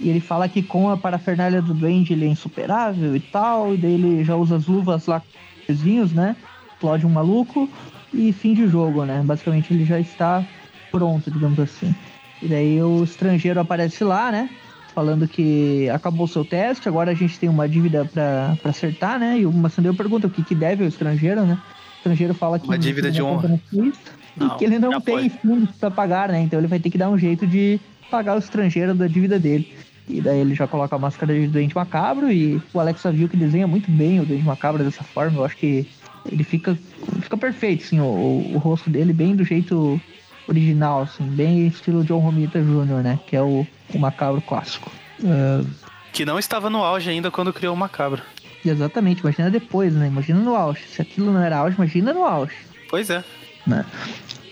[0.00, 3.76] E ele fala que com a parafernália do Duende ele é insuperável e tal, e
[3.76, 5.26] daí ele já usa as luvas lá com
[5.72, 6.36] os vizinhos, né?
[6.74, 7.68] Explode um maluco
[8.12, 9.22] e fim de jogo, né?
[9.24, 10.44] Basicamente ele já está
[10.90, 11.94] pronto, digamos assim.
[12.42, 14.50] E daí o estrangeiro aparece lá, né?
[14.94, 19.18] Falando que acabou o seu teste, agora a gente tem uma dívida pra, pra acertar,
[19.18, 19.38] né?
[19.38, 21.54] E o Massandeu pergunta o que, que deve ao estrangeiro, né?
[21.54, 23.58] O estrangeiro fala que Uma dívida de honra.
[23.72, 25.38] e que ele não tem foi.
[25.40, 26.42] fundos pra pagar, né?
[26.42, 27.80] Então ele vai ter que dar um jeito de
[28.12, 29.74] pagar o estrangeiro da dívida dele.
[30.06, 33.36] E daí ele já coloca a máscara de doente macabro e o Alex viu que
[33.36, 35.38] desenha muito bem o doente macabro dessa forma.
[35.38, 35.88] Eu acho que
[36.30, 36.78] ele fica,
[37.22, 39.98] fica perfeito, assim, o, o rosto dele bem do jeito
[40.46, 43.18] original, assim, bem estilo John Romita Jr., né?
[43.26, 44.92] Que é o, o macabro clássico.
[45.20, 45.66] Uh,
[46.12, 48.20] que não estava no auge ainda quando criou o macabro.
[48.64, 50.08] Exatamente, imagina depois, né?
[50.08, 50.82] Imagina no auge.
[50.86, 52.56] Se aquilo não era auge, imagina no auge.
[52.90, 53.24] Pois é.
[53.66, 53.84] Né?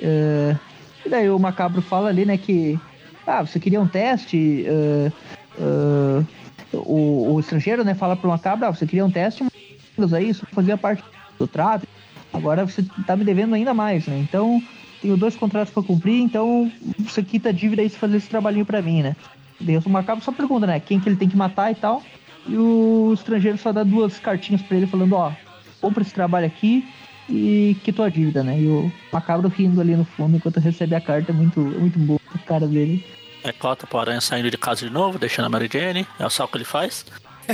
[0.01, 0.59] Uh,
[1.05, 2.79] e daí o macabro fala ali, né, que
[3.31, 4.67] ah, você queria um teste.
[4.69, 5.13] Uh,
[5.63, 6.27] uh,
[6.73, 9.45] o, o, estrangeiro, né, fala pro macabro, ah, você queria um teste,
[9.97, 11.03] mas aí isso fazia parte
[11.39, 11.87] do trato.
[12.33, 14.19] Agora você tá me devendo ainda mais, né?
[14.19, 14.63] Então,
[15.03, 18.65] tenho dois contratos para cumprir, então você quita a dívida aí se fazer esse trabalhinho
[18.65, 19.17] para mim, né?
[19.61, 22.03] Daí o macabro só pergunta, né, quem que ele tem que matar e tal.
[22.47, 25.33] E o estrangeiro só dá duas cartinhas para ele falando, ó,
[25.81, 26.87] compra esse trabalho aqui
[27.29, 28.61] e quitou a dívida, né?
[28.61, 32.21] E o macabro rindo ali no fundo enquanto recebe a carta, é muito, muito boa
[32.35, 33.05] a cara dele.
[33.43, 36.45] É, cota pro Aranha saindo de casa de novo, deixando a Mary Jane, é só
[36.45, 37.07] o que ele faz.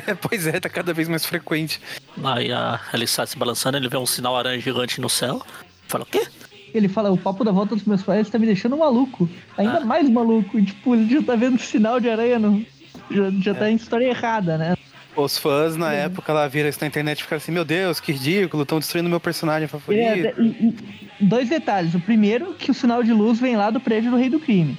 [0.21, 1.81] pois é, tá cada vez mais frequente.
[2.23, 5.43] Aí a, ele sai se balançando, ele vê um sinal aranha gigante no céu.
[5.87, 6.27] Fala, o quê?
[6.75, 9.29] Ele fala, o papo da volta dos meus pais tá me deixando maluco.
[9.57, 9.85] Ainda ah.
[9.85, 10.59] mais maluco.
[10.59, 12.65] E, tipo, ele já tá vendo sinal de aranha no.
[13.11, 13.61] Já, já tá é.
[13.61, 14.77] tá em história errada, né?
[15.15, 16.05] Os fãs, na é.
[16.05, 19.09] época, lá viram isso na internet e ficaram assim, meu Deus, que ridículo, estão destruindo
[19.09, 20.03] meu personagem favorito.
[20.03, 20.35] É,
[21.21, 21.95] dois detalhes.
[21.95, 24.77] O primeiro, que o sinal de luz vem lá do prédio do Rei do Crime.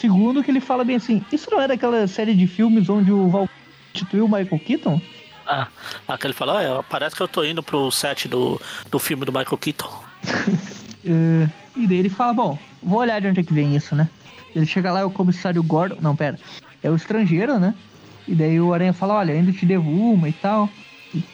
[0.00, 3.28] Segundo, que ele fala bem assim, isso não é daquela série de filmes onde o
[3.28, 3.46] Val
[3.94, 4.98] instituiu o Michael Keaton?
[5.46, 5.68] Ah,
[6.08, 8.58] aquele fala, ah, parece que eu tô indo pro set do,
[8.90, 9.90] do filme do Michael Keaton.
[11.04, 14.08] uh, e daí ele fala, bom, vou olhar de onde é que vem isso, né?
[14.56, 15.98] Ele chega lá, é o comissário Gordon.
[16.00, 16.38] Não, pera.
[16.82, 17.74] É o estrangeiro, né?
[18.26, 20.66] E daí o Aranha fala, olha, ainda te devo uma e tal.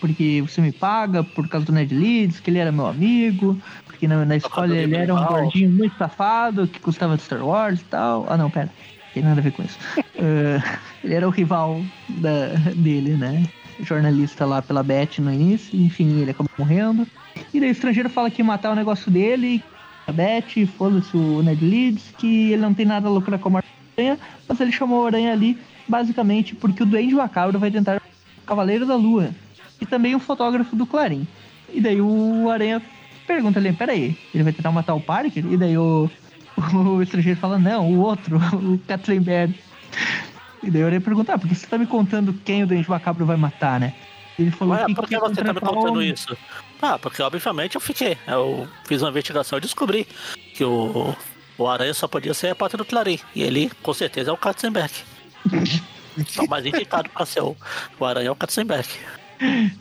[0.01, 3.61] Porque você me paga por causa do Ned Leeds, que ele era meu amigo.
[3.85, 7.81] Porque na, na escola ele era um gordinho muito safado, que custava de Star Wars
[7.81, 8.27] e tal.
[8.29, 8.71] Ah não, pera.
[9.13, 9.79] Tem nada a ver com isso.
[9.99, 13.43] uh, ele era o rival da, dele, né?
[13.81, 15.79] Jornalista lá pela Beth no início.
[15.79, 17.07] Enfim, ele acabou morrendo.
[17.53, 19.63] E daí o estrangeiro fala que ia matar o negócio dele.
[20.07, 23.63] A Beth, foda-se o Ned Leeds, que ele não tem nada a lucrar com a
[23.99, 24.19] Aranha,
[24.49, 25.59] mas ele chamou o Aranha ali
[25.89, 29.31] basicamente porque o Duende Macabro vai tentar o Cavaleiro da Lua
[29.81, 31.27] e também o fotógrafo do Clarim.
[31.73, 32.83] E daí o Aranha
[33.27, 35.45] pergunta ali, peraí, ele vai tentar matar o Parker?
[35.45, 36.09] E daí o,
[36.75, 39.55] o estrangeiro fala, não, o outro, o Katzenberg.
[40.63, 42.89] E daí o Aranha pergunta, ah, por que você tá me contando quem o Duende
[42.89, 43.95] Macabro vai matar, né?
[44.39, 46.37] Ele falou Ué, que por que você tá me contando isso?
[46.81, 48.19] Ah, porque obviamente eu fiquei.
[48.27, 50.07] Eu fiz uma investigação e descobri
[50.55, 51.15] que o,
[51.57, 53.19] o Aranha só podia ser a pata do Clarim.
[53.35, 54.93] E ele, com certeza, é o Katzenberg.
[56.19, 57.57] Então, mais indicado para ser o,
[57.99, 58.87] o Aranha é o Katzenberg.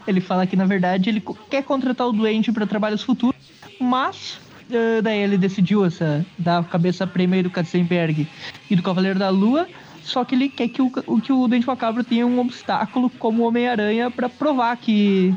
[0.08, 3.36] Ele fala que, na verdade, ele quer contratar o doente para trabalhos futuros,
[3.80, 4.40] mas
[4.70, 8.28] uh, daí ele decidiu essa, dar a cabeça prêmio do Katzenberg
[8.70, 9.68] e do Cavaleiro da Lua,
[10.04, 14.12] só que ele quer que o, que o Dente Macabro tenha um obstáculo como Homem-Aranha
[14.12, 15.34] para provar que,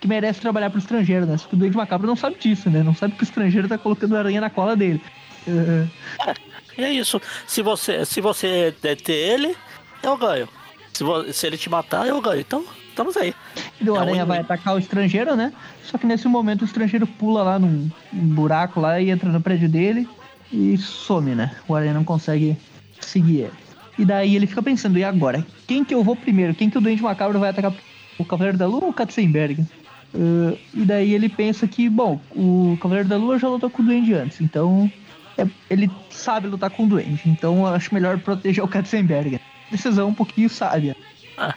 [0.00, 1.36] que merece trabalhar pro estrangeiro, né?
[1.36, 2.84] Só que o Dente Macabro não sabe disso, né?
[2.84, 5.02] Não sabe que o estrangeiro tá colocando aranha na cola dele.
[5.46, 5.90] Uh,
[6.78, 7.20] é, é isso.
[7.48, 9.56] Se você, se você deter ele,
[10.02, 10.48] eu ganho.
[10.92, 12.40] Se, se ele te matar, eu ganho.
[12.40, 13.34] Então, estamos aí.
[13.80, 15.52] E o é Aranha vai atacar o estrangeiro, né?
[15.84, 19.40] Só que nesse momento o estrangeiro pula lá num, num buraco lá e entra no
[19.40, 20.08] prédio dele
[20.52, 21.54] e some, né?
[21.66, 22.56] O Aranha não consegue
[23.00, 23.52] seguir ele.
[23.98, 25.44] E daí ele fica pensando, e agora?
[25.66, 26.54] Quem que eu vou primeiro?
[26.54, 27.74] Quem que o Doente Macabro vai atacar?
[28.18, 29.66] O Cavaleiro da Lua ou o Katzenberg?
[30.14, 33.84] Uh, e daí ele pensa que, bom, o Cavaleiro da Lua já lutou com o
[33.84, 34.90] Duende antes, então
[35.38, 37.22] é, ele sabe lutar com o Duende.
[37.26, 39.40] Então eu acho melhor proteger o Katzenberg
[39.72, 40.94] decisão um pouquinho sábia.
[41.36, 41.54] Ah,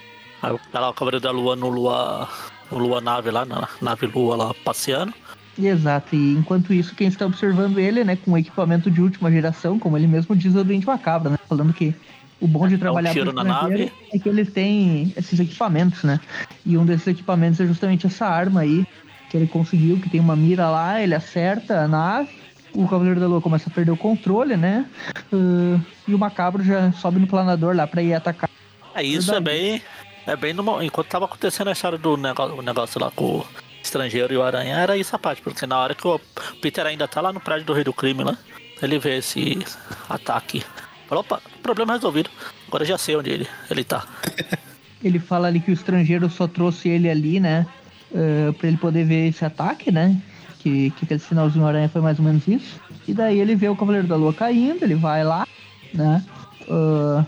[0.72, 2.30] tá lá o Cavaleiro da Lua no Lua.
[2.72, 5.14] No Lua Nave lá, na nave Lua lá passeando.
[5.58, 9.98] Exato, e enquanto isso, quem está observando ele, né, com equipamento de última geração, como
[9.98, 11.38] ele mesmo diz, é o Doente Macabro, né?
[11.48, 11.96] Falando que
[12.42, 13.92] o bom de trabalhar é um na nave.
[14.12, 16.20] é que eles têm esses equipamentos, né?
[16.66, 18.86] E um desses equipamentos é justamente essa arma aí,
[19.30, 23.28] que ele conseguiu, que tem uma mira lá, ele acerta a nave o Cavaleiro da
[23.28, 24.86] Lua começa a perder o controle, né?
[25.32, 28.50] Uh, e o Macabro já sobe no planador lá pra ir atacar.
[28.94, 29.82] É isso, é bem.
[30.26, 33.48] É bem no, enquanto tava acontecendo a história do negócio, negócio lá com o
[33.82, 36.20] estrangeiro e o aranha, era isso a parte, porque na hora que o
[36.62, 38.38] Peter ainda tá lá no prédio do Rei do Crime lá,
[38.82, 39.64] ele vê esse
[40.10, 40.64] ataque.
[41.08, 42.30] Falou, opa, problema resolvido.
[42.68, 44.06] Agora já sei onde ele, ele tá.
[45.04, 47.68] ele fala ali que o estrangeiro só trouxe ele ali, né?
[48.12, 50.20] Uh, pra ele poder ver esse ataque, né?
[50.66, 52.82] que, que aquele finalzinho aranha foi mais ou menos isso.
[53.08, 55.48] E daí ele vê o Cavaleiro da Lua caindo, ele vai lá,
[55.94, 56.26] né?
[56.68, 57.24] Uh,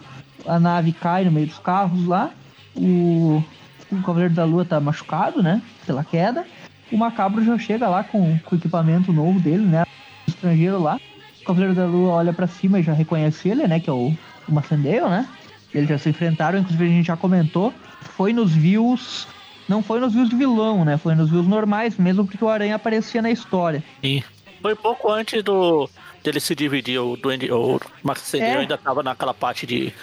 [0.48, 2.32] a nave cai no meio dos carros lá.
[2.78, 3.44] O,
[3.92, 5.62] o Cavaleiro da Lua tá machucado, né?
[5.86, 6.46] Pela queda.
[6.92, 9.84] O Macabro já chega lá com, com o equipamento novo dele, né?
[10.28, 11.00] O estrangeiro lá.
[11.42, 13.80] O Cavaleiro da Lua olha para cima e já reconhece ele, né?
[13.80, 14.14] Que é o,
[14.48, 15.28] o Macendale, né?
[15.74, 17.74] Eles já se enfrentaram, inclusive a gente já comentou.
[18.02, 19.28] Foi nos views.
[19.68, 20.98] Não foi nos views de vilão, né?
[20.98, 23.84] Foi nos views normais, mesmo porque o Aranha aparecia na história.
[24.02, 24.24] Sim.
[24.62, 25.90] Foi pouco antes do
[26.28, 28.58] dele se dividir, o Duende, o Max É.
[28.58, 29.94] ainda tava naquela parte de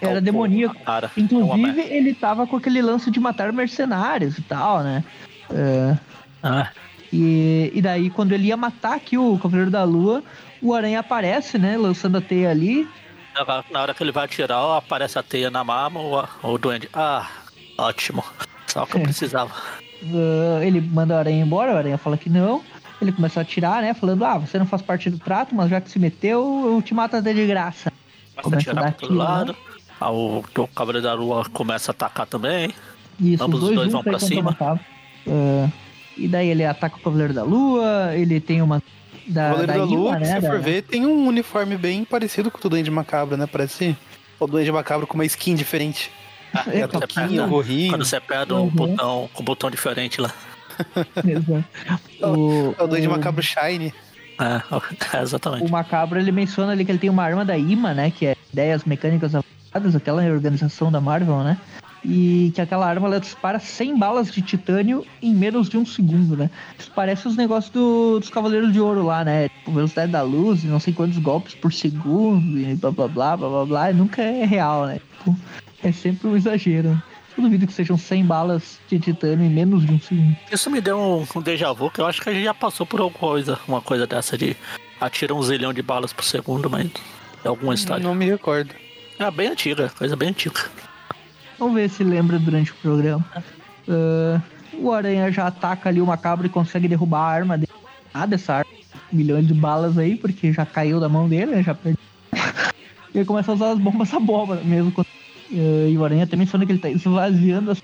[0.00, 0.74] Era um demoníaco.
[0.82, 1.10] Cara.
[1.16, 1.82] É Inclusive, merda.
[1.82, 5.04] ele tava com aquele lance de matar mercenários e tal, né?
[5.52, 5.96] É,
[6.42, 6.70] Ah,
[7.12, 10.22] e, e daí, quando ele ia matar aqui o Cavaleiro da Lua,
[10.62, 11.76] o Aranha aparece, né?
[11.76, 12.88] Lançando a teia ali.
[13.70, 16.88] na- hora que ele vai atirar, aparece a teia na mama, o, o Duende.
[16.94, 17.28] Ah,
[17.76, 18.24] ótimo.
[18.66, 19.04] Só o que eu É.
[19.04, 19.52] precisava.
[20.02, 22.62] Ah, ele manda o Aranha embora, o Aranha fala que não.
[23.00, 23.94] Ele começa a atirar, né?
[23.94, 26.92] Falando, ah, você não faz parte do trato, mas já que se meteu, eu te
[26.94, 27.92] mato até de graça.
[28.42, 29.18] Começa a atirar pro né?
[29.18, 29.56] lado.
[30.00, 32.72] Ah, o, o Cavaleiro da Lua começa a atacar também.
[33.20, 34.56] Isso, Ambos os os dois, dois vão aí pra cima.
[34.60, 35.68] Ah,
[36.16, 38.82] e daí ele ataca o Cavaleiro da Lua, ele tem uma.
[39.26, 40.34] Da, O Cavaleiro da, Ima, Lua, né?
[40.36, 43.46] se da- for ver, tem um uniforme bem parecido com o do Duende Macabro, né?
[43.46, 43.96] Parece
[44.40, 46.10] o Duende Macabro com uma skin diferente.
[46.68, 47.90] É, É a Você toquinha, pega- o gorrinho.
[47.90, 48.68] Quando você aperta um Uhum.
[48.70, 50.32] botão com um botão diferente lá.
[51.24, 51.64] Exato.
[52.22, 53.92] O, É o Duende o- Macabro Shine.
[54.40, 54.62] É,
[55.18, 55.64] é, exatamente.
[55.64, 58.10] O Macabro ele menciona ali que ele tem uma arma da IMA, né?
[58.10, 61.58] Que é ideias mecânicas avançadas, aquela organização da Marvel, né?
[62.04, 66.36] E que aquela arma ela dispara 100 balas de titânio em menos de um segundo,
[66.36, 66.48] né?
[66.78, 69.48] Isso parece os negócios do- dos Cavaleiros de Ouro lá, né?
[69.48, 73.36] Tipo, velocidade da luz, e não sei quantos golpes por segundo, e blá blá blá
[73.36, 73.90] blá blá blá.
[73.90, 75.00] e Nunca é real, né?
[75.18, 75.36] Tipo,
[75.82, 77.02] é sempre um exagero.
[77.38, 80.36] Eu duvido que sejam 100 balas de titânio em menos de um segundo.
[80.50, 82.84] Isso me deu um, um déjà vu, que eu acho que a gente já passou
[82.84, 84.56] por alguma coisa, uma coisa dessa de
[85.00, 86.90] atira um zilhão de balas por segundo, mas
[87.44, 88.02] é alguma história.
[88.02, 88.74] Não me recordo.
[89.20, 90.60] É bem antiga, coisa bem antiga.
[91.60, 93.24] Vamos ver se lembra durante o programa.
[93.88, 94.40] Ah,
[94.74, 97.70] o Aranha já ataca ali o macabro e consegue derrubar a arma dele.
[98.12, 98.70] Nada essa arma.
[99.12, 101.62] Milhões de balas aí, porque já caiu da mão dele, né?
[101.62, 102.02] Já perdeu.
[103.14, 104.90] e ele começa a usar as bombas a bomba mesmo.
[104.90, 105.06] quando-
[105.52, 107.82] Ah, e o Aranha até menciona que ele tá esvaziando as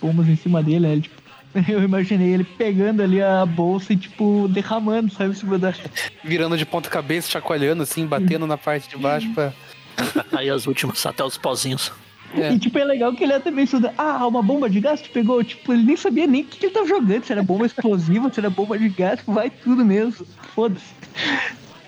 [0.00, 0.92] bombas em cima dele, né?
[0.92, 1.20] Ele, tipo,
[1.68, 5.74] eu imaginei ele pegando ali a bolsa e, tipo, derramando, sabe, em cima da.
[6.24, 9.52] Virando de ponta cabeça, chacoalhando assim, batendo na parte de baixo pra.
[10.32, 11.92] Aí as últimas, até os pozinhos.
[12.32, 12.52] É.
[12.52, 15.42] E, tipo, é legal que ele até menciona, ah, uma bomba de gás te pegou.
[15.42, 18.32] Tipo, ele nem sabia nem o que, que ele tava jogando, se era bomba explosiva,
[18.32, 20.24] se era bomba de gás, tipo, vai tudo mesmo.
[20.54, 20.94] Foda-se.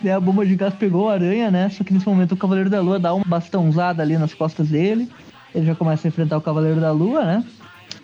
[0.02, 1.68] Daí a bomba de gás pegou o aranha, né?
[1.70, 5.08] Só que nesse momento o Cavaleiro da Lua dá uma bastãozada ali nas costas dele.
[5.54, 7.44] Ele já começa a enfrentar o Cavaleiro da Lua, né?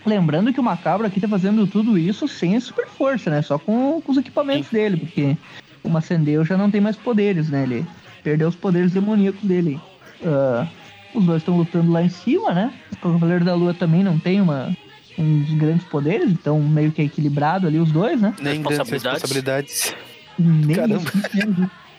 [0.07, 3.43] Lembrando que o Macabro aqui tá fazendo tudo isso sem a super força, né?
[3.43, 5.37] Só com, com os equipamentos dele, porque
[5.83, 7.65] o Macendeu já não tem mais poderes, né?
[7.65, 7.87] Ele
[8.23, 9.81] perdeu os poderes demoníacos dele.
[10.25, 10.69] Ah,
[11.15, 12.73] os dois estão lutando lá em cima, né?
[12.93, 14.77] O Cavaleiro da Lua também não tem uma,
[15.19, 18.35] uns grandes poderes, então meio que é equilibrado ali os dois, né?
[18.41, 19.23] Nem Responsabilidades.
[19.23, 19.95] responsabilidades.
[20.39, 21.11] Nem Caramba.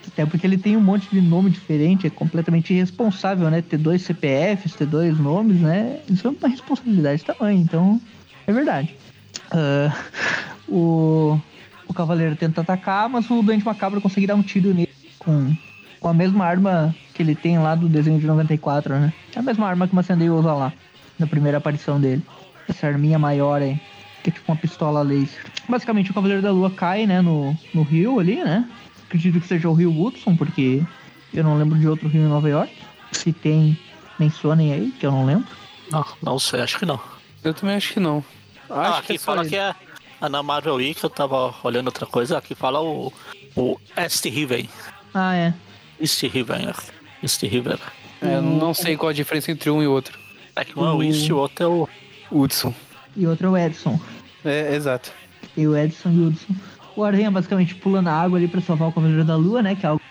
[0.06, 3.62] Até porque ele tem um monte de nome diferente, é completamente irresponsável, né?
[3.62, 6.00] Ter dois CPFs, ter dois nomes, né?
[6.08, 8.00] Isso é uma responsabilidade também, então
[8.46, 8.94] é verdade.
[9.50, 9.94] Ah,
[10.68, 11.38] o,
[11.86, 14.88] o Cavaleiro tenta atacar, mas o Doente Macabro consegue dar um tiro nele
[15.18, 15.54] com,
[15.98, 19.12] com a mesma arma que ele tem lá do desenho de 94, né?
[19.34, 20.72] É a mesma arma que o Macendei usa lá,
[21.18, 22.22] na primeira aparição dele.
[22.68, 23.78] Essa arminha maior aí,
[24.22, 25.44] que é tipo uma pistola laser.
[25.68, 28.68] Basicamente, o Cavaleiro da Lua cai, né, no, no rio ali, né?
[29.10, 30.80] Acredito que seja o rio Hudson, porque
[31.34, 32.72] eu não lembro de outro rio em Nova York.
[33.10, 33.76] Se tem,
[34.20, 35.48] mencionem aí, que eu não lembro.
[35.90, 37.00] Não, não sei, acho que não.
[37.42, 38.24] Eu também acho que não.
[38.68, 39.50] Ah, Acho aqui que é fala ele.
[39.50, 39.74] que é.
[40.20, 43.12] ah, Na Marvel Week eu tava olhando outra coisa, aqui fala o.
[43.56, 44.68] O East Riven.
[45.12, 45.52] Ah, é.
[46.00, 46.68] East Riven.
[46.68, 46.74] é.
[47.20, 47.78] East Riven.
[48.22, 50.16] É, eu não sei qual a diferença entre um e outro.
[50.54, 51.88] É que um é o East e o outro é o.
[52.30, 52.72] Hudson.
[53.16, 53.98] E outro é o Edson.
[54.44, 55.10] É, exato.
[55.56, 56.54] Tem o Edson e o Hudson.
[57.00, 59.74] O Aranha basicamente pula na água ali pra salvar o Cavaleiro da Lua, né?
[59.74, 60.02] Que é algo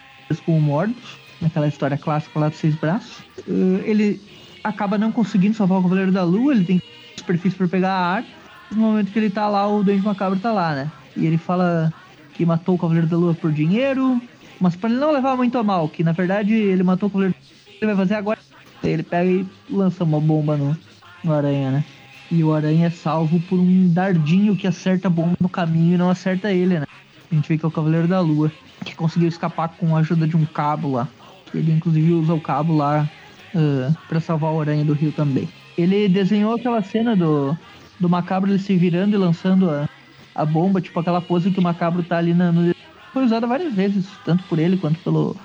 [0.44, 3.20] com o Mordos, naquela história clássica lá dos seis braços.
[3.48, 4.20] Uh, ele
[4.64, 6.82] acaba não conseguindo salvar o Cavaleiro da Lua, ele tem
[7.16, 8.28] superfície pra pegar a arma.
[8.72, 10.92] No momento que ele tá lá, o Doente Macabro tá lá, né?
[11.16, 11.94] E ele fala
[12.34, 14.20] que matou o Cavaleiro da Lua por dinheiro,
[14.60, 17.36] mas pra ele não levar muito a mal, que na verdade ele matou o Cavaleiro
[17.36, 18.40] da Lua, ele vai fazer agora.
[18.84, 20.76] Ele pega e lança uma bomba no,
[21.24, 21.84] no Aranha, né?
[22.32, 25.98] E o Aranha é salvo por um dardinho que acerta a bomba no caminho e
[25.98, 26.86] não acerta ele, né?
[27.32, 28.52] A gente vê que é o Cavaleiro da Lua,
[28.86, 31.08] que conseguiu escapar com a ajuda de um cabo lá.
[31.54, 33.10] Ele inclusive usa o cabo lá
[33.56, 35.50] ah, pra salvar o Aranha do Rio também.
[35.78, 37.58] Ele desenhou aquela cena do,
[38.00, 39.88] do Macabro ele se virando e lançando a,
[40.36, 42.74] a bomba, tipo aquela pose que o Macabro tá ali na, no.
[43.12, 45.36] Foi usada várias vezes, tanto por ele quanto pelo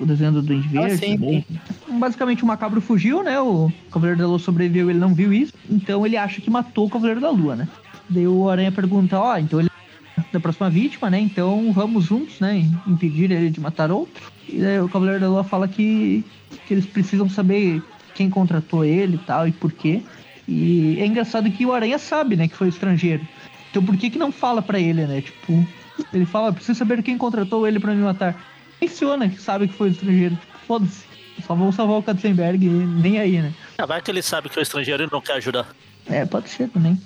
[0.00, 0.96] o desenho do Duende Verde.
[0.98, 1.46] sim, também.
[1.88, 3.40] Basicamente o Macabro fugiu, né?
[3.40, 5.52] O Cavaleiro da Lua sobreviveu, ele não viu isso.
[5.70, 7.68] Então ele acha que matou o Cavaleiro da Lua, né?
[8.08, 9.70] Daí o Aranha pergunta, ó, então ele
[10.18, 11.20] é da próxima vítima, né?
[11.20, 12.64] Então vamos juntos, né?
[12.86, 14.30] Impedir ele de matar outro.
[14.48, 16.24] E daí o Cavaleiro da Lua fala que,
[16.66, 17.82] que eles precisam saber
[18.14, 20.02] quem contratou ele e tal, e por quê.
[20.48, 23.26] E é engraçado que o Aranha sabe, né, que foi estrangeiro.
[23.70, 25.20] Então por que que não fala para ele, né?
[25.20, 25.66] Tipo,
[26.12, 28.36] ele fala, preciso saber quem contratou ele para me matar.
[28.80, 30.38] Menciona que sabe que foi estrangeiro.
[30.66, 31.04] Foda-se.
[31.46, 33.52] Só vão salvar o Katzenberg e nem aí, né?
[33.78, 35.66] Ah, vai que ele sabe que é estrangeiro e não quer ajudar.
[36.08, 37.00] É, pode ser também.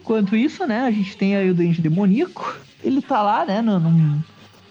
[0.00, 2.56] Enquanto isso, né, a gente tem aí o Duende Demoníaco.
[2.82, 4.20] Ele tá lá, né, num,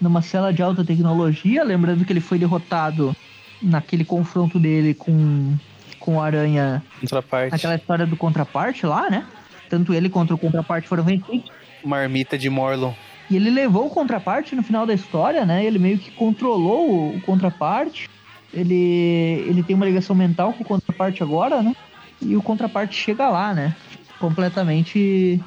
[0.00, 1.64] numa cela de alta tecnologia.
[1.64, 3.14] Lembrando que ele foi derrotado
[3.62, 5.56] naquele confronto dele com,
[5.98, 6.82] com o Aranha.
[7.00, 7.54] Contraparte.
[7.54, 9.26] Aquela história do contraparte lá, né?
[9.68, 11.50] Tanto ele quanto o contraparte foram vencidos.
[11.84, 12.92] Marmita de Morlon.
[13.30, 15.64] E ele levou o contraparte no final da história, né?
[15.64, 18.08] Ele meio que controlou o, o contraparte.
[18.52, 21.76] Ele, ele tem uma ligação mental com o contraparte agora, né?
[22.22, 23.76] E o contraparte chega lá, né?
[24.18, 25.40] Completamente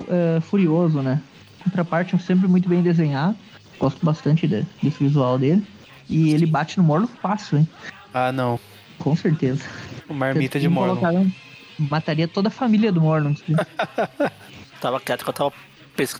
[0.00, 1.20] uh, furioso, né?
[1.60, 3.36] O contraparte é sempre muito bem desenhado.
[3.78, 5.64] Gosto bastante de, desse visual dele.
[6.08, 7.68] E ele bate no Morlo fácil, hein?
[8.12, 8.58] Ah, não.
[8.98, 9.62] Com certeza.
[10.10, 11.26] Marmita de Morlon.
[11.78, 13.30] Mataria toda a família do Morlon.
[13.38, 13.54] assim.
[14.80, 15.52] Tava quieto que eu tava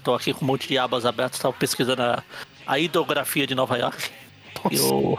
[0.03, 2.23] tô aqui com um monte de abas abertas, tava pesquisando a,
[2.67, 4.11] a hidrografia de Nova York.
[4.71, 5.19] E o,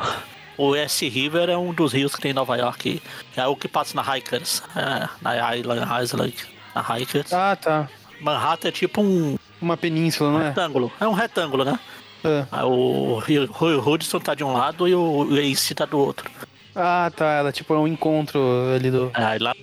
[0.58, 3.02] o S River é um dos rios que tem em Nova York.
[3.36, 4.62] É o que passa na Hikers.
[4.76, 6.36] É, na Island, Island,
[6.76, 7.32] na Hikers.
[7.34, 7.88] Ah, tá.
[8.20, 10.50] Manhattan é tipo um Uma península, não é?
[10.50, 10.92] retângulo.
[11.00, 11.80] É um retângulo, né?
[12.24, 12.46] Ah.
[12.52, 16.30] Aí o Rio o Hudson tá de um lado e o Ace tá do outro.
[16.76, 17.26] Ah, tá.
[17.26, 18.42] Ela tipo é um encontro
[18.76, 19.10] ali do.
[19.14, 19.56] Aí lá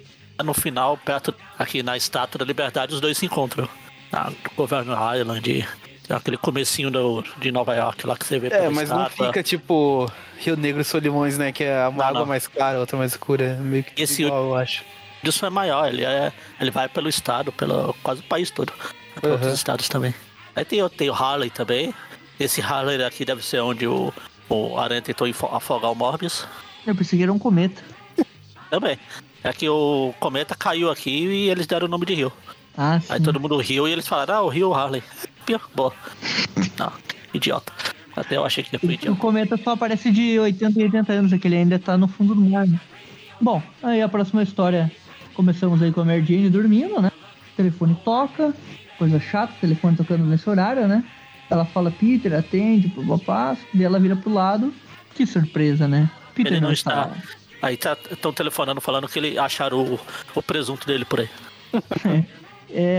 [0.43, 3.68] no final, perto aqui na Estátua da Liberdade, os dois se encontram.
[4.12, 5.66] Na Governor Island,
[6.07, 9.43] tem aquele comecinho do, de Nova York lá que você vê É, mas não fica
[9.43, 11.51] tipo Rio Negro e Solimões, né?
[11.53, 12.27] Que é uma Não, água não.
[12.27, 13.45] mais clara, outra mais escura.
[13.45, 14.85] é Meio que Esse igual, eu acho.
[15.24, 18.73] Isso é maior, ele, é, ele vai pelo estado, pelo quase o país todo.
[19.23, 19.33] Uhum.
[19.33, 20.15] outros estados também.
[20.55, 21.93] Aí tem, tem o Harley também.
[22.39, 24.12] Esse Harley aqui deve ser onde o,
[24.49, 26.47] o Aranha tentou afogar o Morbius.
[26.87, 27.83] Eu pensei que era um cometa.
[28.70, 28.99] Também.
[29.43, 32.33] É que o cometa caiu aqui e eles deram o nome de rio.
[32.77, 35.03] Ah, Aí todo mundo riu e eles falaram, ah, o Rio Harley.
[35.47, 35.93] Pior, boa.
[36.78, 36.93] Não,
[37.32, 37.73] idiota.
[38.15, 39.20] Até eu achei que foi O idiota.
[39.20, 42.35] cometa só aparece de 80 e 80 anos, é que ele ainda tá no fundo
[42.35, 42.66] do mar.
[42.66, 42.81] Né?
[43.40, 44.90] Bom, aí a próxima história,
[45.35, 47.11] começamos aí com a Mary Jane dormindo, né?
[47.53, 48.55] O telefone toca,
[48.98, 51.05] coisa chata, o telefone tocando nesse horário, né?
[51.48, 54.74] Ela fala, Peter, atende, papapá, e ela vira pro lado.
[55.15, 56.11] Que surpresa, né?
[56.35, 57.11] Peter Ele não está.
[57.62, 57.78] Aí
[58.11, 60.01] estão telefonando falando que ele acharam o,
[60.35, 61.28] o presunto dele por aí.
[62.05, 62.24] É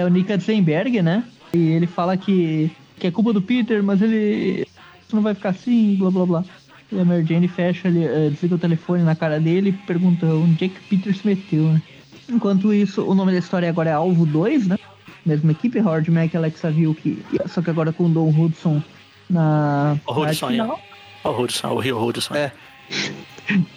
[0.05, 1.23] o Nick Katzenberg, né?
[1.53, 4.67] E ele fala que, que é culpa do Peter, mas ele
[5.07, 6.45] isso não vai ficar assim, blá blá blá.
[6.91, 10.25] E a Mary Jane fecha ali, eh, desliga o telefone na cara dele e pergunta
[10.25, 11.81] onde é que o Peter se meteu, né?
[12.29, 14.77] Enquanto isso, o nome da história agora é Alvo 2, né?
[15.25, 18.81] Mesma equipe, Howard Mack e Alexa Vilk, só que agora com o Don Hudson
[19.29, 20.51] na O Hudson, é.
[20.51, 20.79] final.
[21.23, 22.35] O Hudson, o Rio Hudson.
[22.35, 22.51] É.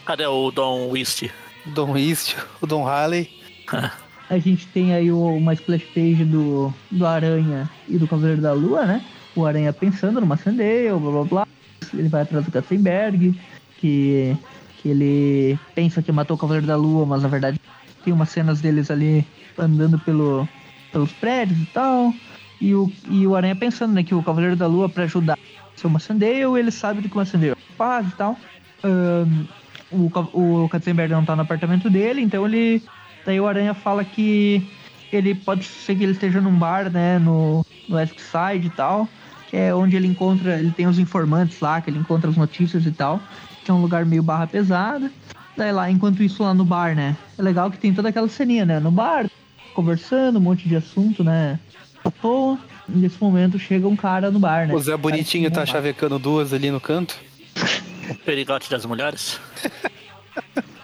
[0.04, 0.88] Cadê o Don?
[0.88, 3.30] O Don East, o Don Harley.
[4.30, 8.52] A gente tem aí o- uma splash page do, do Aranha e do Cavaleiro da
[8.52, 9.00] Lua, né?
[9.34, 11.46] O Aranha pensando numa Sandale, blá blá blá.
[11.92, 13.34] Ele vai atrás do Katzenberg,
[13.78, 14.36] que,
[14.80, 17.56] que ele pensa que matou o Cavaleiro da Lua, mas na verdade
[18.04, 19.26] tem umas cenas deles ali
[19.58, 20.46] andando pelo,
[20.92, 22.14] pelos prédios e tal.
[22.60, 25.80] E o, e o Aranha pensando, né, que o Cavaleiro da Lua, pra ajudar a
[25.80, 28.36] ser uma Sandale, ele sabe do que uma Sandale faz e tal.
[28.84, 29.44] Ahn,
[29.90, 32.80] o, o Katzenberg não tá no apartamento dele, então ele.
[33.24, 34.66] Daí o Aranha fala que
[35.12, 39.08] ele pode ser que ele esteja num bar, né, no, no West Side e tal,
[39.48, 42.86] que é onde ele encontra, ele tem os informantes lá, que ele encontra as notícias
[42.86, 43.20] e tal,
[43.64, 45.10] que é um lugar meio barra pesada.
[45.56, 48.64] Daí lá, enquanto isso lá no bar, né, é legal que tem toda aquela ceninha,
[48.64, 49.28] né, no bar,
[49.74, 51.58] conversando, um monte de assunto, né,
[52.04, 52.58] à toa.
[52.88, 54.74] E nesse momento chega um cara no bar, né.
[54.74, 57.16] O Zé Bonitinho tá chavecando duas ali no canto.
[58.08, 59.38] O perigote das mulheres?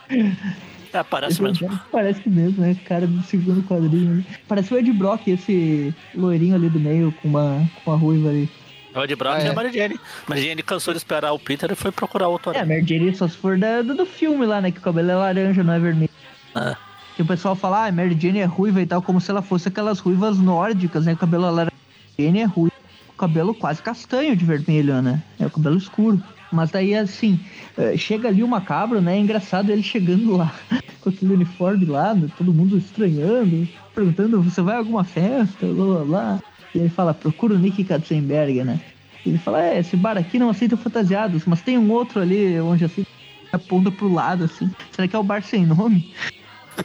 [0.92, 1.80] É, parece mesmo.
[1.92, 2.76] Parece que mesmo, né?
[2.86, 4.24] Cara do segundo quadrinho.
[4.48, 8.48] Parece o Ed Brock, esse loirinho ali do meio com uma, com uma ruiva ali.
[8.94, 9.50] É o Ed Brock Ah, e é.
[9.50, 10.00] a Mary Jane.
[10.26, 12.66] Mary Jane cansou de esperar o Peter e foi procurar outro É, a.
[12.66, 14.70] Mary Jane só se for da, do, do filme lá, né?
[14.70, 16.10] Que o cabelo é laranja, não é vermelho.
[16.54, 16.74] É.
[17.14, 19.68] Que o pessoal fala, ah, Mary Jane é ruiva e tal, como se ela fosse
[19.68, 21.12] aquelas ruivas nórdicas, né?
[21.12, 21.72] O cabelo laranja.
[22.18, 22.74] Jane é ruiva.
[23.10, 25.22] O cabelo quase castanho de vermelho, né?
[25.38, 26.22] É o cabelo escuro.
[26.52, 27.40] Mas daí, assim,
[27.77, 29.16] eh, chega ali o macabro, né?
[29.16, 30.55] É engraçado ele chegando lá
[31.01, 35.85] com aquele uniforme lá, né, todo mundo estranhando, perguntando, você vai a alguma festa, blá
[35.85, 36.43] blá blá.
[36.74, 38.81] E ele fala, procura o Nick Katzenberg, né?
[39.24, 42.60] E ele fala, é, esse bar aqui não aceita fantasiados, mas tem um outro ali
[42.60, 43.05] onde assim
[43.52, 44.70] aponta pro lado, assim.
[44.93, 46.12] Será que é o bar sem nome?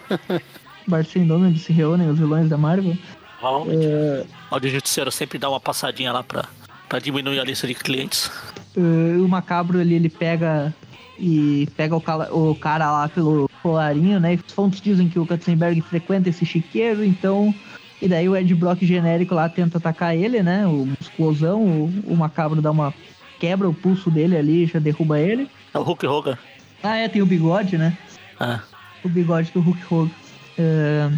[0.88, 2.98] bar sem nome onde se reúnem os vilões da Marvel?
[3.40, 3.86] Provavelmente.
[3.86, 6.46] É, O Justiceiro sempre dá uma passadinha lá pra,
[6.88, 8.32] pra diminuir a lista de clientes.
[8.76, 10.74] Uh, o macabro ali, ele pega
[11.20, 14.34] e pega o, cala- o cara lá pelo colarinho, né?
[14.48, 17.54] Os fontes dizem que o Katzenberg frequenta esse chiqueiro, então.
[18.02, 20.66] E daí o Ed Brock genérico lá tenta atacar ele, né?
[20.66, 22.94] O explosão, o, o macabro dá uma.
[23.40, 25.48] quebra o pulso dele ali, já derruba ele.
[25.74, 26.38] É o Hulk Hogan.
[26.82, 27.96] Ah, é, tem o bigode, né?
[28.40, 28.62] Ah,
[29.04, 30.12] O bigode do Hulk Hogan.
[30.58, 31.10] É,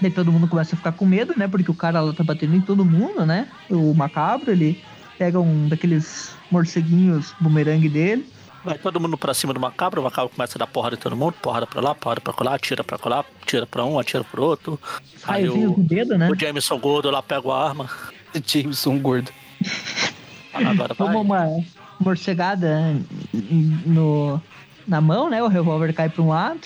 [0.00, 1.46] Daí todo mundo começa a ficar com medo, né?
[1.46, 3.46] Porque o cara lá tá batendo em todo mundo, né?
[3.70, 4.76] O macabro, ele
[5.18, 8.26] pega um daqueles morceguinhos bumerangue dele.
[8.64, 11.16] vai todo mundo pra cima do macabro, o macabro começa a dar porrada em todo
[11.16, 14.42] mundo, porrada pra lá, porrada pra lá, atira pra lá, tira pra um, atira pro
[14.42, 14.80] outro.
[15.24, 16.30] Aí o, dedo, né?
[16.30, 17.90] o Jameson Gordo lá pega a arma.
[18.44, 19.30] Jameson gordo.
[20.52, 20.96] Agora vai.
[20.96, 21.64] Toma uma
[22.00, 22.96] morcegada
[23.32, 24.40] no,
[24.86, 25.42] na mão, né?
[25.42, 26.60] O revólver cai pra um lado.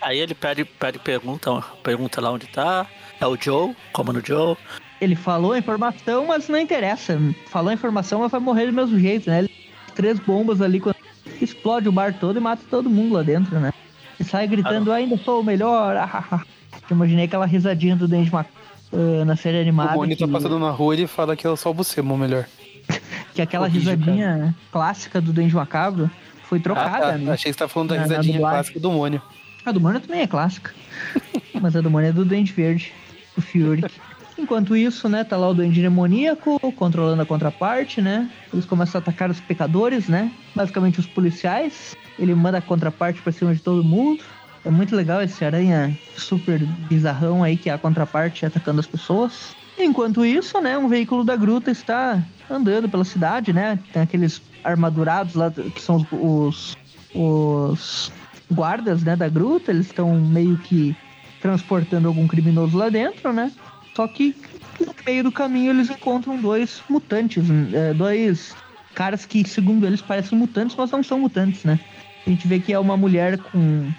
[0.00, 2.86] Aí ele pede, pede pergunta, pergunta lá onde tá.
[3.20, 4.56] É o Joe, como no Joe.
[5.02, 7.18] Ele falou a informação, mas não interessa.
[7.48, 9.40] Falou a informação, mas vai morrer do mesmo jeito, né?
[9.40, 9.50] Ele
[9.96, 10.96] três bombas ali quando
[11.40, 13.72] explode o bar todo e mata todo mundo lá dentro, né?
[14.20, 15.96] E sai gritando, ainda sou o melhor.
[15.96, 16.42] ah, ah, ah."
[16.88, 18.46] Eu imaginei aquela risadinha do Dente Mac...
[18.92, 19.92] ah, na série animada.
[19.94, 22.16] o Moni tá que- passando na rua e ele fala que é só você, meu
[22.16, 22.46] melhor.
[23.34, 26.08] Que aquela Corrige, risadinha clássica do Duende Macabro
[26.44, 27.18] foi trocada, Ah, tá.
[27.18, 27.32] né?
[27.32, 28.56] Achei que você tá falando da Na- na risadinha dublagem.
[28.56, 29.22] clássica do Mônio.
[29.64, 30.72] A do Mônio também é clássica.
[31.60, 32.92] Mas a do Mônio é do Duende Verde,
[33.36, 33.84] o Fury.
[34.38, 38.30] Enquanto isso, né, tá lá o Duende Demoníaco controlando a contraparte, né?
[38.52, 40.30] Eles começam a atacar os pecadores, né?
[40.54, 41.94] Basicamente os policiais.
[42.18, 44.22] Ele manda a contraparte pra cima de todo mundo.
[44.64, 49.54] É muito legal esse aranha super bizarrão aí que é a contraparte atacando as pessoas.
[49.78, 53.78] Enquanto isso, né, um veículo da gruta está andando pela cidade, né?
[53.92, 56.76] Tem aqueles armadurados lá que são os, os,
[57.14, 58.12] os
[58.52, 60.94] guardas, né, da gruta, eles estão meio que
[61.40, 63.50] transportando algum criminoso lá dentro, né?
[63.94, 64.34] Só que
[64.80, 68.54] no meio do caminho eles encontram dois mutantes, é, dois
[68.94, 71.78] caras que, segundo eles, parecem mutantes, mas não são mutantes, né?
[72.26, 73.90] A gente vê que é uma mulher com,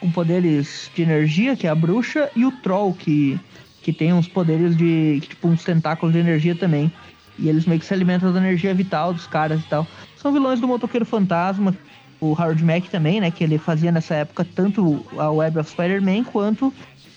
[0.00, 3.38] com poderes de energia, que é a bruxa, e o troll, que,
[3.82, 5.20] que tem uns poderes de.
[5.20, 6.92] tipo, uns tentáculos de energia também.
[7.38, 9.86] E eles meio que se alimentam da energia vital dos caras e tal.
[10.16, 11.76] São vilões do Motoqueiro Fantasma,
[12.20, 13.30] o Howard Mack também, né?
[13.30, 16.72] Que ele fazia nessa época tanto a Web of Spider-Man quanto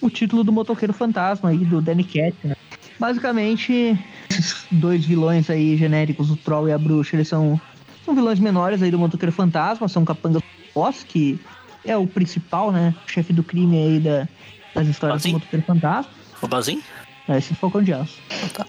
[0.05, 2.55] o título do Motoqueiro Fantasma aí, do Danny Cat, né?
[2.99, 3.99] Basicamente,
[4.29, 7.59] esses dois vilões aí genéricos, o Troll e a Bruxa, eles são,
[8.05, 10.41] são vilões menores aí do Motoqueiro Fantasma, são capangas
[10.73, 11.39] boss, que
[11.83, 12.93] é o principal, né?
[13.07, 14.27] Chefe do crime aí da,
[14.73, 15.29] das histórias Assim?
[15.29, 16.11] do Motoqueiro Fantasma.
[16.41, 16.83] O Bazinho?
[17.27, 18.17] É, esse Falcão de Aço.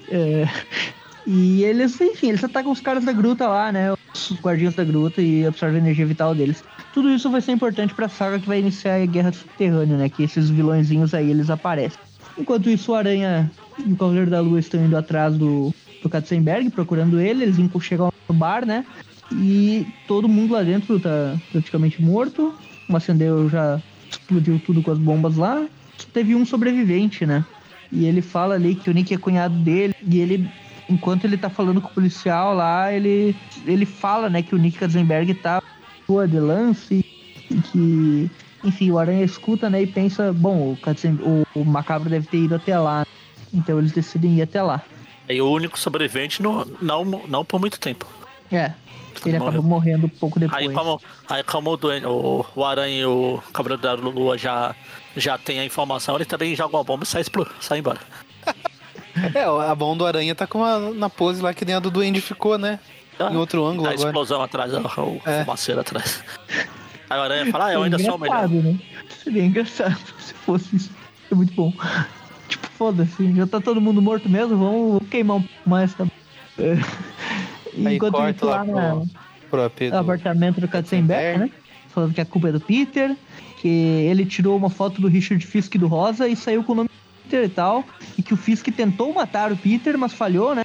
[0.09, 0.49] É,
[1.27, 3.93] e eles, enfim, eles atacam os caras da gruta lá, né?
[3.93, 6.65] Os guardiões da gruta e absorvem a energia vital deles.
[6.97, 10.09] Tudo isso vai ser importante pra saga que vai iniciar a Guerra Subterrânea, né?
[10.09, 11.99] Que esses vilõezinhos aí, eles aparecem.
[12.39, 13.51] Enquanto isso, o Aranha
[13.87, 17.43] e o Cavaleiro da Lua estão indo atrás do, do Katzenberg, procurando ele.
[17.43, 18.83] Eles chegam no bar, né?
[19.31, 22.55] E todo mundo lá dentro tá praticamente morto.
[22.89, 23.79] O Macendeu já
[24.11, 25.67] explodiu tudo com as bombas lá.
[26.15, 27.45] Teve um sobrevivente, né?
[27.93, 29.95] E ele fala ali que o Nick é cunhado dele.
[30.01, 30.49] E ele,
[30.89, 33.37] enquanto ele tá falando com o policial lá, ele,
[33.67, 35.63] ele fala, né, que o Nick Katzenberg tá
[36.09, 37.05] rua de lance.
[37.51, 38.31] E que,
[38.65, 40.79] enfim, o Aranha escuta, né, e pensa, bom, o,
[41.55, 43.07] o, o Macabro deve ter ido até lá.
[43.53, 44.83] Então eles decidem ir até lá.
[45.29, 48.07] Aí o único sobrevivente não, não, não por muito tempo.
[48.51, 48.73] É.
[49.25, 50.61] Ele acabou morrendo pouco depois.
[50.61, 54.75] Aí como, aí como o, doente, o, o Aranha e o Cavaleiro da Lua já,
[55.17, 57.25] já tem a informação, ele também joga uma bomba e sai,
[57.61, 58.01] sai embora.
[59.35, 61.91] É, a mão do aranha tá com uma, na pose lá que nem a do
[61.91, 62.79] Duende ficou, né?
[63.19, 64.09] Ah, Em outro ângulo a agora.
[64.09, 65.81] explosão atrás, o É.
[65.81, 66.23] atrás.
[67.09, 68.49] Aí o Aranha fala, ah, eu ainda sou o melhor.
[68.49, 68.79] Né?
[69.23, 70.91] Seria engraçado se fosse isso.
[71.31, 71.73] É muito bom.
[72.49, 75.95] Tipo, foda-se, já tá todo mundo morto mesmo, vamos queimar um pouco mais.
[75.95, 76.07] Tá?
[76.59, 76.73] É.
[77.87, 79.07] Aí Enquanto corta isso lá lá pro,
[79.51, 79.97] pro AP do...
[79.97, 81.51] apartamento do Katzenberg, né?
[81.91, 83.17] Falando que a culpa é do Peter,
[83.61, 86.89] que ele tirou uma foto do Richard Fisk do Rosa e saiu com o nome
[86.89, 87.85] do Peter e tal.
[88.19, 90.63] E que o Fisk tentou matar o Peter, mas falhou, né?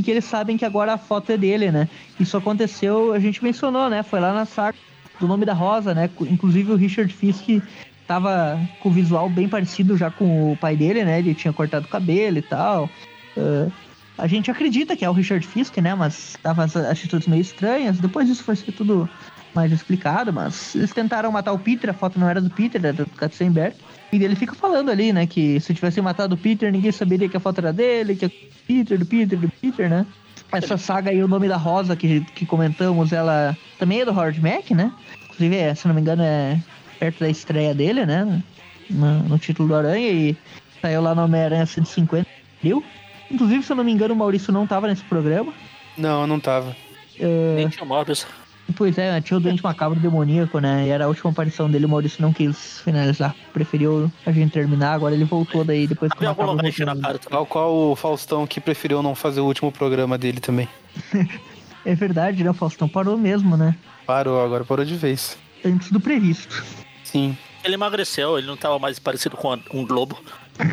[0.00, 1.86] E que eles sabem que agora a foto é dele, né?
[2.18, 4.02] Isso aconteceu, a gente mencionou, né?
[4.02, 4.78] Foi lá na saga
[5.20, 6.08] do nome da Rosa, né?
[6.22, 7.62] Inclusive o Richard Fisk
[8.06, 11.18] tava com o visual bem parecido já com o pai dele, né?
[11.18, 12.88] Ele tinha cortado o cabelo e tal.
[13.36, 13.68] Ah,
[14.16, 15.94] a gente acredita que é o Richard Fisk, né?
[15.94, 17.98] Mas tava as atitudes meio estranhas.
[17.98, 19.06] Depois disso foi ser tudo
[19.54, 22.94] mais explicado, mas eles tentaram matar o Peter, a foto não era do Peter, era
[22.94, 23.76] do Katzenberg.
[24.12, 27.36] E ele fica falando ali, né, que se tivessem matado o Peter, ninguém saberia que
[27.36, 28.30] a foto era dele, que é
[28.66, 30.04] Peter, do Peter, do Peter, né?
[30.52, 34.40] Essa saga aí, o nome da Rosa que, que comentamos, ela também é do Howard
[34.40, 34.92] Mack, né?
[35.24, 36.60] Inclusive, é, se não me engano, é
[36.98, 38.42] perto da estreia dele, né?
[38.90, 40.36] No, no título do Aranha e
[40.82, 42.26] saiu lá no Homem-Aranha 150,
[42.60, 42.84] viu?
[43.30, 45.54] Inclusive, se eu não me engano, o Maurício não tava nesse programa.
[45.96, 46.76] Não, não tava.
[47.18, 48.26] É, Nem tinha Morbius.
[48.76, 50.86] Pois é, tinha o Doente Macabro Demoníaco, né?
[50.86, 53.34] E era a última aparição dele, o Maurício não quis finalizar.
[53.52, 56.90] Preferiu a gente terminar, agora ele voltou daí depois que o algum Macabro lugar enchendo
[56.90, 57.08] a voltou.
[57.08, 57.38] cara também.
[57.38, 60.68] Tal qual o Faustão que preferiu não fazer o último programa dele também.
[61.82, 62.50] É verdade, né?
[62.50, 63.74] O Faustão parou mesmo, né?
[64.06, 65.38] Parou, agora parou de vez.
[65.64, 66.62] Antes do previsto.
[67.02, 67.34] Sim.
[67.64, 70.18] Ele emagreceu, ele não tava mais parecido com um Globo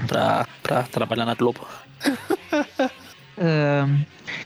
[0.06, 1.66] pra, pra trabalhar na Globo.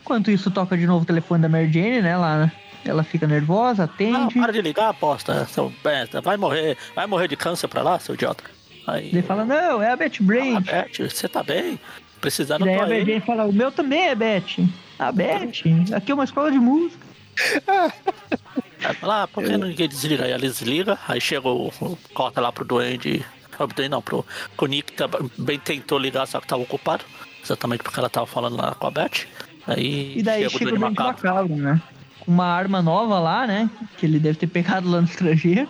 [0.01, 2.15] Enquanto isso, toca de novo o telefone da Mary Jane, né?
[2.15, 2.51] Lá, né?
[2.83, 4.39] Ela fica nervosa, Não, atende.
[4.39, 5.45] para de ligar, aposta.
[5.45, 8.43] Seu besta, vai morrer, vai morrer de câncer pra lá, seu idiota.
[8.87, 10.65] Aí, Ele fala, não, é a Beth ah, Brand.
[10.65, 11.79] Beth, você tá bem?
[12.19, 13.05] Precisando Daí a aí.
[13.05, 14.67] Jane fala, o meu também é Beth.
[14.97, 15.63] A Beth,
[15.95, 17.05] aqui é uma escola de música.
[18.83, 20.25] Aí fala, ah, por que ninguém desliga?
[20.25, 23.23] Aí ela desliga, aí chega o, o corta lá pro Duende.
[23.89, 24.25] Não, pro,
[24.57, 27.05] pro Nick também tentou ligar, só que tava ocupado.
[27.43, 29.27] Exatamente porque ela tava falando lá com a Beth.
[29.67, 31.23] Aí E daí chega o chega o Duende Macabro.
[31.23, 31.81] Macabro, né?
[32.27, 33.69] Uma arma nova lá, né?
[33.97, 35.67] Que ele deve ter pegado lá no estrangeiro.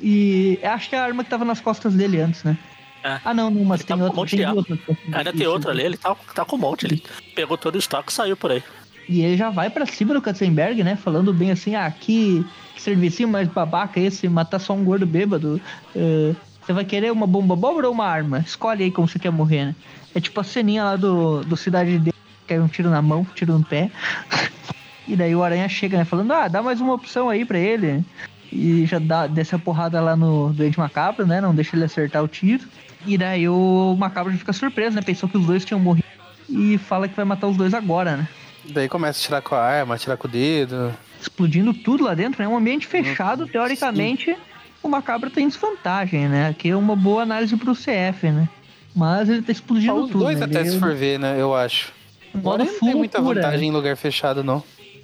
[0.00, 2.56] E acho que é a arma que tava nas costas dele antes, né?
[3.02, 3.20] É.
[3.24, 4.20] Ah, não, não, mas Ele tem tá com um outra.
[4.20, 4.78] monte Tem outra.
[5.12, 6.86] Ainda tem outra ali, ele tá, tá com um monte.
[6.86, 7.02] Ele
[7.34, 8.62] pegou todo o estoque e saiu por aí.
[9.08, 10.96] E ele já vai pra cima do Katzenberg, né?
[10.96, 12.44] Falando bem assim, ah, que,
[12.76, 15.60] servicinho mais babaca esse, matar só um gordo bêbado.
[15.94, 18.40] Eh, você vai querer uma bomba abóbora ou uma arma?
[18.40, 19.76] Escolhe aí como você quer morrer, né?
[20.12, 23.00] É tipo a ceninha lá do, do Cidade de Deus, que é um tiro na
[23.00, 23.88] mão, tiro no pé.
[25.08, 26.04] E daí o Aranha chega, né?
[26.04, 28.04] Falando, ah, dá mais uma opção aí pra ele.
[28.52, 31.40] E já dá, desce a porrada lá no Doente Macabro, né?
[31.40, 32.64] Não deixa ele acertar o tiro.
[33.06, 35.02] E daí o Macabro já fica surpreso, né?
[35.02, 36.06] Pensou que os dois tinham morrido.
[36.48, 38.28] E fala que vai matar os dois agora, né?
[38.70, 40.92] Daí começa a tirar com a arma, tirar com o dedo.
[41.20, 42.48] explodindo tudo lá dentro, né?
[42.48, 44.36] Um ambiente fechado, teoricamente,
[44.82, 46.48] o Macabro tem desvantagem, né?
[46.48, 48.48] Aqui é uma boa análise pro CF, né?
[48.94, 50.24] Mas ele tá explodindo Os tudo.
[50.24, 50.46] dois né?
[50.46, 51.36] até Ele- se for ver, né?
[51.40, 51.92] Eu acho.
[52.34, 54.62] Agora não tem muita loucura, vantagem em lugar fechado, não.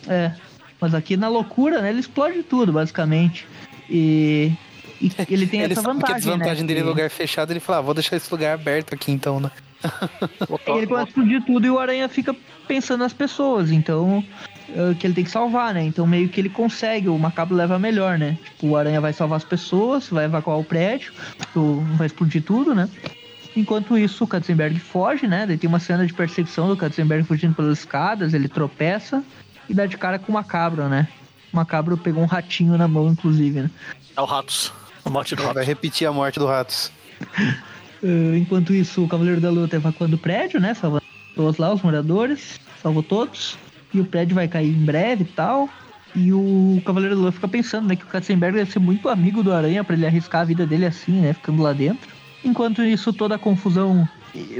[0.08, 0.32] É.
[0.80, 1.90] Mas aqui na loucura, né?
[1.90, 3.46] Ele explode tudo, basicamente.
[3.88, 4.52] E,
[5.00, 6.66] e ele tem ele essa sabe que a vantagem, desvantagem né?
[6.68, 9.50] dele é lugar fechado, ele fala, ah, vou deixar esse lugar aberto aqui então, né?
[10.76, 12.34] Ele começa a explodir tudo e o Aranha fica
[12.68, 14.24] pensando nas pessoas, então.
[14.68, 15.82] é, Que ele tem que salvar, né?
[15.82, 18.38] Então meio que ele consegue, o Macabro leva melhor, né?
[18.44, 21.12] Tipo, o Aranha vai salvar as pessoas, vai evacuar o prédio,
[21.56, 22.88] o- vai explodir tudo, né?
[23.56, 25.46] Enquanto isso, o Katzenberg foge, né?
[25.46, 29.22] Daí tem uma cena de perseguição do Katzenberg fugindo pelas escadas, ele tropeça
[29.68, 31.08] e dá de cara com o Macabro, né?
[31.52, 33.70] O Macabro pegou um ratinho na mão, inclusive, né?
[34.16, 34.72] É o Ratos.
[35.04, 35.66] A morte do Vai Ratos.
[35.66, 36.90] repetir a morte do Ratos.
[38.02, 40.74] Uh, enquanto isso, o Cavaleiro da Lua tá evacuando o prédio, né?
[40.74, 42.60] Salvando todos lá, os moradores.
[42.82, 43.56] Salvou todos.
[43.92, 45.68] E o prédio vai cair em breve e tal.
[46.14, 47.96] E o Cavaleiro da Lua fica pensando, né?
[47.96, 50.86] Que o Katzenberg deve ser muito amigo do Aranha pra ele arriscar a vida dele
[50.86, 51.32] assim, né?
[51.32, 52.10] Ficando lá dentro.
[52.44, 54.08] Enquanto isso, toda a confusão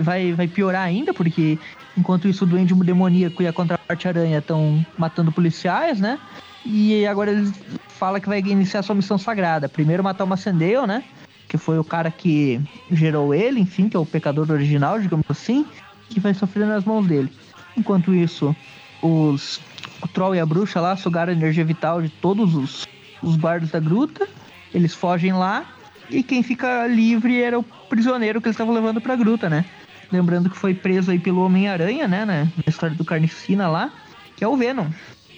[0.00, 1.58] vai, vai piorar ainda, porque
[1.96, 6.18] enquanto isso, o Duende Demoníaco e a Contraparte Aranha estão matando policiais, né?
[6.64, 7.52] E agora ele
[7.88, 9.68] fala que vai iniciar sua missão sagrada.
[9.68, 11.04] Primeiro matar o Macendale, né?
[11.52, 12.58] que foi o cara que
[12.90, 15.66] gerou ele, enfim, que é o pecador original, digamos assim,
[16.08, 17.30] que vai sofrer nas mãos dele.
[17.76, 18.56] Enquanto isso,
[19.02, 19.60] os
[20.00, 22.88] o Troll e a bruxa lá sugaram a energia vital de todos os,
[23.22, 24.26] os guardas da gruta.
[24.72, 25.66] Eles fogem lá
[26.08, 29.66] e quem fica livre era o prisioneiro que eles estavam levando pra gruta, né?
[30.12, 32.52] Lembrando que foi preso aí pelo Homem-Aranha, né, né?
[32.56, 33.90] Na história do Carnificina lá,
[34.36, 34.88] que é o Venom.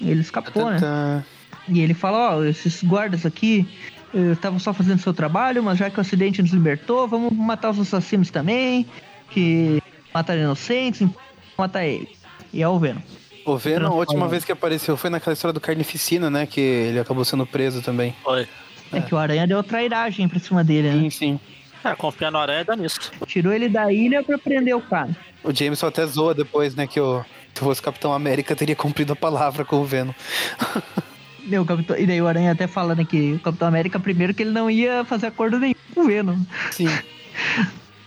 [0.01, 1.25] Ele escapou, né?
[1.69, 3.67] E ele fala, ó, esses guardas aqui
[4.13, 7.71] eh, estavam só fazendo seu trabalho, mas já que o acidente nos libertou, vamos matar
[7.71, 8.87] os assassinos também,
[9.31, 9.83] que
[10.13, 12.09] mataram inocentes, então vamos matar ele.
[12.53, 13.01] E é o Venom.
[13.47, 16.47] O Venom, a última vez que apareceu foi naquela história do Carnificina, né?
[16.47, 18.15] Que ele acabou sendo preso também.
[18.23, 18.49] Foi.
[18.93, 21.01] É, que o Aranha deu trairagem pra cima dele, né?
[21.03, 21.41] Sim, sim.
[21.85, 22.99] É, confiar no Aranha dá nisso.
[23.27, 25.11] Tirou ele da ilha pra prender o cara.
[25.43, 26.87] O Jameson até zoa depois, né?
[26.87, 30.13] Que o, se fosse Capitão América, teria cumprido a palavra com o Venom.
[31.47, 34.43] E, o Capitão- e daí o Aranha até falando que o Capitão América, primeiro, que
[34.43, 36.39] ele não ia fazer acordo nenhum com o Venom.
[36.71, 36.89] Sim.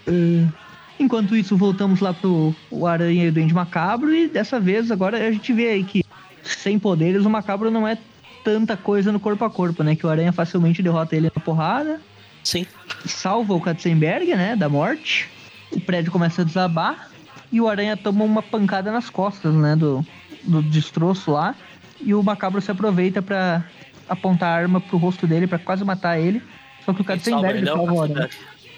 [0.08, 0.44] Eh,
[1.00, 4.12] enquanto isso, voltamos lá pro o Aranha e o Duende Macabro.
[4.12, 6.04] E dessa vez, agora a gente vê aí que
[6.44, 7.96] sem poderes, o Macabro não é
[8.44, 9.96] tanta coisa no corpo a corpo, né?
[9.96, 12.02] Que o Aranha facilmente derrota ele na porrada.
[12.48, 12.66] Sim.
[13.06, 14.56] Salva o Katzenberg, né?
[14.56, 15.30] Da morte.
[15.72, 17.10] O prédio começa a desabar.
[17.52, 19.76] E o Aranha toma uma pancada nas costas, né?
[19.76, 20.06] Do,
[20.44, 21.54] do destroço lá.
[22.00, 23.64] E o Macabro se aproveita pra
[24.08, 26.42] apontar a arma pro rosto dele pra quase matar ele.
[26.86, 28.30] Só que o salva Katzenberg ele o salva o Aranha.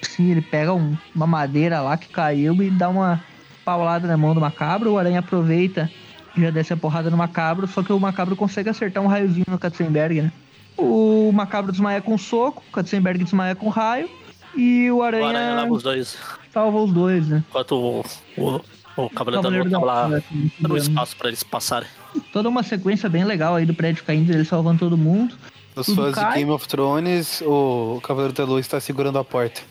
[0.02, 3.24] Sim, ele pega um- uma madeira lá que caiu e dá uma
[3.64, 4.94] paulada na mão do macabro.
[4.94, 5.92] O aranha aproveita
[6.36, 9.46] e já desce a porrada no macabro, só que o macabro consegue acertar um raiozinho
[9.48, 10.32] no Katzenberg, né?
[10.82, 14.10] O macabro desmaia com um soco, o Katzenberg desmaia com um raio
[14.56, 16.18] e o O aranha, Aranha leva os dois.
[16.54, 17.44] salva os dois, né?
[17.50, 18.06] Enquanto o,
[18.38, 18.62] o,
[18.98, 20.24] o Cavaleiro da Cavaleiro Lua tava lá Lua,
[20.60, 20.80] dando né?
[20.80, 21.88] espaço pra eles passarem.
[22.34, 25.36] Toda uma sequência bem legal aí do prédio caindo, ele salvando todo mundo.
[25.76, 26.32] Os Tudo fãs cai.
[26.34, 29.62] de Game of Thrones, o Cavaleiro da Lua está segurando a porta.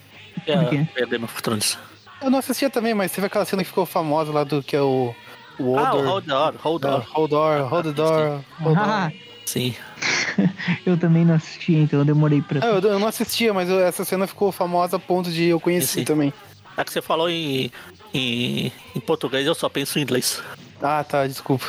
[0.47, 1.77] É, é Game of Thrones.
[2.23, 4.81] Eu não assistia também, mas teve aquela cena que ficou famosa lá do que é
[4.83, 5.15] o.
[5.59, 6.07] O Ah, o Odor.
[6.07, 7.01] Hold On, Hold Ah, On.
[7.13, 9.19] Hold door, hold the door, hold Ah, on.
[9.45, 9.75] Sim.
[10.87, 12.61] eu também não assisti, então eu demorei pra.
[12.63, 16.33] Ah, eu, não assistia, mas essa cena ficou famosa a ponto de eu conhecer também.
[16.77, 17.73] É que você falou em,
[18.15, 20.43] em, em português, eu só penso em inglês.
[20.81, 21.67] Ah, tá, desculpa.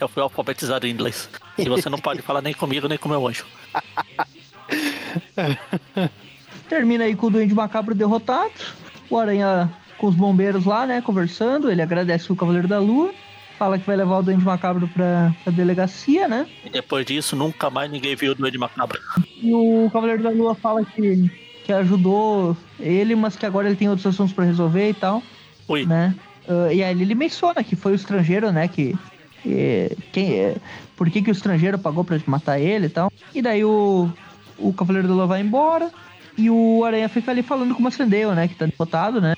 [0.00, 1.28] Eu fui alfabetizado em inglês.
[1.58, 3.44] E você não pode falar nem comigo, nem com meu anjo.
[6.68, 8.52] Termina aí com o Duende Macabro derrotado.
[9.10, 11.70] O Aranha com os bombeiros lá, né, conversando.
[11.70, 13.12] Ele agradece o Cavaleiro da Lua.
[13.58, 16.46] Fala que vai levar o Duende Macabro pra, pra delegacia, né?
[16.64, 18.98] E depois disso, nunca mais ninguém viu o Duende Macabro.
[19.40, 21.30] E o Cavaleiro da Lua fala que,
[21.64, 25.22] que ajudou ele, mas que agora ele tem outros assuntos pra resolver e tal,
[25.68, 26.14] Ui, né?
[26.48, 28.94] Ah, e aí ele menciona que foi o estrangeiro, né, que...
[29.46, 30.56] eh, quem, eh,
[30.96, 33.10] por que, que o estrangeiro pagou pra matar ele e tal.
[33.34, 34.10] E daí o,
[34.58, 35.90] o Cavaleiro da Lua vai embora
[36.36, 39.34] e o Aranha fica ali falando com o Mastendale, né, que tá derrotado, né?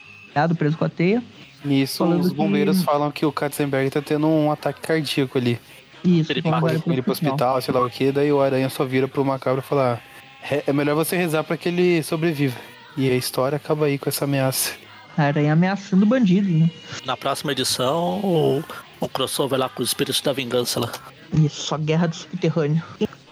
[0.58, 1.22] Preso com a teia.
[1.66, 5.58] Nisso, Falando os que- bombeiros falam que o Katzenberg tá tendo um ataque cardíaco ali.
[6.04, 9.08] Isso, Ele Com ele pro hospital, sei lá o que, daí o Aranha só vira
[9.08, 10.00] pro Macabro e fala:
[10.40, 12.56] "Re- É melhor você rezar pra que ele sobreviva.
[12.96, 14.72] E a história acaba aí com essa ameaça.
[15.18, 16.70] A Aranha ameaçando o bandido, né?
[17.04, 18.62] na próxima edição, o,
[19.00, 20.92] o crossover lá com os espíritos da vingança lá.
[21.32, 22.82] Isso, só guerra do subterrâneo.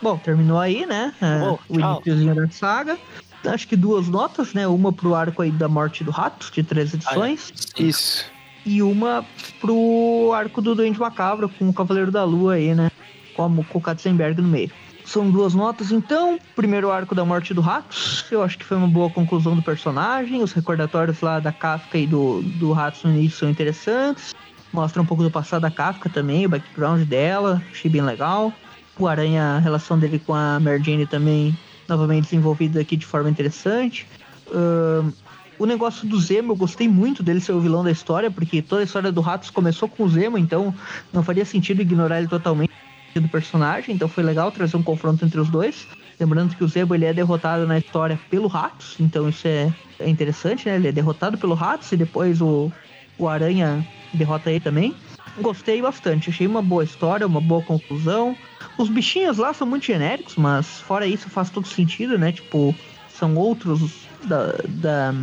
[0.03, 1.15] Bom, terminou aí, né?
[1.21, 2.99] ah, Bom, o iníciozinho da saga.
[3.47, 4.66] Acho que duas notas, né?
[4.66, 7.53] Uma pro arco aí da morte do rato, de três edições.
[7.55, 7.87] Sim.
[7.87, 8.25] Isso.
[8.66, 9.25] E uma
[9.61, 12.91] pro arco do Duende Macabro, com o Cavaleiro da Lua aí, né?
[13.35, 14.71] Como com o Katzenberg no meio.
[15.05, 16.39] São duas notas, então.
[16.57, 18.25] Primeiro arco da morte do Ratos.
[18.31, 20.43] Eu acho que foi uma boa conclusão do personagem.
[20.43, 24.35] Os recordatórios lá da Kafka e do, do Ratos no início são interessantes.
[24.75, 27.63] Mostra um pouco do passado da Kafka também, o background dela.
[27.71, 28.53] Achei bem legal.
[28.99, 31.57] O Aranha, a relação dele com a Mary Jane também,
[31.89, 34.05] novamente desenvolvida aqui de forma interessante.
[34.53, 35.13] Ahn,
[35.61, 38.83] o negócio do Zemo, eu gostei muito dele ser o vilão da história, porque toda
[38.83, 40.75] a história do Ratos começou com o Zemo, então
[41.13, 42.73] não faria sentido ignorar ele totalmente
[43.15, 45.87] do personagem, então foi legal trazer um confronto entre os dois.
[46.19, 50.09] Lembrando que o Zemo ele é derrotado na história pelo Ratos, então isso é, é
[50.11, 50.75] interessante, né?
[50.75, 52.73] Ele é derrotado pelo Ratos e depois o,
[53.19, 54.95] o Aranha derrota ele também.
[55.41, 58.36] Gostei bastante, achei uma boa história, uma boa conclusão.
[58.78, 62.31] Os bichinhos lá são muito genéricos, mas fora isso faz todo sentido, né?
[62.31, 62.74] Tipo,
[63.09, 65.15] são outros da, da,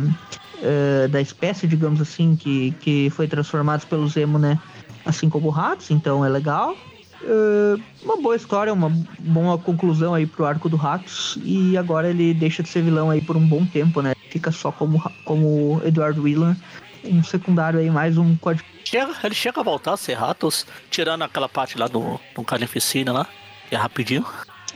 [0.62, 4.58] eh, da espécie, digamos assim, que, que foi transformados pelo Zemo, né?
[5.04, 6.76] Assim como ratos, então é legal.
[7.22, 11.38] Eh, uma boa história, uma boa conclusão aí pro arco do Ratos.
[11.42, 14.12] E agora ele deixa de ser vilão aí por um bom tempo, né?
[14.28, 16.56] Fica só como, como Edward Wheeler.
[17.04, 18.66] Um secundário aí, mais um código.
[18.84, 23.12] Chega, ele chega a voltar a ser ratos, tirando aquela parte lá do, do Carnificina
[23.12, 23.26] lá,
[23.68, 24.24] que é rapidinho.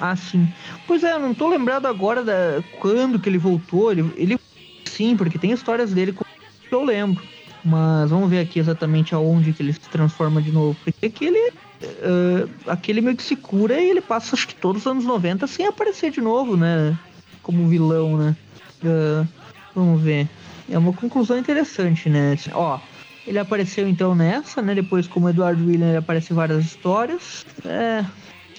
[0.01, 0.49] Ah, sim.
[0.87, 3.93] Pois é, eu não tô lembrado agora da quando que ele voltou.
[3.93, 4.39] Ele, ele
[4.85, 7.23] sim, porque tem histórias dele que eu lembro.
[7.65, 10.77] Mas vamos ver aqui exatamente aonde que ele se transforma de novo.
[10.85, 14.87] Porque aquele, eh, aquele meio que se cura e ele passa acho que todos os
[14.87, 16.97] anos 90 sem aparecer de novo, né?
[17.43, 18.37] Como vilão, né?
[18.85, 19.27] Eh,
[19.75, 20.29] vamos ver.
[20.71, 22.37] É uma conclusão interessante, né?
[22.53, 22.79] Ó,
[23.27, 24.75] ele apareceu então nessa, né?
[24.75, 27.45] Depois, como Eduardo William, ele aparece em várias histórias.
[27.65, 28.05] É,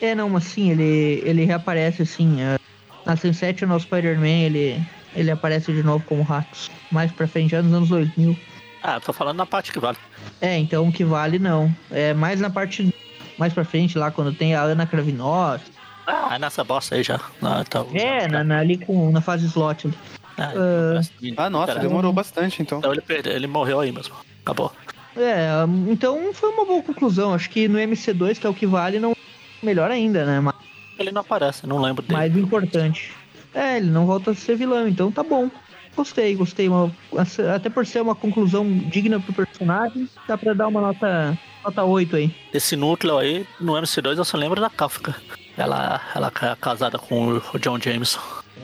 [0.01, 2.41] é, não, mas sim, ele, ele reaparece assim.
[2.41, 2.57] é,
[3.05, 4.81] na Sunset no Spider-Man, ele,
[5.15, 6.69] ele aparece de novo como Ratos.
[6.91, 8.37] Mais pra frente, já nos anos 2000.
[8.83, 9.97] Ah, tô falando na parte que vale.
[10.39, 11.73] É, então o que vale não.
[11.91, 12.93] É mais na parte
[13.37, 15.61] mais pra frente, lá quando tem a Ana Kravinov.
[16.05, 17.19] Ah, é nessa bosta aí já.
[17.41, 19.87] Ah, então, É, na, na- ali com, na fase slot.
[19.87, 19.97] ali.
[20.37, 20.53] Ah,
[21.37, 22.77] Ah, nossa, Pera, demorou bastante então.
[22.79, 24.15] Então ele perdeu, ele morreu aí mesmo.
[24.43, 24.71] Acabou.
[25.15, 25.47] É,
[25.87, 27.33] então foi uma boa conclusão.
[27.33, 29.15] Acho que no MC2, que é o que vale, não
[29.63, 30.39] melhor ainda, né?
[30.39, 30.53] Mas
[30.99, 32.13] Ele não aparece, não lembro dele.
[32.17, 33.11] mais importante.
[33.53, 35.49] É, ele não volta a ser vilão, então tá bom.
[35.95, 36.69] Gostei, gostei.
[36.69, 36.91] Uma-
[37.55, 41.35] até por ser uma conclusão digna pro personagem, dá pra dar uma nota,
[41.65, 42.35] nota 8 aí.
[42.53, 45.15] Esse núcleo aí, no MC2 eu só lembro da Kafka.
[45.57, 48.19] Ela, ela é casada com o John Jameson.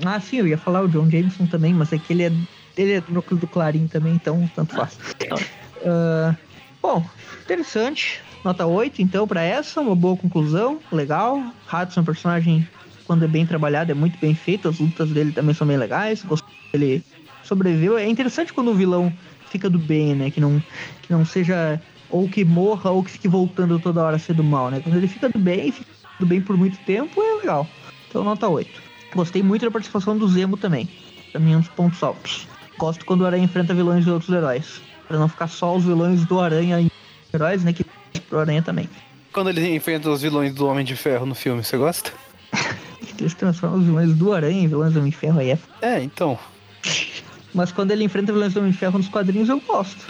[0.06, 2.32] Ah, sim, eu ia falar o John Jameson também, mas é que ele é,
[2.78, 4.98] ele é do núcleo do Clarim também, então tanto faz.
[5.86, 6.36] Ah,
[6.82, 7.06] bom,
[7.44, 8.22] interessante.
[8.44, 11.44] Nota 8, então, pra essa, uma boa conclusão, legal.
[11.72, 12.68] Hudson é um personagem,
[13.06, 14.68] quando é bem trabalhado, é muito bem feito.
[14.68, 16.26] As lutas dele também são bem legais.
[16.74, 17.04] Dele
[17.42, 17.98] sobreviveu.
[17.98, 19.14] É interessante quando o vilão
[19.48, 20.30] fica do bem, né?
[20.30, 20.62] Que não,
[21.02, 21.80] que não seja
[22.10, 24.80] ou que morra ou que fique voltando toda hora a ser do mal, né?
[24.82, 25.90] Quando ele fica do bem, fica
[26.20, 27.68] do bem por muito tempo, é legal.
[28.08, 28.93] Então, nota 8.
[29.16, 30.90] Gostei muito da participação do Zemo também.
[31.32, 32.48] Pra mim, é um dos pontos altos.
[32.78, 34.82] Gosto quando o Aranha enfrenta vilões de outros heróis.
[35.08, 36.92] Pra não ficar só os vilões do Aranha em
[37.34, 37.74] heróis, né?
[37.74, 37.84] Que
[38.30, 38.90] pro Aranha também.
[39.32, 42.12] quando ele enfrenta os vilões do Homem de Ferro no filme, você gosta?
[43.20, 45.60] Eles transformam os vilões do Aranha em vilões do Homem de Ferro aí é.
[45.82, 46.38] É, então.
[47.54, 50.06] Mas quando ele enfrenta vilões do Homem de Ferro nos quadrinhos, eu gosto.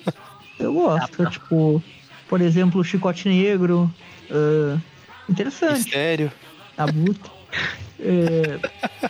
[0.58, 1.26] eu gosto.
[1.26, 1.82] Tipo,
[2.28, 3.92] por exemplo, o Chicote Negro.
[4.30, 4.80] Uh,
[5.28, 5.74] interessante.
[5.74, 6.32] Mistério.
[6.78, 7.30] Abutre.
[8.04, 9.08] É...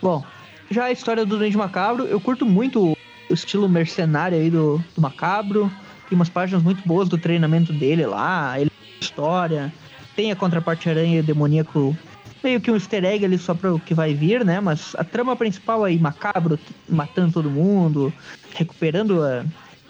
[0.00, 0.24] Bom,
[0.70, 2.96] já a história do Duende Macabro, eu curto muito
[3.28, 5.70] o estilo mercenário aí do, do Macabro.
[6.08, 8.70] Tem umas páginas muito boas do treinamento dele lá, ele
[9.00, 9.72] história.
[10.14, 11.96] Tem a contraparte aranha demoníaco,
[12.42, 14.60] meio que um easter egg ali só para o que vai vir, né?
[14.60, 16.58] Mas a trama principal aí, Macabro
[16.88, 18.12] matando todo mundo,
[18.54, 19.44] recuperando a,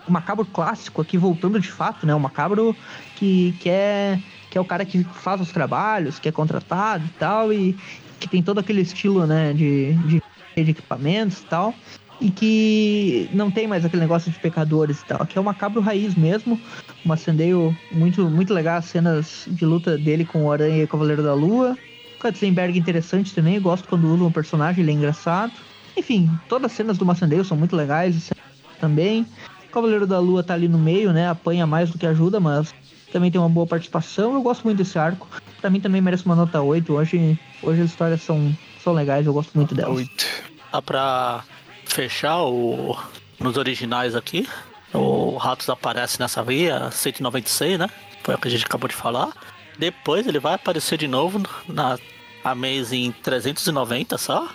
[0.06, 2.14] o Macabro clássico aqui, voltando de fato, né?
[2.14, 2.76] O Macabro
[3.16, 4.18] que, que, é,
[4.50, 7.76] que é o cara que faz os trabalhos, que é contratado e tal, e
[8.20, 10.22] que tem todo aquele estilo, né, de, de,
[10.56, 11.74] de equipamentos e tal
[12.20, 15.26] e que não tem mais aquele negócio de pecadores e tal.
[15.26, 16.60] Que é o macabro raiz mesmo.
[17.04, 20.88] Um acendeio muito, muito legal, as cenas de luta dele com o Aranha e o
[20.88, 21.76] Cavaleiro da Lua.
[22.20, 25.52] Katzenberg interessante também, gosto quando usa um personagem, ele é engraçado.
[25.96, 28.30] Enfim, todas as cenas do Macendeio são muito legais
[28.78, 29.26] também.
[29.68, 31.30] O Cavaleiro da Lua tá ali no meio, né?
[31.30, 32.74] Apanha mais do que ajuda, mas
[33.12, 34.34] também tem uma boa participação.
[34.34, 35.26] Eu gosto muito desse arco.
[35.60, 36.92] Pra mim também merece uma nota 8.
[36.92, 39.96] Hoje, hoje as histórias são, são legais, eu gosto muito delas.
[39.96, 40.26] 8.
[40.72, 41.44] Dá pra
[41.84, 42.96] fechar o,
[43.38, 44.48] nos originais aqui,
[44.92, 47.88] o Ratos aparece nessa via 196, né?
[48.22, 49.32] Foi o que a gente acabou de falar.
[49.78, 51.98] Depois ele vai aparecer de novo na
[52.44, 54.48] Amazing 390 só.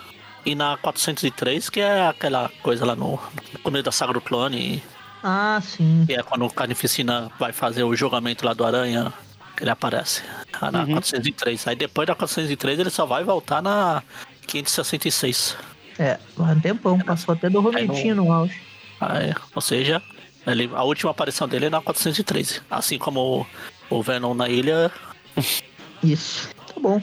[0.44, 3.18] E na 403, que é aquela coisa lá no,
[3.52, 4.80] no começo da saga do clone.
[5.28, 6.04] Ah, sim.
[6.06, 9.12] Que é quando o Carnificina vai fazer o julgamento lá do Aranha,
[9.56, 10.22] que ele aparece.
[10.62, 10.92] Na uhum.
[10.92, 11.66] 403.
[11.66, 14.04] Aí depois da 403 ele só vai voltar na
[14.46, 15.56] 566.
[15.98, 18.62] É, um tempão, passou até do Romentinho no auge.
[19.00, 19.34] Ah, é.
[19.52, 20.00] Ou seja,
[20.46, 22.60] ele, a última aparição dele é na 413.
[22.70, 23.44] Assim como
[23.90, 24.92] o, o Venom na ilha.
[26.04, 27.02] Isso, tá bom.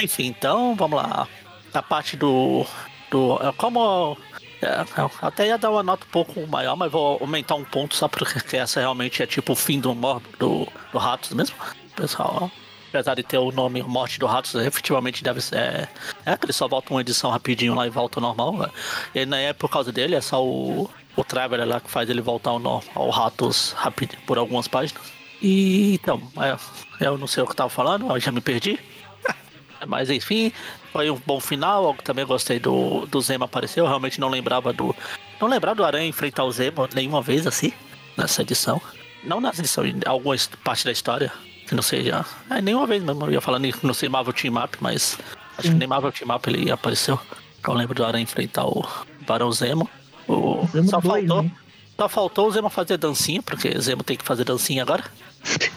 [0.00, 1.26] Enfim, então vamos lá.
[1.72, 2.64] A parte do.
[3.10, 4.16] do como.
[4.62, 4.84] É,
[5.20, 8.56] até ia dar uma nota um pouco maior, mas vou aumentar um ponto só porque
[8.56, 9.94] essa realmente é tipo o fim do,
[10.38, 11.56] do, do Ratos mesmo.
[11.94, 12.50] Pessoal,
[12.88, 15.56] apesar de ter o nome Morte do Ratos, efetivamente deve ser.
[15.56, 15.88] É,
[16.26, 18.56] é que ele só volta uma edição rapidinho lá e volta ao normal.
[18.56, 18.68] Né?
[19.14, 22.20] E não é por causa dele, é só o, o Traveler lá que faz ele
[22.20, 25.02] voltar ao, ao Ratos rapidinho por algumas páginas.
[25.42, 28.78] E então, é, eu não sei o que eu tava falando, eu já me perdi.
[29.86, 30.52] Mas enfim,
[30.94, 31.86] foi um bom final.
[31.86, 33.80] Eu também gostei do, do Zema aparecer.
[33.80, 34.94] Eu realmente não lembrava do.
[35.40, 37.72] Não lembrava do Aranha enfrentar o Zema nenhuma vez assim,
[38.16, 38.80] nessa edição.
[39.24, 41.32] Não nessa edição, em alguma parte da história
[41.66, 42.24] que não seja.
[42.48, 45.18] É, nenhuma vez mesmo eu ia falando que não sei Marvel Team Up, mas
[45.58, 47.18] acho que nem Marvel Team Up ele apareceu.
[47.66, 48.86] Eu lembro do Aranha enfrentar o
[49.26, 49.90] Barão Zemo.
[50.28, 50.64] O...
[50.70, 51.42] Zemo só dois, faltou.
[51.42, 51.50] Né?
[51.98, 55.02] Só faltou o Zemo fazer dancinha, porque o Zemo tem que fazer dancinha agora.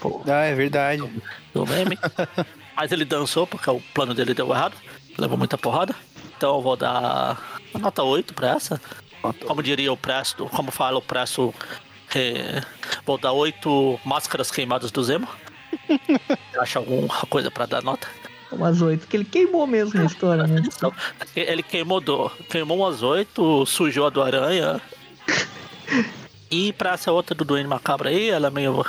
[0.00, 1.02] Pô, ah, é verdade.
[1.52, 1.98] Do meme.
[2.76, 4.76] Mas ele dançou porque o plano dele deu errado.
[5.18, 5.94] Levou muita porrada.
[6.36, 8.80] Então eu vou dar nota 8 pra essa.
[9.46, 11.52] Como diria o Presto, como fala o Presto,
[12.14, 12.62] é,
[13.04, 15.28] vou dar 8 máscaras queimadas do Zemo.
[16.58, 18.06] Acha alguma coisa pra dar nota?
[18.50, 20.62] Umas oito, que ele queimou mesmo na história, né?
[21.36, 24.80] Ele queimou, do, queimou umas oito, sujou a do aranha.
[26.50, 28.84] E pra essa outra do Duende Macabro aí, ela é meio.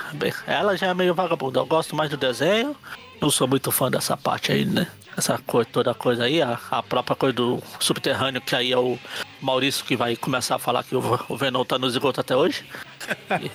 [0.47, 1.59] Ela já é meio vagabunda.
[1.59, 2.73] Eu gosto mais do desenho.
[3.21, 4.87] Não sou muito fã dessa parte aí, né?
[5.17, 8.97] Essa coisa, toda coisa aí, a, a própria coisa do subterrâneo, que aí é o
[9.41, 12.65] Maurício que vai começar a falar que o, o Venom tá no esgoto até hoje.
[13.41, 13.49] E,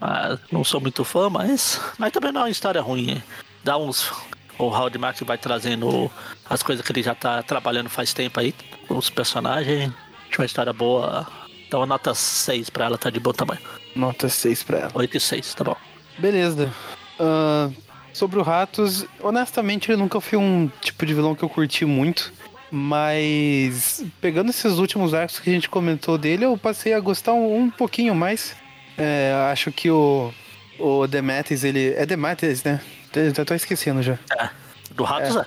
[0.00, 1.80] ah, não sou muito fã, mas.
[1.98, 3.22] Mas também não é uma história ruim.
[3.62, 4.12] Dá uns.
[4.58, 6.10] O Howard Mark vai trazendo
[6.48, 8.54] as coisas que ele já tá trabalhando faz tempo aí,
[8.86, 9.90] com os personagens.
[10.28, 11.26] Tinha uma história boa.
[11.66, 13.60] Então nota 6 pra ela, tá de bom tamanho.
[13.96, 14.90] Nota 6 pra ela.
[14.94, 15.76] 8 e 6, tá bom.
[16.18, 16.72] Beleza.
[17.18, 17.74] Uh,
[18.14, 22.32] sobre o Ratos, honestamente, ele nunca foi um tipo de vilão que eu curti muito.
[22.70, 27.56] Mas pegando esses últimos arcos que a gente comentou dele, eu passei a gostar um,
[27.56, 28.56] um pouquinho mais.
[28.96, 30.32] É, acho que o,
[30.78, 31.92] o Demetrius, ele.
[31.94, 32.80] É Demetrius, né?
[33.36, 34.18] Já tô esquecendo já.
[34.38, 34.48] É.
[34.92, 35.40] Do Ratos, é.
[35.40, 35.44] é.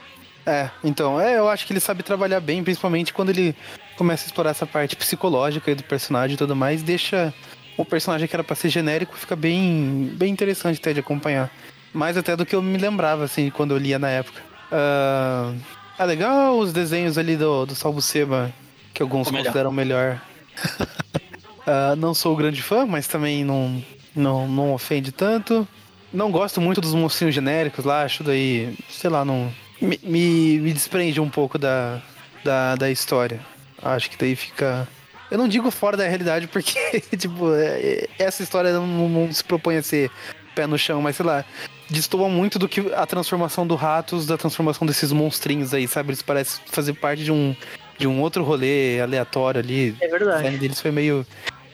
[0.48, 3.54] É, então, é, eu acho que ele sabe trabalhar bem, principalmente quando ele
[3.98, 7.34] começa a explorar essa parte psicológica do personagem e tudo mais, deixa
[7.76, 11.52] o personagem que era pra ser genérico, fica bem, bem interessante até de acompanhar.
[11.94, 14.42] Mais até do que eu me lembrava, assim, quando eu lia na época.
[14.72, 15.58] Uh,
[15.98, 18.54] ah, legal os desenhos ali do, do Salvo Seba,
[18.94, 20.22] que alguns consideram melhor.
[21.66, 23.84] uh, não sou grande fã, mas também não,
[24.16, 25.68] não, não ofende tanto.
[26.14, 29.52] Não gosto muito dos mocinhos genéricos lá, acho daí, sei lá, não.
[29.82, 32.02] Me, me, me desprende um pouco da,
[32.44, 33.40] da, da história.
[33.82, 34.88] Acho que daí fica.
[35.30, 39.78] Eu não digo fora da realidade, porque, tipo, é, essa história não, não, se propõe
[39.78, 40.10] a ser
[40.58, 41.46] pé no chão, mas sei lá.
[41.88, 46.10] destoa muito do que a transformação do Ratos, da transformação desses monstrinhos aí, sabe?
[46.10, 47.56] Eles parecem fazer parte de um,
[48.00, 49.96] de um outro rolê aleatório ali.
[50.02, 50.32] É verdade.
[50.32, 51.26] O design deles foi meio,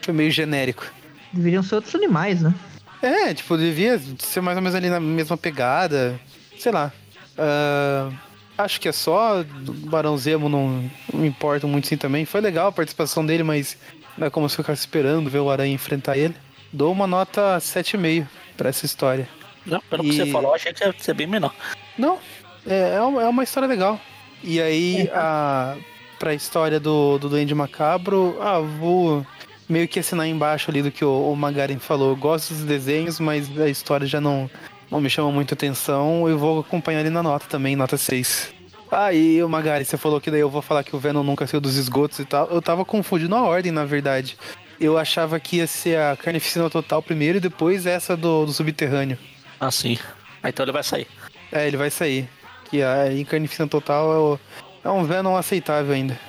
[0.01, 0.85] foi meio genérico.
[1.31, 2.53] Deveriam ser outros animais, né?
[3.01, 6.19] É, tipo, devia ser mais ou menos ali na mesma pegada.
[6.59, 6.91] Sei lá.
[7.37, 8.09] Ah,
[8.57, 9.41] acho que é só.
[9.41, 12.25] O Barão Zemo não, não importa muito sim também.
[12.25, 13.77] Foi legal a participação dele, mas
[14.17, 16.35] não é como se ficasse esperando ver o Aranha enfrentar ele.
[16.73, 18.25] Dou uma nota 7,5
[18.57, 19.29] pra essa história.
[19.65, 21.53] Não, pelo E- que você falou, eu achei que ia ser bem menor.
[21.97, 22.17] Não,
[22.65, 23.99] é, é uma é história legal.
[24.43, 25.77] E aí, a,
[26.17, 29.25] pra história do, do Duende Macabro, ah, vou
[29.69, 32.09] meio que assinar embaixo ali do que o, o Magarin falou.
[32.09, 34.49] Eu gosto dos desenhos, mas a história já não,
[34.89, 36.27] não me chama muito atenção.
[36.27, 38.51] Eu vou acompanhar ali na nota também, nota 6.
[38.91, 41.47] Ah, e o Magari, você falou que daí eu vou falar que o Venom nunca
[41.47, 42.47] saiu dos esgotos e tal.
[42.49, 44.37] Eu tava confundindo a ordem, na verdade.
[44.79, 49.17] Eu achava que ia ser a Carnificina Total primeiro e depois essa do, do Subterrâneo.
[49.59, 49.97] Assim.
[50.41, 51.07] Ah, então ele vai sair.
[51.51, 52.27] É, ele vai sair.
[52.69, 54.39] Que a Carnificina Total é, o-
[54.83, 56.19] é um Venom aceitável ainda.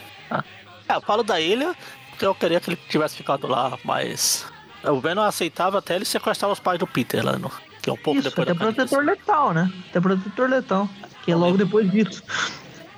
[0.88, 1.74] É, eu falo da ilha,
[2.10, 4.44] porque eu queria que ele tivesse ficado lá, mas.
[4.84, 7.50] O Venom aceitava até ele sequestrar os pais do Peter lá no.
[7.80, 9.72] Que é um pouco Isso, depois até da protetor letal, né?
[9.90, 10.88] Até protetor letal.
[11.24, 12.22] Que é logo depois disso.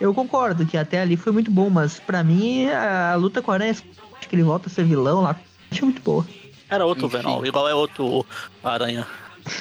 [0.00, 3.54] Eu concordo que até ali foi muito bom, mas pra mim a luta com a
[3.54, 3.74] Aranha,
[4.18, 5.36] acho que ele volta a ser vilão lá,
[5.70, 6.26] achei muito boa.
[6.68, 7.18] Era outro Enfim.
[7.18, 8.26] Venom, igual é outro
[8.62, 9.06] Aranha.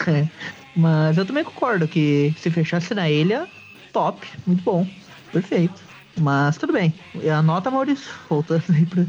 [0.08, 0.28] É.
[0.76, 3.48] Mas eu também concordo que se fechasse na ilha,
[3.94, 4.86] top, muito bom,
[5.32, 5.80] perfeito.
[6.20, 6.94] Mas tudo bem.
[7.22, 9.06] E a nota, Maurício, voltando aí pra.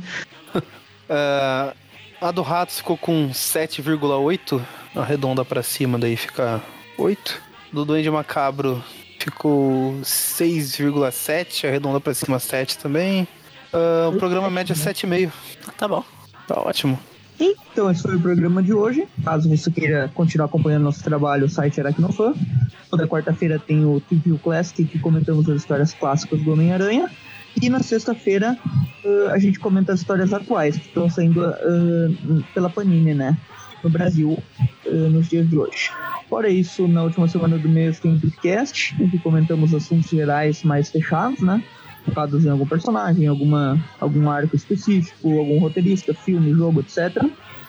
[1.08, 1.74] Ah,
[2.20, 4.62] a do Ratos ficou com 7,8.
[4.94, 6.62] Arredonda pra cima, daí fica
[6.98, 7.42] 8.
[7.72, 8.82] Do Duende Macabro
[9.18, 11.66] ficou 6,7.
[11.66, 13.26] Arredonda pra cima 7 também.
[13.72, 15.30] Ah, o programa média é 7,5.
[15.76, 16.04] Tá bom.
[16.46, 16.98] Tá ótimo.
[17.38, 19.06] Então, esse foi o programa de hoje.
[19.22, 22.34] Caso você queira continuar acompanhando nosso trabalho, o site Aracnofan.
[22.90, 27.10] Toda quarta-feira tem o TV Classic, que comentamos as histórias clássicas do Homem-Aranha.
[27.60, 28.56] E na sexta-feira
[29.04, 33.36] eh, a gente comenta as histórias atuais que estão saindo eh, pela Panini, né?
[33.82, 34.38] No Brasil,
[34.84, 35.90] eh, nos dias de hoje.
[36.28, 40.62] Fora isso, na última semana do mês tem o podcast, em que comentamos assuntos gerais
[40.62, 41.62] mais fechados, né?
[42.06, 47.22] Focados em algum personagem, alguma, algum arco específico, algum roteirista, filme, jogo, etc.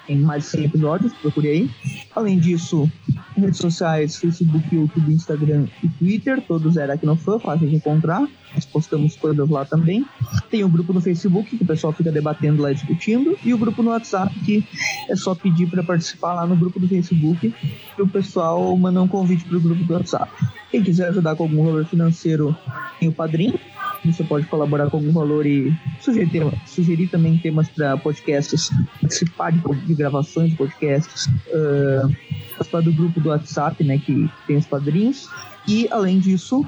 [0.06, 1.70] Tem mais de 100 episódios, procure aí.
[2.16, 2.90] Além disso,
[3.36, 8.26] redes sociais, Facebook, YouTube, Instagram e Twitter, todos era Aracnofan, fácil de encontrar.
[8.54, 10.06] Nós postamos coisas lá também.
[10.50, 13.38] Tem o grupo no Facebook, que o pessoal fica debatendo lá e discutindo.
[13.44, 14.66] E o grupo no WhatsApp, que
[15.10, 17.54] é só pedir para participar lá no grupo do Facebook,
[17.98, 20.32] e o pessoal manda um convite para o grupo do WhatsApp.
[20.72, 22.56] Quem quiser ajudar com algum valor financeiro,
[23.00, 23.60] tem o padrinho.
[24.06, 28.70] Você pode colaborar com algum valor e sugerir, tema- sugerir também temas para podcasts,
[29.02, 32.10] participar de, de gravações de podcasts, ah,
[32.52, 35.30] participar do grupo do WhatsApp, né, que tem os padrinhos.
[35.68, 36.66] E, além disso,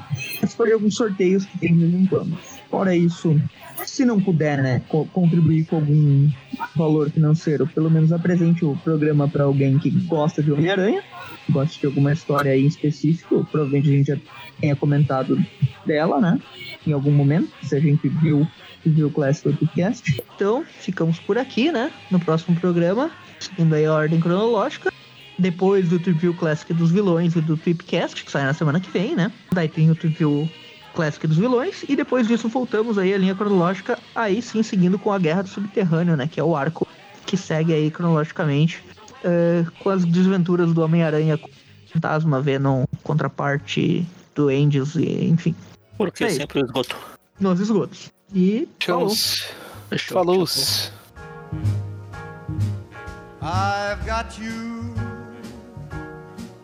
[0.65, 2.38] de alguns sorteios que tem de vez em quando.
[2.69, 3.41] Fora isso,
[3.85, 6.30] se não puder, né, co- contribuir com algum
[6.76, 11.01] valor financeiro, pelo menos apresente o programa para alguém que gosta de Homem-Aranha,
[11.49, 14.17] gosta de alguma história aí em específico, provavelmente a gente já
[14.59, 15.43] tenha comentado
[15.85, 16.39] dela, né,
[16.85, 18.45] em algum momento, se a gente viu,
[18.85, 20.21] viu o Classic Podcast.
[20.35, 23.09] Então, ficamos por aqui, né, no próximo programa,
[23.39, 24.91] seguindo aí a ordem cronológica.
[25.39, 29.15] Depois do Triview Classic dos vilões e do Tripcast, que sai na semana que vem,
[29.15, 29.31] né?
[29.53, 30.49] Daí tem o Triview
[30.93, 31.83] Classic dos vilões.
[31.87, 35.49] E depois disso voltamos aí a linha cronológica, aí sim seguindo com a Guerra do
[35.49, 36.27] Subterrâneo, né?
[36.27, 36.85] Que é o arco
[37.25, 38.83] que segue aí cronologicamente
[39.23, 41.51] eh, com as desventuras do Homem-Aranha com o
[41.93, 44.05] Fantasma, Venom, contraparte
[44.35, 45.55] do Angels e enfim,
[45.97, 46.97] Porque É sempre o esgoto.
[47.39, 48.11] nos esgotos.
[48.33, 49.11] E falou.
[50.07, 50.45] Falou.
[53.41, 54.98] I've got you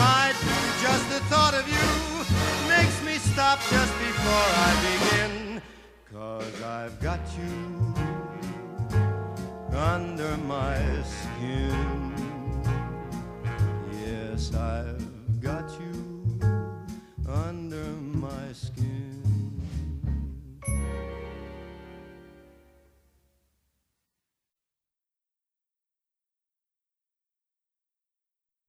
[0.00, 1.88] I do, just the thought of you
[2.68, 5.62] makes me stop just before I begin.
[6.12, 7.94] Cause I've got you
[9.76, 12.12] under my skin.
[14.04, 16.38] Yes, I've got you
[17.28, 17.84] under
[18.26, 19.11] my skin.